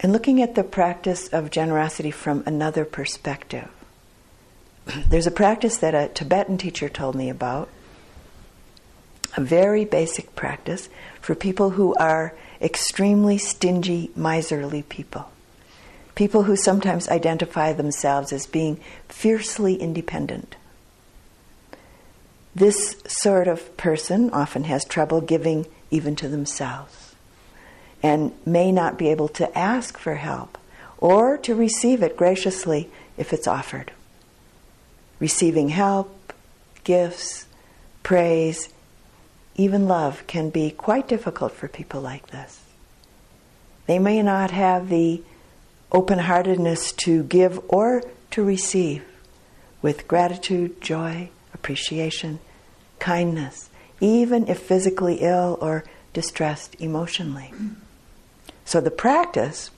And 0.00 0.12
looking 0.12 0.40
at 0.40 0.54
the 0.54 0.62
practice 0.62 1.28
of 1.28 1.50
generosity 1.50 2.10
from 2.10 2.44
another 2.46 2.84
perspective, 2.84 3.68
there's 5.08 5.26
a 5.26 5.32
practice 5.32 5.78
that 5.78 5.94
a 5.94 6.08
Tibetan 6.08 6.58
teacher 6.58 6.88
told 6.88 7.14
me 7.14 7.28
about, 7.28 7.68
a 9.36 9.40
very 9.40 9.84
basic 9.84 10.34
practice 10.34 10.88
for 11.20 11.34
people 11.34 11.70
who 11.70 11.94
are 11.96 12.34
extremely 12.60 13.38
stingy, 13.38 14.10
miserly 14.16 14.82
people. 14.82 15.30
People 16.14 16.44
who 16.44 16.56
sometimes 16.56 17.08
identify 17.08 17.72
themselves 17.72 18.32
as 18.32 18.46
being 18.46 18.80
fiercely 19.08 19.74
independent. 19.74 20.56
This 22.54 22.96
sort 23.06 23.46
of 23.46 23.76
person 23.76 24.30
often 24.30 24.64
has 24.64 24.84
trouble 24.84 25.20
giving 25.20 25.66
even 25.90 26.16
to 26.16 26.28
themselves 26.28 27.07
and 28.02 28.32
may 28.46 28.70
not 28.72 28.98
be 28.98 29.08
able 29.08 29.28
to 29.28 29.58
ask 29.58 29.98
for 29.98 30.14
help 30.14 30.58
or 30.98 31.38
to 31.38 31.54
receive 31.54 32.02
it 32.02 32.16
graciously 32.16 32.90
if 33.16 33.32
it's 33.32 33.46
offered. 33.46 33.92
Receiving 35.20 35.70
help, 35.70 36.32
gifts, 36.84 37.46
praise, 38.02 38.68
even 39.56 39.88
love 39.88 40.24
can 40.26 40.50
be 40.50 40.70
quite 40.70 41.08
difficult 41.08 41.52
for 41.52 41.68
people 41.68 42.00
like 42.00 42.28
this. 42.28 42.60
They 43.86 43.98
may 43.98 44.22
not 44.22 44.50
have 44.50 44.88
the 44.88 45.22
open 45.90 46.18
heartedness 46.20 46.92
to 46.92 47.24
give 47.24 47.60
or 47.68 48.02
to 48.30 48.44
receive 48.44 49.04
with 49.80 50.06
gratitude, 50.06 50.80
joy, 50.80 51.30
appreciation, 51.54 52.38
kindness, 52.98 53.70
even 54.00 54.46
if 54.48 54.60
physically 54.60 55.16
ill 55.20 55.58
or 55.60 55.84
distressed 56.12 56.76
emotionally. 56.80 57.52
So 58.68 58.82
the 58.82 58.90
practice 58.90 59.70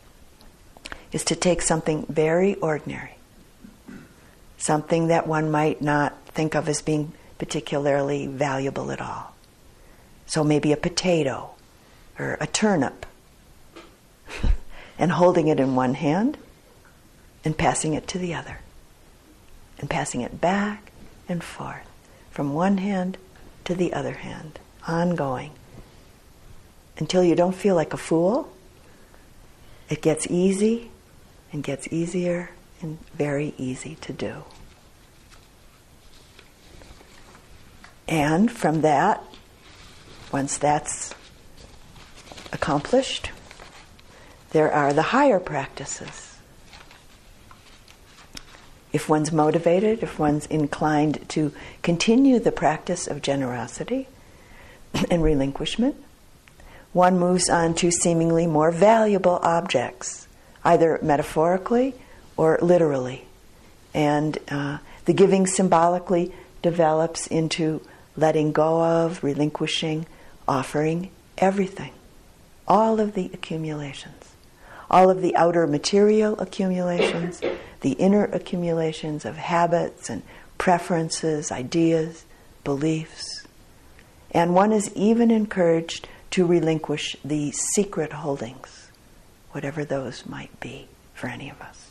is 1.13 1.23
to 1.27 1.37
take 1.37 1.63
something 1.63 2.07
very 2.09 2.57
ordinary, 2.57 3.19
something 4.59 5.07
that 5.07 5.29
one 5.29 5.49
might 5.49 5.81
not 5.81 6.19
think 6.27 6.57
of 6.57 6.69
as 6.69 6.83
being 6.83 7.13
particularly 7.39 8.27
valuable 8.27 8.91
at 8.91 9.01
all. 9.01 9.33
So 10.27 10.43
maybe 10.43 10.73
a 10.73 10.77
potato 10.77 11.51
or 12.19 12.37
a 12.41 12.49
turnip, 12.49 13.07
and 14.99 15.13
holding 15.13 15.47
it 15.47 15.61
in 15.61 15.77
one 15.77 15.95
hand 15.95 16.37
and 17.45 17.57
passing 17.57 17.95
it 17.95 18.09
to 18.09 18.19
the 18.19 18.35
other, 18.35 18.59
and 19.79 19.89
passing 19.89 20.21
it 20.23 20.41
back 20.41 20.91
and 21.29 21.45
forth 21.45 21.87
from 22.33 22.55
one 22.55 22.79
hand 22.79 23.19
to 23.67 23.77
the 23.77 23.93
other 23.93 24.15
hand, 24.15 24.59
ongoing, 24.89 25.53
until 26.99 27.23
you 27.23 27.37
don't 27.37 27.55
feel 27.55 27.77
like 27.77 27.95
a 27.95 27.97
fool 27.97 28.53
it 29.91 30.01
gets 30.01 30.27
easy 30.31 30.91
and 31.53 31.65
gets 31.65 31.89
easier 31.93 32.51
and 32.81 32.99
very 33.15 33.53
easy 33.59 33.97
to 33.97 34.13
do. 34.13 34.45
And 38.09 38.51
from 38.51 38.81
that, 38.81 39.23
once 40.33 40.57
that's 40.59 41.13
accomplished, 42.53 43.31
there 44.51 44.73
are 44.73 44.93
the 44.93 45.03
higher 45.03 45.41
practices. 45.41 46.37
If 48.93 49.09
one's 49.09 49.31
motivated, 49.31 50.03
if 50.03 50.19
one's 50.19 50.47
inclined 50.47 51.29
to 51.31 51.53
continue 51.83 52.41
the 52.41 52.51
practice 52.51 53.07
of 53.07 53.23
generosity 53.23 54.09
and 55.11 55.23
relinquishment, 55.23 55.97
one 56.93 57.19
moves 57.19 57.49
on 57.49 57.75
to 57.75 57.91
seemingly 57.91 58.47
more 58.47 58.71
valuable 58.71 59.39
objects, 59.43 60.27
either 60.65 60.99
metaphorically 61.03 61.95
or 62.37 62.59
literally. 62.61 63.25
And 63.95 64.39
uh, 64.49 64.79
the 65.05 65.13
giving 65.13 65.47
symbolically 65.47 66.33
develops 66.63 67.27
into 67.27 67.81
letting 68.17 68.53
go 68.53 68.83
of, 68.83 69.23
relinquishing, 69.23 70.07
offering 70.49 71.11
everything, 71.39 71.93
all 72.67 73.01
of 73.01 73.15
the 73.15 73.31
accumulations, 73.33 74.35
all 74.91 75.11
of 75.11 75.23
the 75.23 75.35
outer 75.37 75.67
material 75.67 76.39
accumulations, 76.41 77.41
the 77.81 77.93
inner 77.93 78.25
accumulations 78.25 79.25
of 79.25 79.37
habits 79.37 80.11
and 80.11 80.23
preferences, 80.59 81.51
ideas, 81.51 82.25
beliefs. 82.65 83.47
And 84.33 84.55
one 84.55 84.73
is 84.73 84.93
even 84.95 85.31
encouraged 85.31 86.09
to 86.31 86.47
relinquish 86.47 87.17
the 87.25 87.51
secret 87.53 88.13
holdings, 88.13 88.91
whatever 89.53 89.85
those 89.85 90.27
might 90.27 90.59
be 90.61 90.89
for 91.15 91.27
any 91.27 91.51
of 91.51 91.61
us. 91.61 91.91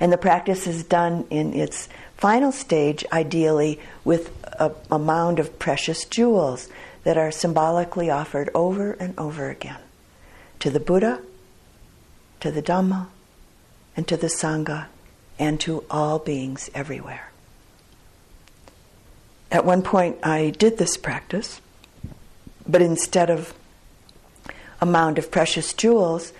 And 0.00 0.12
the 0.12 0.18
practice 0.18 0.66
is 0.66 0.84
done 0.84 1.26
in 1.30 1.54
its 1.54 1.88
final 2.16 2.52
stage, 2.52 3.04
ideally, 3.12 3.80
with 4.04 4.30
a, 4.44 4.72
a, 4.90 4.98
mound 4.98 5.38
of 5.38 5.58
precious 5.58 6.04
jewels 6.04 6.68
that 7.04 7.16
are 7.16 7.30
symbolically 7.30 8.10
offered 8.10 8.50
over 8.54 8.92
and 8.92 9.18
over 9.18 9.50
again 9.50 9.80
to 10.60 10.70
the 10.70 10.80
Buddha, 10.80 11.20
to 12.40 12.50
the 12.50 12.62
Dhamma, 12.62 13.08
and 13.96 14.06
to 14.08 14.16
the 14.16 14.26
Sangha, 14.26 14.86
and 15.38 15.60
to 15.60 15.84
all 15.90 16.18
beings 16.18 16.70
everywhere. 16.74 17.30
At 19.50 19.64
one 19.64 19.82
point, 19.82 20.18
I 20.22 20.50
did 20.50 20.78
this 20.78 20.96
practice 20.96 21.60
but 22.68 22.82
instead 22.82 23.30
of 23.30 23.54
a 24.80 24.86
mound 24.86 25.18
of 25.18 25.30
precious 25.30 25.72
jewels, 25.72 26.32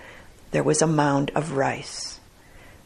there 0.50 0.62
was 0.62 0.82
a 0.82 0.86
mound 0.86 1.30
of 1.34 1.52
rice. 1.52 2.20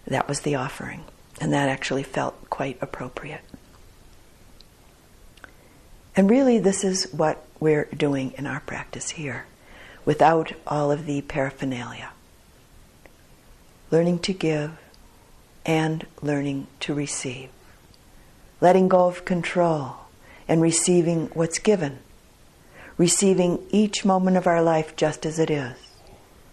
That 0.06 0.28
was 0.28 0.40
the 0.40 0.54
offering. 0.54 1.04
And 1.40 1.52
that 1.52 1.68
actually 1.68 2.04
felt 2.04 2.48
quite 2.50 2.78
appropriate. 2.80 3.42
And 6.14 6.30
really, 6.30 6.58
this 6.58 6.84
is 6.84 7.10
what 7.12 7.44
we're 7.58 7.86
doing 7.86 8.32
in 8.36 8.46
our 8.46 8.60
practice 8.60 9.10
here, 9.10 9.46
without 10.04 10.52
all 10.66 10.92
of 10.92 11.06
the 11.06 11.22
paraphernalia. 11.22 12.10
Learning 13.90 14.18
to 14.20 14.32
give 14.32 14.78
and 15.64 16.06
learning 16.20 16.66
to 16.80 16.94
receive. 16.94 17.48
Letting 18.60 18.88
go 18.88 19.06
of 19.06 19.24
control 19.24 19.96
and 20.46 20.60
receiving 20.60 21.28
what's 21.34 21.58
given. 21.58 21.98
Receiving 22.96 23.64
each 23.70 24.04
moment 24.04 24.36
of 24.36 24.46
our 24.46 24.62
life 24.62 24.94
just 24.96 25.24
as 25.24 25.38
it 25.38 25.50
is, 25.50 25.76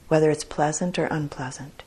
whether 0.08 0.30
it's 0.32 0.44
pleasant 0.44 0.98
or 0.98 1.06
unpleasant, 1.06 1.84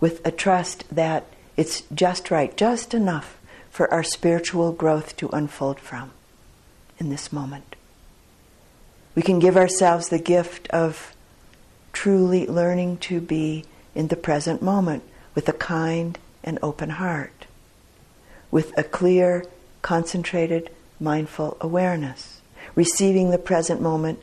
with 0.00 0.24
a 0.26 0.30
trust 0.30 0.84
that 0.94 1.26
it's 1.56 1.82
just 1.94 2.30
right, 2.30 2.56
just 2.56 2.94
enough 2.94 3.38
for 3.70 3.92
our 3.92 4.02
spiritual 4.02 4.72
growth 4.72 5.16
to 5.16 5.28
unfold 5.30 5.80
from 5.80 6.10
in 6.98 7.08
this 7.08 7.32
moment. 7.32 7.74
We 9.14 9.22
can 9.22 9.38
give 9.38 9.56
ourselves 9.56 10.08
the 10.08 10.18
gift 10.18 10.68
of 10.68 11.14
truly 11.92 12.46
learning 12.46 12.98
to 12.98 13.20
be 13.20 13.64
in 13.94 14.08
the 14.08 14.16
present 14.16 14.62
moment 14.62 15.02
with 15.34 15.48
a 15.48 15.52
kind 15.52 16.18
and 16.44 16.58
open 16.62 16.90
heart, 16.90 17.46
with 18.50 18.76
a 18.78 18.82
clear, 18.82 19.44
concentrated, 19.80 20.70
mindful 21.00 21.56
awareness, 21.60 22.41
receiving 22.74 23.30
the 23.30 23.38
present 23.38 23.80
moment 23.80 24.22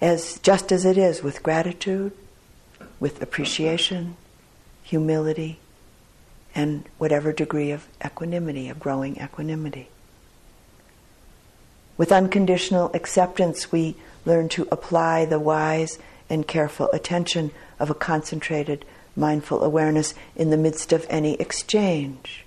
as 0.00 0.38
just 0.40 0.72
as 0.72 0.84
it 0.84 0.98
is 0.98 1.22
with 1.22 1.42
gratitude, 1.42 2.12
with 3.00 3.22
appreciation, 3.22 4.16
humility, 4.82 5.58
and 6.54 6.84
whatever 6.98 7.32
degree 7.32 7.70
of 7.70 7.86
equanimity, 8.04 8.68
of 8.68 8.78
growing 8.78 9.16
equanimity. 9.16 9.88
With 11.96 12.12
unconditional 12.12 12.90
acceptance, 12.92 13.70
we 13.70 13.96
learn 14.24 14.48
to 14.50 14.68
apply 14.70 15.24
the 15.24 15.38
wise 15.38 15.98
and 16.28 16.46
careful 16.46 16.90
attention 16.92 17.50
of 17.78 17.90
a 17.90 17.94
concentrated, 17.94 18.84
mindful 19.14 19.62
awareness 19.62 20.14
in 20.34 20.50
the 20.50 20.56
midst 20.56 20.92
of 20.92 21.06
any 21.08 21.34
exchange, 21.34 22.44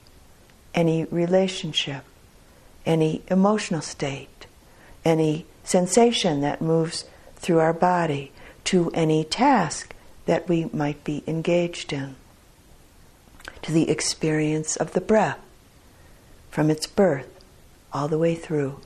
any 0.74 1.06
relationship, 1.06 2.04
any 2.86 3.24
emotional 3.30 3.82
state, 3.82 4.37
any 5.08 5.45
sensation 5.64 6.41
that 6.41 6.62
moves 6.62 7.05
through 7.38 7.60
our 7.60 7.74
body, 7.74 8.32
to 8.66 8.91
any 8.93 9.24
task 9.24 9.95
that 10.26 10.49
we 10.49 10.66
might 10.74 11.03
be 11.03 11.24
engaged 11.26 11.93
in, 11.93 12.16
to 13.62 13.72
the 13.72 13.89
experience 13.89 14.76
of 14.76 14.91
the 14.93 15.01
breath 15.01 15.39
from 16.51 16.70
its 16.70 16.88
birth 16.88 17.28
all 17.93 18.08
the 18.08 18.18
way 18.18 18.36
through 18.36 18.80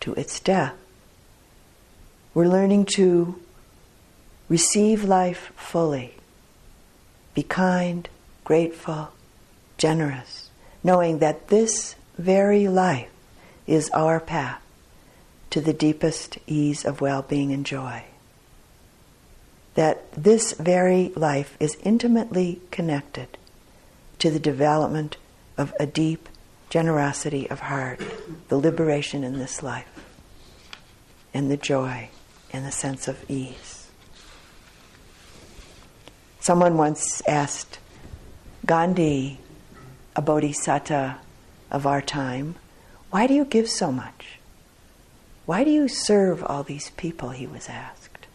to 0.00 0.14
its 0.14 0.40
death. 0.40 0.74
We're 2.34 2.48
learning 2.48 2.86
to 2.96 3.40
receive 4.48 5.04
life 5.04 5.52
fully, 5.54 6.14
be 7.34 7.42
kind, 7.42 8.08
grateful, 8.44 9.10
generous, 9.76 10.50
knowing 10.82 11.18
that 11.18 11.48
this 11.48 11.94
very 12.18 12.66
life 12.68 13.10
is 13.66 13.90
our 13.90 14.18
path 14.18 14.61
to 15.52 15.60
the 15.60 15.74
deepest 15.74 16.38
ease 16.46 16.82
of 16.82 17.02
well 17.02 17.20
being 17.20 17.52
and 17.52 17.66
joy. 17.66 18.04
That 19.74 20.10
this 20.12 20.52
very 20.52 21.12
life 21.14 21.58
is 21.60 21.76
intimately 21.82 22.62
connected 22.70 23.36
to 24.18 24.30
the 24.30 24.38
development 24.38 25.18
of 25.58 25.74
a 25.78 25.84
deep 25.84 26.30
generosity 26.70 27.50
of 27.50 27.60
heart, 27.60 28.00
the 28.48 28.56
liberation 28.56 29.24
in 29.24 29.38
this 29.38 29.62
life, 29.62 30.06
and 31.34 31.50
the 31.50 31.58
joy 31.58 32.08
and 32.50 32.64
the 32.64 32.72
sense 32.72 33.06
of 33.06 33.22
ease. 33.30 33.90
Someone 36.40 36.78
once 36.78 37.20
asked 37.28 37.78
Gandhi, 38.64 39.38
a 40.16 40.22
bodhisattva 40.22 41.18
of 41.70 41.86
our 41.86 42.00
time, 42.00 42.54
why 43.10 43.26
do 43.26 43.34
you 43.34 43.44
give 43.44 43.68
so 43.68 43.92
much? 43.92 44.38
Why 45.46 45.64
do 45.64 45.70
you 45.70 45.88
serve 45.88 46.44
all 46.44 46.62
these 46.62 46.90
people? 46.90 47.30
He 47.30 47.46
was 47.46 47.68
asked. 47.68 48.26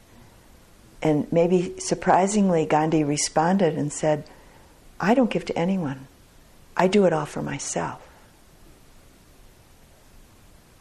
And 1.02 1.32
maybe 1.32 1.80
surprisingly, 1.80 2.66
Gandhi 2.66 3.04
responded 3.04 3.78
and 3.78 3.94
said, 3.94 4.26
I 5.00 5.14
don't 5.14 5.30
give 5.30 5.46
to 5.46 5.58
anyone. 5.58 6.08
I 6.76 6.88
do 6.88 7.06
it 7.06 7.14
all 7.14 7.26
for 7.26 7.42
myself 7.42 8.08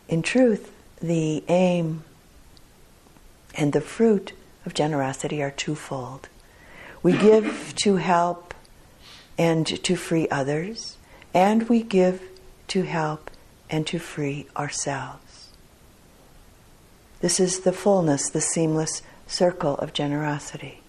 in 0.09 0.22
truth, 0.22 0.72
the 1.01 1.43
aim 1.49 2.05
and 3.55 3.72
the 3.72 3.81
fruit 3.81 4.33
of 4.64 4.74
generosity 4.74 5.43
are 5.43 5.51
twofold. 5.51 6.29
We 7.03 7.16
give 7.16 7.74
to 7.77 7.97
help 7.97 8.55
and 9.39 9.66
to 9.66 9.97
free 9.97 10.29
others, 10.29 10.97
and 11.35 11.68
we 11.68 11.83
give 11.83 12.22
to 12.68 12.83
help 12.83 13.31
and 13.68 13.87
to 13.89 13.99
free 13.99 14.47
ourselves. 14.57 15.26
This 17.20 17.40
is 17.40 17.60
the 17.60 17.72
fullness, 17.72 18.28
the 18.28 18.40
seamless 18.40 19.02
circle 19.26 19.74
of 19.76 19.92
generosity. 19.92 20.82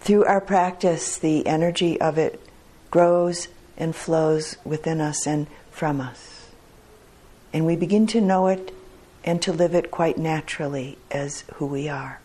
Through 0.00 0.24
our 0.24 0.40
practice, 0.40 1.16
the 1.16 1.46
energy 1.46 2.00
of 2.00 2.18
it 2.18 2.40
grows 2.90 3.48
and 3.76 3.94
flows 3.94 4.56
within 4.64 5.00
us 5.00 5.26
and 5.26 5.46
from 5.70 6.00
us 6.00 6.32
and 7.52 7.66
we 7.66 7.76
begin 7.76 8.06
to 8.08 8.20
know 8.20 8.46
it 8.46 8.74
and 9.24 9.40
to 9.42 9.52
live 9.52 9.74
it 9.74 9.90
quite 9.90 10.18
naturally 10.18 10.98
as 11.10 11.44
who 11.54 11.66
we 11.66 11.88
are. 11.88 12.20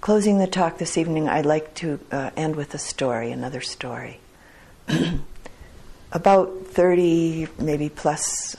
Closing 0.00 0.38
the 0.38 0.46
talk 0.46 0.78
this 0.78 0.98
evening, 0.98 1.28
I'd 1.28 1.46
like 1.46 1.74
to 1.76 1.98
uh, 2.12 2.30
end 2.36 2.56
with 2.56 2.74
a 2.74 2.78
story, 2.78 3.30
another 3.30 3.62
story. 3.62 4.20
About 6.14 6.68
30, 6.68 7.48
maybe 7.58 7.88
plus 7.88 8.54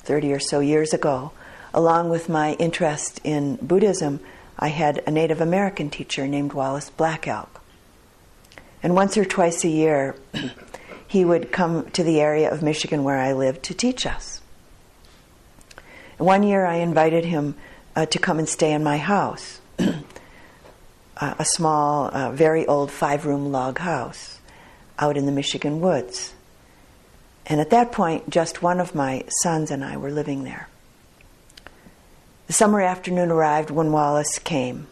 30 0.00 0.34
or 0.34 0.38
so 0.38 0.60
years 0.60 0.92
ago, 0.92 1.32
along 1.72 2.10
with 2.10 2.28
my 2.28 2.52
interest 2.56 3.18
in 3.24 3.56
Buddhism, 3.56 4.20
I 4.58 4.68
had 4.68 5.02
a 5.06 5.10
Native 5.10 5.40
American 5.40 5.88
teacher 5.88 6.26
named 6.26 6.52
Wallace 6.52 6.90
Black 6.90 7.26
Elk. 7.26 7.62
And 8.82 8.94
once 8.94 9.16
or 9.16 9.24
twice 9.24 9.64
a 9.64 9.68
year, 9.68 10.16
he 11.08 11.24
would 11.24 11.50
come 11.50 11.90
to 11.92 12.04
the 12.04 12.20
area 12.20 12.52
of 12.52 12.62
Michigan 12.62 13.04
where 13.04 13.18
I 13.18 13.32
lived 13.32 13.62
to 13.64 13.74
teach 13.74 14.04
us. 14.04 14.42
one 16.18 16.42
year 16.42 16.66
I 16.66 16.74
invited 16.76 17.24
him 17.24 17.54
uh, 17.96 18.04
to 18.04 18.18
come 18.18 18.38
and 18.38 18.46
stay 18.46 18.72
in 18.74 18.84
my 18.84 18.98
house, 18.98 19.62
a 21.16 21.44
small, 21.46 22.10
uh, 22.12 22.32
very 22.32 22.66
old 22.66 22.90
five 22.90 23.24
room 23.24 23.50
log 23.50 23.78
house 23.78 24.40
out 24.98 25.16
in 25.16 25.24
the 25.24 25.32
Michigan 25.32 25.80
woods. 25.80 26.34
And 27.48 27.60
at 27.60 27.70
that 27.70 27.92
point, 27.92 28.28
just 28.28 28.62
one 28.62 28.78
of 28.78 28.94
my 28.94 29.24
sons 29.28 29.70
and 29.70 29.82
I 29.84 29.96
were 29.96 30.10
living 30.10 30.44
there. 30.44 30.68
The 32.46 32.52
summer 32.52 32.80
afternoon 32.80 33.30
arrived 33.30 33.70
when 33.70 33.90
Wallace 33.90 34.38
came. 34.38 34.86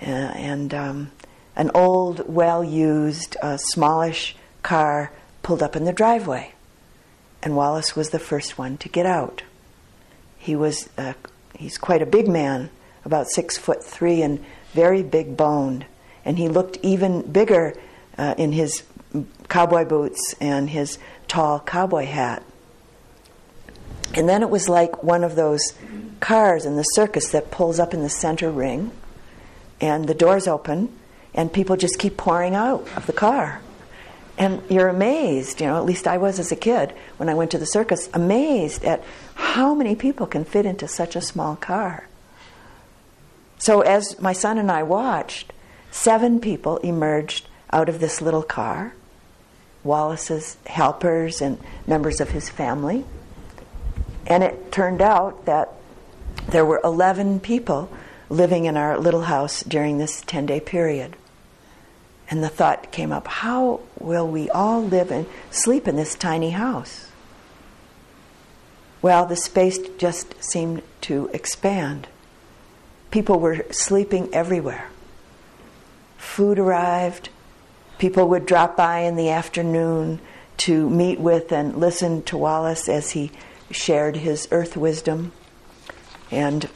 Uh, 0.00 0.06
and 0.06 0.72
um, 0.72 1.10
an 1.56 1.70
old, 1.74 2.32
well 2.32 2.62
used, 2.62 3.36
uh, 3.42 3.56
smallish 3.56 4.36
car 4.62 5.12
pulled 5.42 5.62
up 5.62 5.74
in 5.74 5.84
the 5.84 5.92
driveway. 5.92 6.54
And 7.42 7.56
Wallace 7.56 7.96
was 7.96 8.10
the 8.10 8.18
first 8.18 8.56
one 8.56 8.76
to 8.78 8.88
get 8.88 9.06
out. 9.06 9.42
He 10.38 10.54
was, 10.54 10.88
uh, 10.96 11.14
he's 11.56 11.78
quite 11.78 12.02
a 12.02 12.06
big 12.06 12.28
man, 12.28 12.70
about 13.04 13.28
six 13.28 13.58
foot 13.58 13.82
three 13.82 14.22
and 14.22 14.44
very 14.72 15.02
big 15.02 15.36
boned. 15.36 15.84
And 16.24 16.38
he 16.38 16.48
looked 16.48 16.78
even 16.82 17.22
bigger 17.22 17.74
uh, 18.16 18.34
in 18.38 18.52
his 18.52 18.82
cowboy 19.48 19.84
boots 19.84 20.34
and 20.40 20.70
his 20.70 20.98
tall 21.30 21.60
cowboy 21.60 22.06
hat. 22.06 22.42
And 24.14 24.28
then 24.28 24.42
it 24.42 24.50
was 24.50 24.68
like 24.68 25.04
one 25.04 25.22
of 25.22 25.36
those 25.36 25.62
cars 26.18 26.66
in 26.66 26.74
the 26.74 26.82
circus 26.82 27.28
that 27.30 27.52
pulls 27.52 27.78
up 27.78 27.94
in 27.94 28.02
the 28.02 28.10
center 28.10 28.50
ring, 28.50 28.90
and 29.80 30.08
the 30.08 30.14
doors 30.14 30.48
open, 30.48 30.92
and 31.32 31.52
people 31.52 31.76
just 31.76 32.00
keep 32.00 32.16
pouring 32.16 32.56
out 32.56 32.86
of 32.96 33.06
the 33.06 33.12
car. 33.12 33.62
And 34.36 34.60
you're 34.68 34.88
amazed, 34.88 35.60
you 35.60 35.68
know, 35.68 35.76
at 35.76 35.84
least 35.84 36.08
I 36.08 36.18
was 36.18 36.40
as 36.40 36.50
a 36.50 36.56
kid 36.56 36.92
when 37.16 37.28
I 37.28 37.34
went 37.34 37.52
to 37.52 37.58
the 37.58 37.66
circus, 37.66 38.08
amazed 38.12 38.84
at 38.84 39.04
how 39.34 39.72
many 39.72 39.94
people 39.94 40.26
can 40.26 40.44
fit 40.44 40.66
into 40.66 40.88
such 40.88 41.14
a 41.14 41.20
small 41.20 41.54
car. 41.54 42.08
So, 43.58 43.82
as 43.82 44.18
my 44.20 44.32
son 44.32 44.58
and 44.58 44.70
I 44.70 44.82
watched, 44.82 45.52
seven 45.92 46.40
people 46.40 46.78
emerged 46.78 47.46
out 47.70 47.88
of 47.88 48.00
this 48.00 48.20
little 48.20 48.42
car 48.42 48.94
Wallace's 49.82 50.56
helpers 50.66 51.40
and 51.40 51.58
members 51.86 52.20
of 52.20 52.30
his 52.30 52.48
family. 52.48 53.04
And 54.26 54.42
it 54.42 54.70
turned 54.70 55.02
out 55.02 55.46
that 55.46 55.72
there 56.48 56.64
were 56.64 56.80
11 56.84 57.40
people 57.40 57.90
living 58.28 58.64
in 58.64 58.76
our 58.76 58.98
little 58.98 59.22
house 59.22 59.62
during 59.62 59.98
this 59.98 60.22
10 60.22 60.46
day 60.46 60.60
period. 60.60 61.16
And 62.30 62.44
the 62.44 62.48
thought 62.48 62.92
came 62.92 63.10
up 63.10 63.26
how 63.26 63.80
will 63.98 64.28
we 64.28 64.48
all 64.50 64.82
live 64.82 65.10
and 65.10 65.26
sleep 65.50 65.88
in 65.88 65.96
this 65.96 66.14
tiny 66.14 66.50
house? 66.50 67.08
Well, 69.02 69.26
the 69.26 69.36
space 69.36 69.78
just 69.98 70.42
seemed 70.42 70.82
to 71.02 71.30
expand. 71.32 72.06
People 73.10 73.40
were 73.40 73.64
sleeping 73.72 74.32
everywhere. 74.32 74.88
Food 76.18 76.58
arrived. 76.58 77.30
People 78.00 78.30
would 78.30 78.46
drop 78.46 78.78
by 78.78 79.00
in 79.00 79.16
the 79.16 79.28
afternoon 79.28 80.20
to 80.56 80.88
meet 80.88 81.20
with 81.20 81.52
and 81.52 81.76
listen 81.76 82.22
to 82.22 82.38
Wallace 82.38 82.88
as 82.88 83.10
he 83.10 83.30
shared 83.70 84.16
his 84.16 84.48
earth 84.50 84.74
wisdom. 84.74 85.32
And 86.30 86.70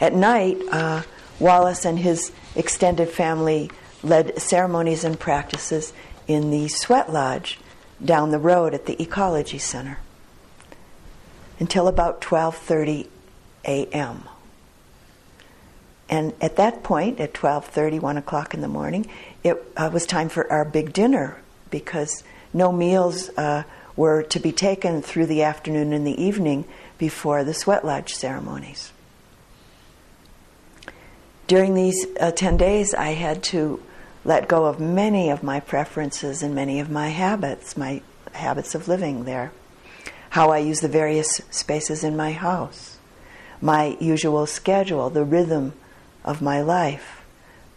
at 0.00 0.14
night, 0.14 0.56
uh, 0.72 1.02
Wallace 1.38 1.84
and 1.84 1.98
his 1.98 2.32
extended 2.56 3.10
family 3.10 3.70
led 4.02 4.40
ceremonies 4.40 5.04
and 5.04 5.20
practices 5.20 5.92
in 6.26 6.50
the 6.50 6.68
sweat 6.68 7.12
lodge 7.12 7.58
down 8.02 8.30
the 8.30 8.38
road 8.38 8.72
at 8.72 8.86
the 8.86 9.00
ecology 9.02 9.58
center 9.58 9.98
until 11.58 11.88
about 11.88 12.22
12:30 12.22 13.06
a.m. 13.66 14.26
And 16.10 16.34
at 16.40 16.56
that 16.56 16.82
point, 16.82 17.20
at 17.20 17.32
12:30, 17.32 18.00
1 18.00 18.16
o'clock 18.16 18.52
in 18.52 18.60
the 18.60 18.68
morning, 18.68 19.06
it 19.44 19.62
uh, 19.76 19.88
was 19.92 20.04
time 20.04 20.28
for 20.28 20.50
our 20.50 20.64
big 20.64 20.92
dinner 20.92 21.40
because 21.70 22.24
no 22.52 22.72
meals 22.72 23.30
uh, 23.38 23.62
were 23.94 24.24
to 24.24 24.40
be 24.40 24.50
taken 24.50 25.02
through 25.02 25.26
the 25.26 25.44
afternoon 25.44 25.92
and 25.92 26.04
the 26.04 26.20
evening 26.20 26.64
before 26.98 27.44
the 27.44 27.54
sweat 27.54 27.84
lodge 27.84 28.12
ceremonies. 28.12 28.90
During 31.46 31.74
these 31.74 32.06
uh, 32.18 32.32
10 32.32 32.56
days, 32.56 32.92
I 32.92 33.12
had 33.12 33.42
to 33.44 33.80
let 34.24 34.48
go 34.48 34.66
of 34.66 34.80
many 34.80 35.30
of 35.30 35.44
my 35.44 35.60
preferences 35.60 36.42
and 36.42 36.54
many 36.54 36.80
of 36.80 36.90
my 36.90 37.08
habits, 37.08 37.76
my 37.76 38.02
habits 38.32 38.74
of 38.74 38.88
living 38.88 39.24
there, 39.24 39.52
how 40.30 40.50
I 40.50 40.58
use 40.58 40.80
the 40.80 40.88
various 40.88 41.40
spaces 41.50 42.02
in 42.02 42.16
my 42.16 42.32
house, 42.32 42.98
my 43.60 43.96
usual 44.00 44.46
schedule, 44.46 45.08
the 45.08 45.24
rhythm 45.24 45.72
of 46.24 46.42
my 46.42 46.60
life, 46.60 47.24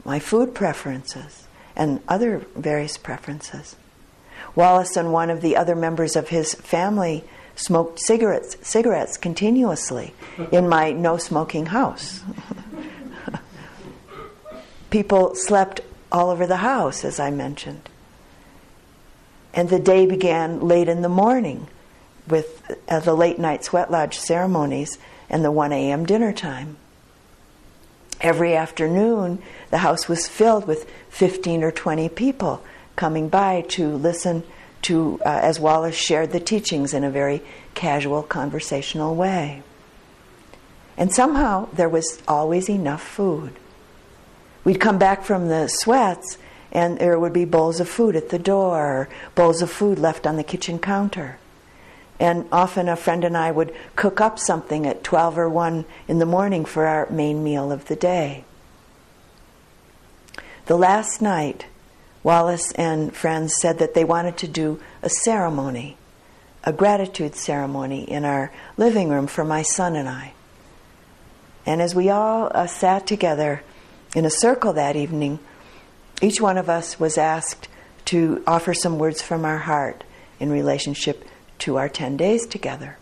my 0.06 0.20
food 0.20 0.54
preferences, 0.54 1.48
and 1.76 2.02
other 2.08 2.46
various 2.56 2.98
preferences. 2.98 3.76
Wallace 4.56 4.96
and 4.96 5.12
one 5.12 5.30
of 5.30 5.42
the 5.42 5.56
other 5.56 5.76
members 5.76 6.16
of 6.16 6.30
his 6.30 6.54
family 6.54 7.24
smoked 7.56 8.00
cigarettes, 8.00 8.58
cigarettes 8.62 9.18
continuously 9.18 10.14
in 10.52 10.68
my 10.68 10.92
no 10.92 11.18
smoking 11.18 11.68
house. 11.68 12.22
People 14.90 15.36
slept 15.36 15.82
all 16.12 16.30
over 16.30 16.46
the 16.46 16.58
house, 16.58 17.04
as 17.04 17.20
I 17.20 17.32
mentioned. 17.32 17.90
And 19.54 19.70
the 19.70 19.80
day 19.80 20.06
began 20.06 20.62
late 20.62 20.88
in 20.88 21.02
the 21.02 21.10
morning 21.10 21.68
with 22.28 22.64
uh, 22.88 23.00
the 23.00 23.14
late 23.14 23.40
night 23.40 23.64
sweat 23.64 23.92
lodge 23.92 24.18
ceremonies 24.18 24.98
and 25.30 25.44
the 25.44 25.52
1 25.52 25.72
a.m. 25.72 26.06
dinner 26.06 26.34
time. 26.34 26.78
Every 28.24 28.56
afternoon, 28.56 29.44
the 29.70 29.80
house 29.80 30.08
was 30.08 30.30
filled 30.30 30.66
with 30.66 30.90
15 31.10 31.62
or 31.62 31.72
20 31.72 32.08
people 32.08 32.64
coming 32.96 33.28
by 33.28 33.66
to 33.70 33.90
listen 33.90 34.44
to, 34.84 35.20
uh, 35.26 35.40
as 35.44 35.60
Wallace 35.60 35.96
shared 35.96 36.32
the 36.32 36.40
teachings 36.40 36.94
in 36.94 37.04
a 37.04 37.12
very 37.12 37.42
casual, 37.76 38.24
conversational 38.24 39.14
way. 39.14 39.62
And 40.98 41.14
somehow 41.14 41.68
there 41.74 41.90
was 41.90 42.22
always 42.26 42.70
enough 42.70 43.04
food. 43.04 43.60
We'd 44.64 44.80
come 44.80 44.98
back 44.98 45.24
from 45.24 45.50
the 45.50 45.68
sweats, 45.68 46.38
and 46.72 47.00
there 47.00 47.20
would 47.20 47.34
be 47.34 47.44
bowls 47.44 47.82
of 47.82 47.90
food 47.90 48.16
at 48.16 48.30
the 48.30 48.40
door, 48.40 49.10
bowls 49.36 49.62
of 49.62 49.70
food 49.70 50.00
left 50.00 50.26
on 50.26 50.38
the 50.38 50.44
kitchen 50.44 50.80
counter. 50.80 51.40
And 52.24 52.48
often 52.54 52.88
a 52.88 52.96
friend 52.96 53.26
and 53.26 53.36
I 53.36 53.52
would 53.52 53.76
cook 53.98 54.22
up 54.22 54.40
something 54.40 54.88
at 54.88 55.04
12 55.04 55.38
or 55.38 55.50
1 55.50 55.84
in 56.08 56.20
the 56.20 56.26
morning 56.26 56.64
for 56.64 56.86
our 56.86 57.10
main 57.10 57.44
meal 57.44 57.70
of 57.70 57.88
the 57.88 57.98
day. 57.98 58.46
The 60.68 60.78
last 60.78 61.22
night, 61.22 61.66
Wallace 62.24 62.72
and 62.76 63.14
friends 63.14 63.56
said 63.60 63.78
that 63.80 63.94
they 63.94 64.06
wanted 64.06 64.38
to 64.38 64.48
do 64.48 64.80
a 65.02 65.10
ceremony, 65.10 65.98
a 66.64 66.72
gratitude 66.72 67.36
ceremony 67.36 68.10
in 68.10 68.24
our 68.24 68.54
living 68.78 69.10
room 69.10 69.28
for 69.28 69.44
my 69.44 69.62
son 69.62 69.98
and 69.98 70.08
I. 70.08 70.32
And 71.66 71.82
as 71.82 71.94
we 71.94 72.10
all 72.10 72.50
uh, 72.56 72.68
sat 72.68 73.06
together 73.06 73.64
in 74.16 74.24
a 74.24 74.30
circle 74.30 74.72
that 74.72 74.96
evening, 74.96 75.40
each 76.22 76.40
one 76.40 76.58
of 76.58 76.70
us 76.70 76.98
was 76.98 77.18
asked 77.18 77.68
to 78.06 78.42
offer 78.48 78.74
some 78.74 78.98
words 78.98 79.22
from 79.22 79.44
our 79.44 79.58
heart 79.58 80.06
in 80.40 80.50
relationship 80.50 81.26
to 81.64 81.78
our 81.78 81.88
10 81.88 82.18
days 82.18 82.46
together. 82.46 82.98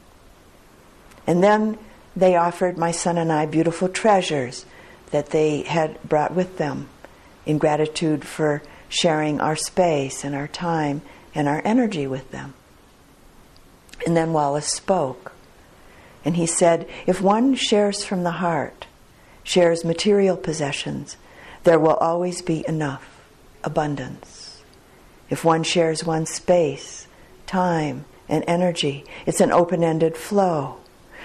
And 1.26 1.44
then 1.44 1.80
they 2.16 2.36
offered 2.36 2.78
my 2.78 2.92
son 2.92 3.18
and 3.18 3.32
I 3.32 3.48
beautiful 3.48 3.90
treasures 3.90 4.66
that 5.10 5.32
they 5.32 5.64
had 5.64 6.02
brought 6.04 6.36
with 6.36 6.58
them 6.58 6.88
in 7.46 7.58
gratitude 7.58 8.24
for 8.24 8.62
sharing 8.88 9.42
our 9.42 9.56
space 9.56 10.24
and 10.24 10.36
our 10.36 10.48
time 10.48 11.02
and 11.34 11.48
our 11.48 11.62
energy 11.66 12.06
with 12.06 12.30
them. 12.32 12.54
And 14.06 14.16
then 14.16 14.32
Wallace 14.32 14.68
spoke. 14.68 15.32
And 16.24 16.36
he 16.36 16.46
said, 16.46 16.88
If 17.08 17.20
one 17.20 17.56
shares 17.56 18.04
from 18.04 18.24
the 18.24 18.32
heart, 18.32 18.86
shares 19.44 19.84
material 19.84 20.38
possessions, 20.38 21.18
there 21.64 21.80
will 21.80 21.96
always 21.96 22.44
be 22.44 22.64
enough, 22.68 23.22
abundance. 23.64 24.62
If 25.32 25.44
one 25.44 25.64
shares 25.64 26.04
one's 26.04 26.30
space, 26.30 27.08
time, 27.48 28.06
and 28.32 28.44
energy, 28.48 29.06
it's 29.28 29.42
an 29.42 29.52
open 29.52 29.84
ended 29.84 30.18
flow. 30.18 30.78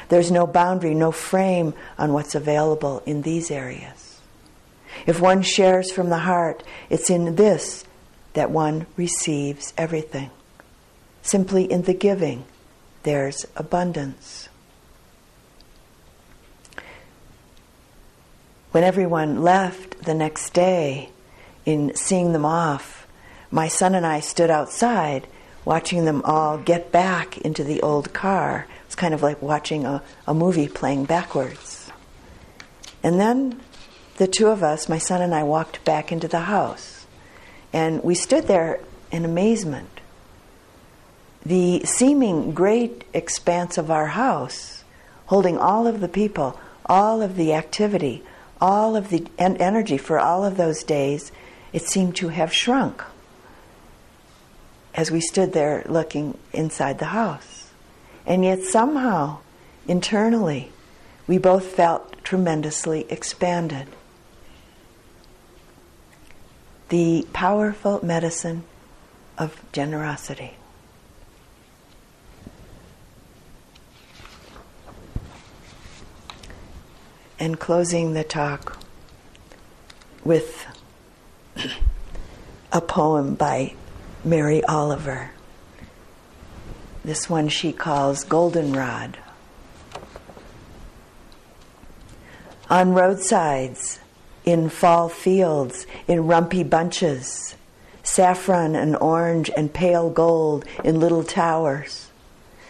There's 0.08 0.30
no 0.30 0.46
boundary, 0.46 0.94
no 0.94 1.10
frame 1.10 1.72
on 1.98 2.12
what's 2.12 2.34
available 2.34 3.02
in 3.06 3.22
these 3.22 3.50
areas. 3.50 4.20
If 5.06 5.20
one 5.20 5.42
shares 5.42 5.90
from 5.90 6.10
the 6.10 6.18
heart, 6.18 6.62
it's 6.90 7.08
in 7.08 7.36
this 7.36 7.84
that 8.34 8.50
one 8.50 8.86
receives 8.96 9.72
everything. 9.78 10.30
Simply 11.22 11.70
in 11.70 11.82
the 11.82 11.94
giving, 11.94 12.44
there's 13.02 13.46
abundance. 13.56 14.48
When 18.72 18.84
everyone 18.84 19.42
left 19.42 20.04
the 20.04 20.14
next 20.14 20.50
day, 20.50 21.10
in 21.64 21.94
seeing 21.96 22.32
them 22.32 22.44
off, 22.44 23.06
my 23.50 23.68
son 23.68 23.94
and 23.94 24.06
I 24.06 24.20
stood 24.20 24.50
outside 24.50 25.26
watching 25.66 26.04
them 26.04 26.22
all 26.24 26.56
get 26.56 26.92
back 26.92 27.36
into 27.38 27.64
the 27.64 27.82
old 27.82 28.14
car. 28.14 28.66
It's 28.86 28.94
kind 28.94 29.12
of 29.12 29.20
like 29.20 29.42
watching 29.42 29.84
a, 29.84 30.02
a 30.26 30.32
movie 30.32 30.68
playing 30.68 31.04
backwards. 31.04 31.90
And 33.02 33.20
then 33.20 33.60
the 34.16 34.28
two 34.28 34.46
of 34.46 34.62
us, 34.62 34.88
my 34.88 34.98
son 34.98 35.20
and 35.20 35.34
I, 35.34 35.42
walked 35.42 35.84
back 35.84 36.12
into 36.12 36.28
the 36.28 36.40
house. 36.40 37.06
And 37.72 38.02
we 38.04 38.14
stood 38.14 38.46
there 38.46 38.80
in 39.10 39.24
amazement. 39.24 39.90
The 41.44 41.82
seeming 41.84 42.52
great 42.52 43.04
expanse 43.12 43.76
of 43.76 43.90
our 43.90 44.06
house, 44.06 44.84
holding 45.26 45.58
all 45.58 45.88
of 45.88 46.00
the 46.00 46.08
people, 46.08 46.58
all 46.86 47.22
of 47.22 47.34
the 47.34 47.52
activity, 47.54 48.22
all 48.60 48.94
of 48.94 49.10
the 49.10 49.26
en- 49.36 49.56
energy 49.56 49.98
for 49.98 50.20
all 50.20 50.44
of 50.44 50.56
those 50.56 50.84
days, 50.84 51.32
it 51.72 51.82
seemed 51.82 52.14
to 52.16 52.28
have 52.28 52.52
shrunk 52.52 53.02
as 54.96 55.10
we 55.10 55.20
stood 55.20 55.52
there 55.52 55.84
looking 55.86 56.36
inside 56.52 56.98
the 56.98 57.06
house. 57.06 57.70
And 58.24 58.44
yet, 58.44 58.62
somehow, 58.62 59.38
internally, 59.86 60.72
we 61.26 61.38
both 61.38 61.66
felt 61.66 62.24
tremendously 62.24 63.06
expanded 63.10 63.86
the 66.88 67.26
powerful 67.32 68.04
medicine 68.04 68.64
of 69.36 69.60
generosity. 69.72 70.54
And 77.38 77.60
closing 77.60 78.14
the 78.14 78.24
talk 78.24 78.78
with 80.24 80.66
a 82.72 82.80
poem 82.80 83.34
by 83.34 83.74
Mary 84.26 84.64
Oliver. 84.64 85.30
This 87.04 87.30
one 87.30 87.48
she 87.48 87.72
calls 87.72 88.24
Goldenrod. 88.24 89.18
On 92.68 92.92
roadsides, 92.92 94.00
in 94.44 94.68
fall 94.68 95.08
fields, 95.08 95.86
in 96.08 96.24
rumpy 96.24 96.68
bunches, 96.68 97.54
saffron 98.02 98.74
and 98.74 98.96
orange 98.96 99.48
and 99.56 99.72
pale 99.72 100.10
gold 100.10 100.64
in 100.82 100.98
little 100.98 101.22
towers, 101.22 102.10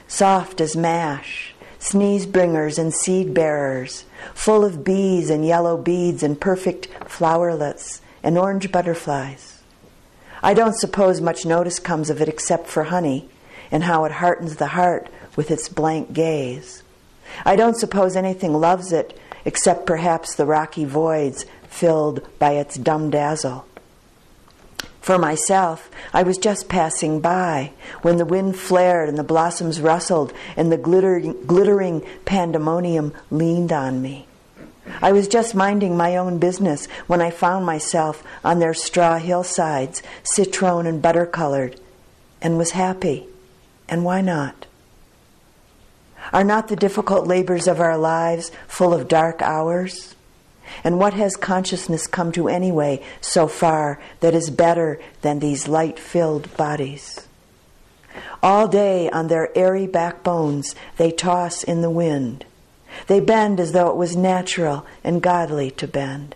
soft 0.06 0.60
as 0.60 0.76
mash, 0.76 1.54
sneeze 1.78 2.26
bringers 2.26 2.78
and 2.78 2.92
seed 2.92 3.32
bearers, 3.32 4.04
full 4.34 4.62
of 4.62 4.84
bees 4.84 5.30
and 5.30 5.46
yellow 5.46 5.78
beads 5.78 6.22
and 6.22 6.38
perfect 6.38 6.90
flowerlets 7.06 8.00
and 8.22 8.36
orange 8.36 8.70
butterflies. 8.70 9.55
I 10.47 10.55
don't 10.55 10.77
suppose 10.77 11.20
much 11.20 11.44
notice 11.44 11.81
comes 11.81 12.09
of 12.09 12.23
it 12.23 12.28
except 12.28 12.68
for 12.68 12.85
honey 12.85 13.28
and 13.73 13.82
how 13.82 14.05
it 14.05 14.12
heartens 14.12 14.55
the 14.55 14.68
heart 14.68 15.09
with 15.35 15.51
its 15.51 15.68
blank 15.68 16.12
gaze. 16.12 16.85
I 17.44 17.56
don't 17.56 17.77
suppose 17.77 18.14
anything 18.14 18.55
loves 18.55 18.93
it 18.93 19.18
except 19.44 19.86
perhaps 19.86 20.36
the 20.36 20.47
rocky 20.47 20.85
voids 20.85 21.47
filled 21.64 22.24
by 22.39 22.52
its 22.52 22.77
dumb 22.77 23.10
dazzle. 23.10 23.66
For 25.01 25.18
myself, 25.18 25.90
I 26.14 26.23
was 26.23 26.39
just 26.39 26.68
passing 26.68 27.18
by 27.18 27.73
when 28.02 28.18
the 28.18 28.24
wind 28.24 28.56
flared 28.56 29.09
and 29.09 29.18
the 29.18 29.24
blossoms 29.24 29.81
rustled 29.81 30.32
and 30.56 30.70
the 30.70 30.78
glittering, 30.78 31.44
glittering 31.44 32.06
pandemonium 32.24 33.14
leaned 33.32 33.73
on 33.73 34.01
me. 34.01 34.28
I 35.02 35.12
was 35.12 35.28
just 35.28 35.54
minding 35.54 35.96
my 35.96 36.16
own 36.16 36.38
business 36.38 36.86
when 37.06 37.20
I 37.20 37.30
found 37.30 37.66
myself 37.66 38.22
on 38.44 38.58
their 38.58 38.74
straw 38.74 39.18
hillsides, 39.18 40.02
citron 40.22 40.86
and 40.86 41.02
butter 41.02 41.26
colored, 41.26 41.80
and 42.40 42.58
was 42.58 42.70
happy. 42.72 43.26
And 43.88 44.04
why 44.04 44.20
not? 44.20 44.66
Are 46.32 46.44
not 46.44 46.68
the 46.68 46.76
difficult 46.76 47.26
labors 47.26 47.68
of 47.68 47.80
our 47.80 47.96
lives 47.96 48.50
full 48.66 48.92
of 48.92 49.08
dark 49.08 49.42
hours? 49.42 50.14
And 50.82 50.98
what 50.98 51.14
has 51.14 51.36
consciousness 51.36 52.06
come 52.06 52.32
to 52.32 52.48
anyway 52.48 53.04
so 53.20 53.46
far 53.46 54.00
that 54.20 54.34
is 54.34 54.50
better 54.50 55.00
than 55.22 55.38
these 55.38 55.68
light 55.68 55.98
filled 55.98 56.54
bodies? 56.56 57.26
All 58.42 58.66
day 58.66 59.08
on 59.10 59.28
their 59.28 59.56
airy 59.56 59.86
backbones 59.86 60.74
they 60.96 61.10
toss 61.10 61.62
in 61.62 61.82
the 61.82 61.90
wind. 61.90 62.44
They 63.06 63.20
bend 63.20 63.60
as 63.60 63.73
though 63.73 63.89
it 63.90 63.97
was 63.97 64.16
natural 64.16 64.86
and 65.05 65.23
godly 65.23 65.70
to 65.73 65.86
bend. 65.86 66.35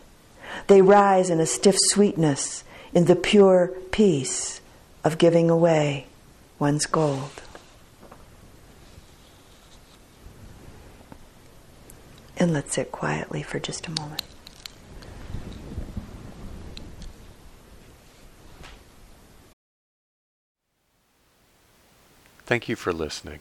They 0.66 0.82
rise 0.82 1.30
in 1.30 1.40
a 1.40 1.46
stiff 1.46 1.76
sweetness, 1.78 2.64
in 2.92 3.04
the 3.04 3.16
pure 3.16 3.68
peace 3.92 4.60
of 5.04 5.18
giving 5.18 5.48
away 5.48 6.06
one's 6.58 6.86
gold. 6.86 7.42
And 12.36 12.52
let's 12.52 12.74
sit 12.74 12.90
quietly 12.90 13.42
for 13.42 13.58
just 13.58 13.86
a 13.86 13.90
moment. 13.90 14.22
Thank 22.46 22.68
you 22.68 22.74
for 22.74 22.92
listening. 22.92 23.40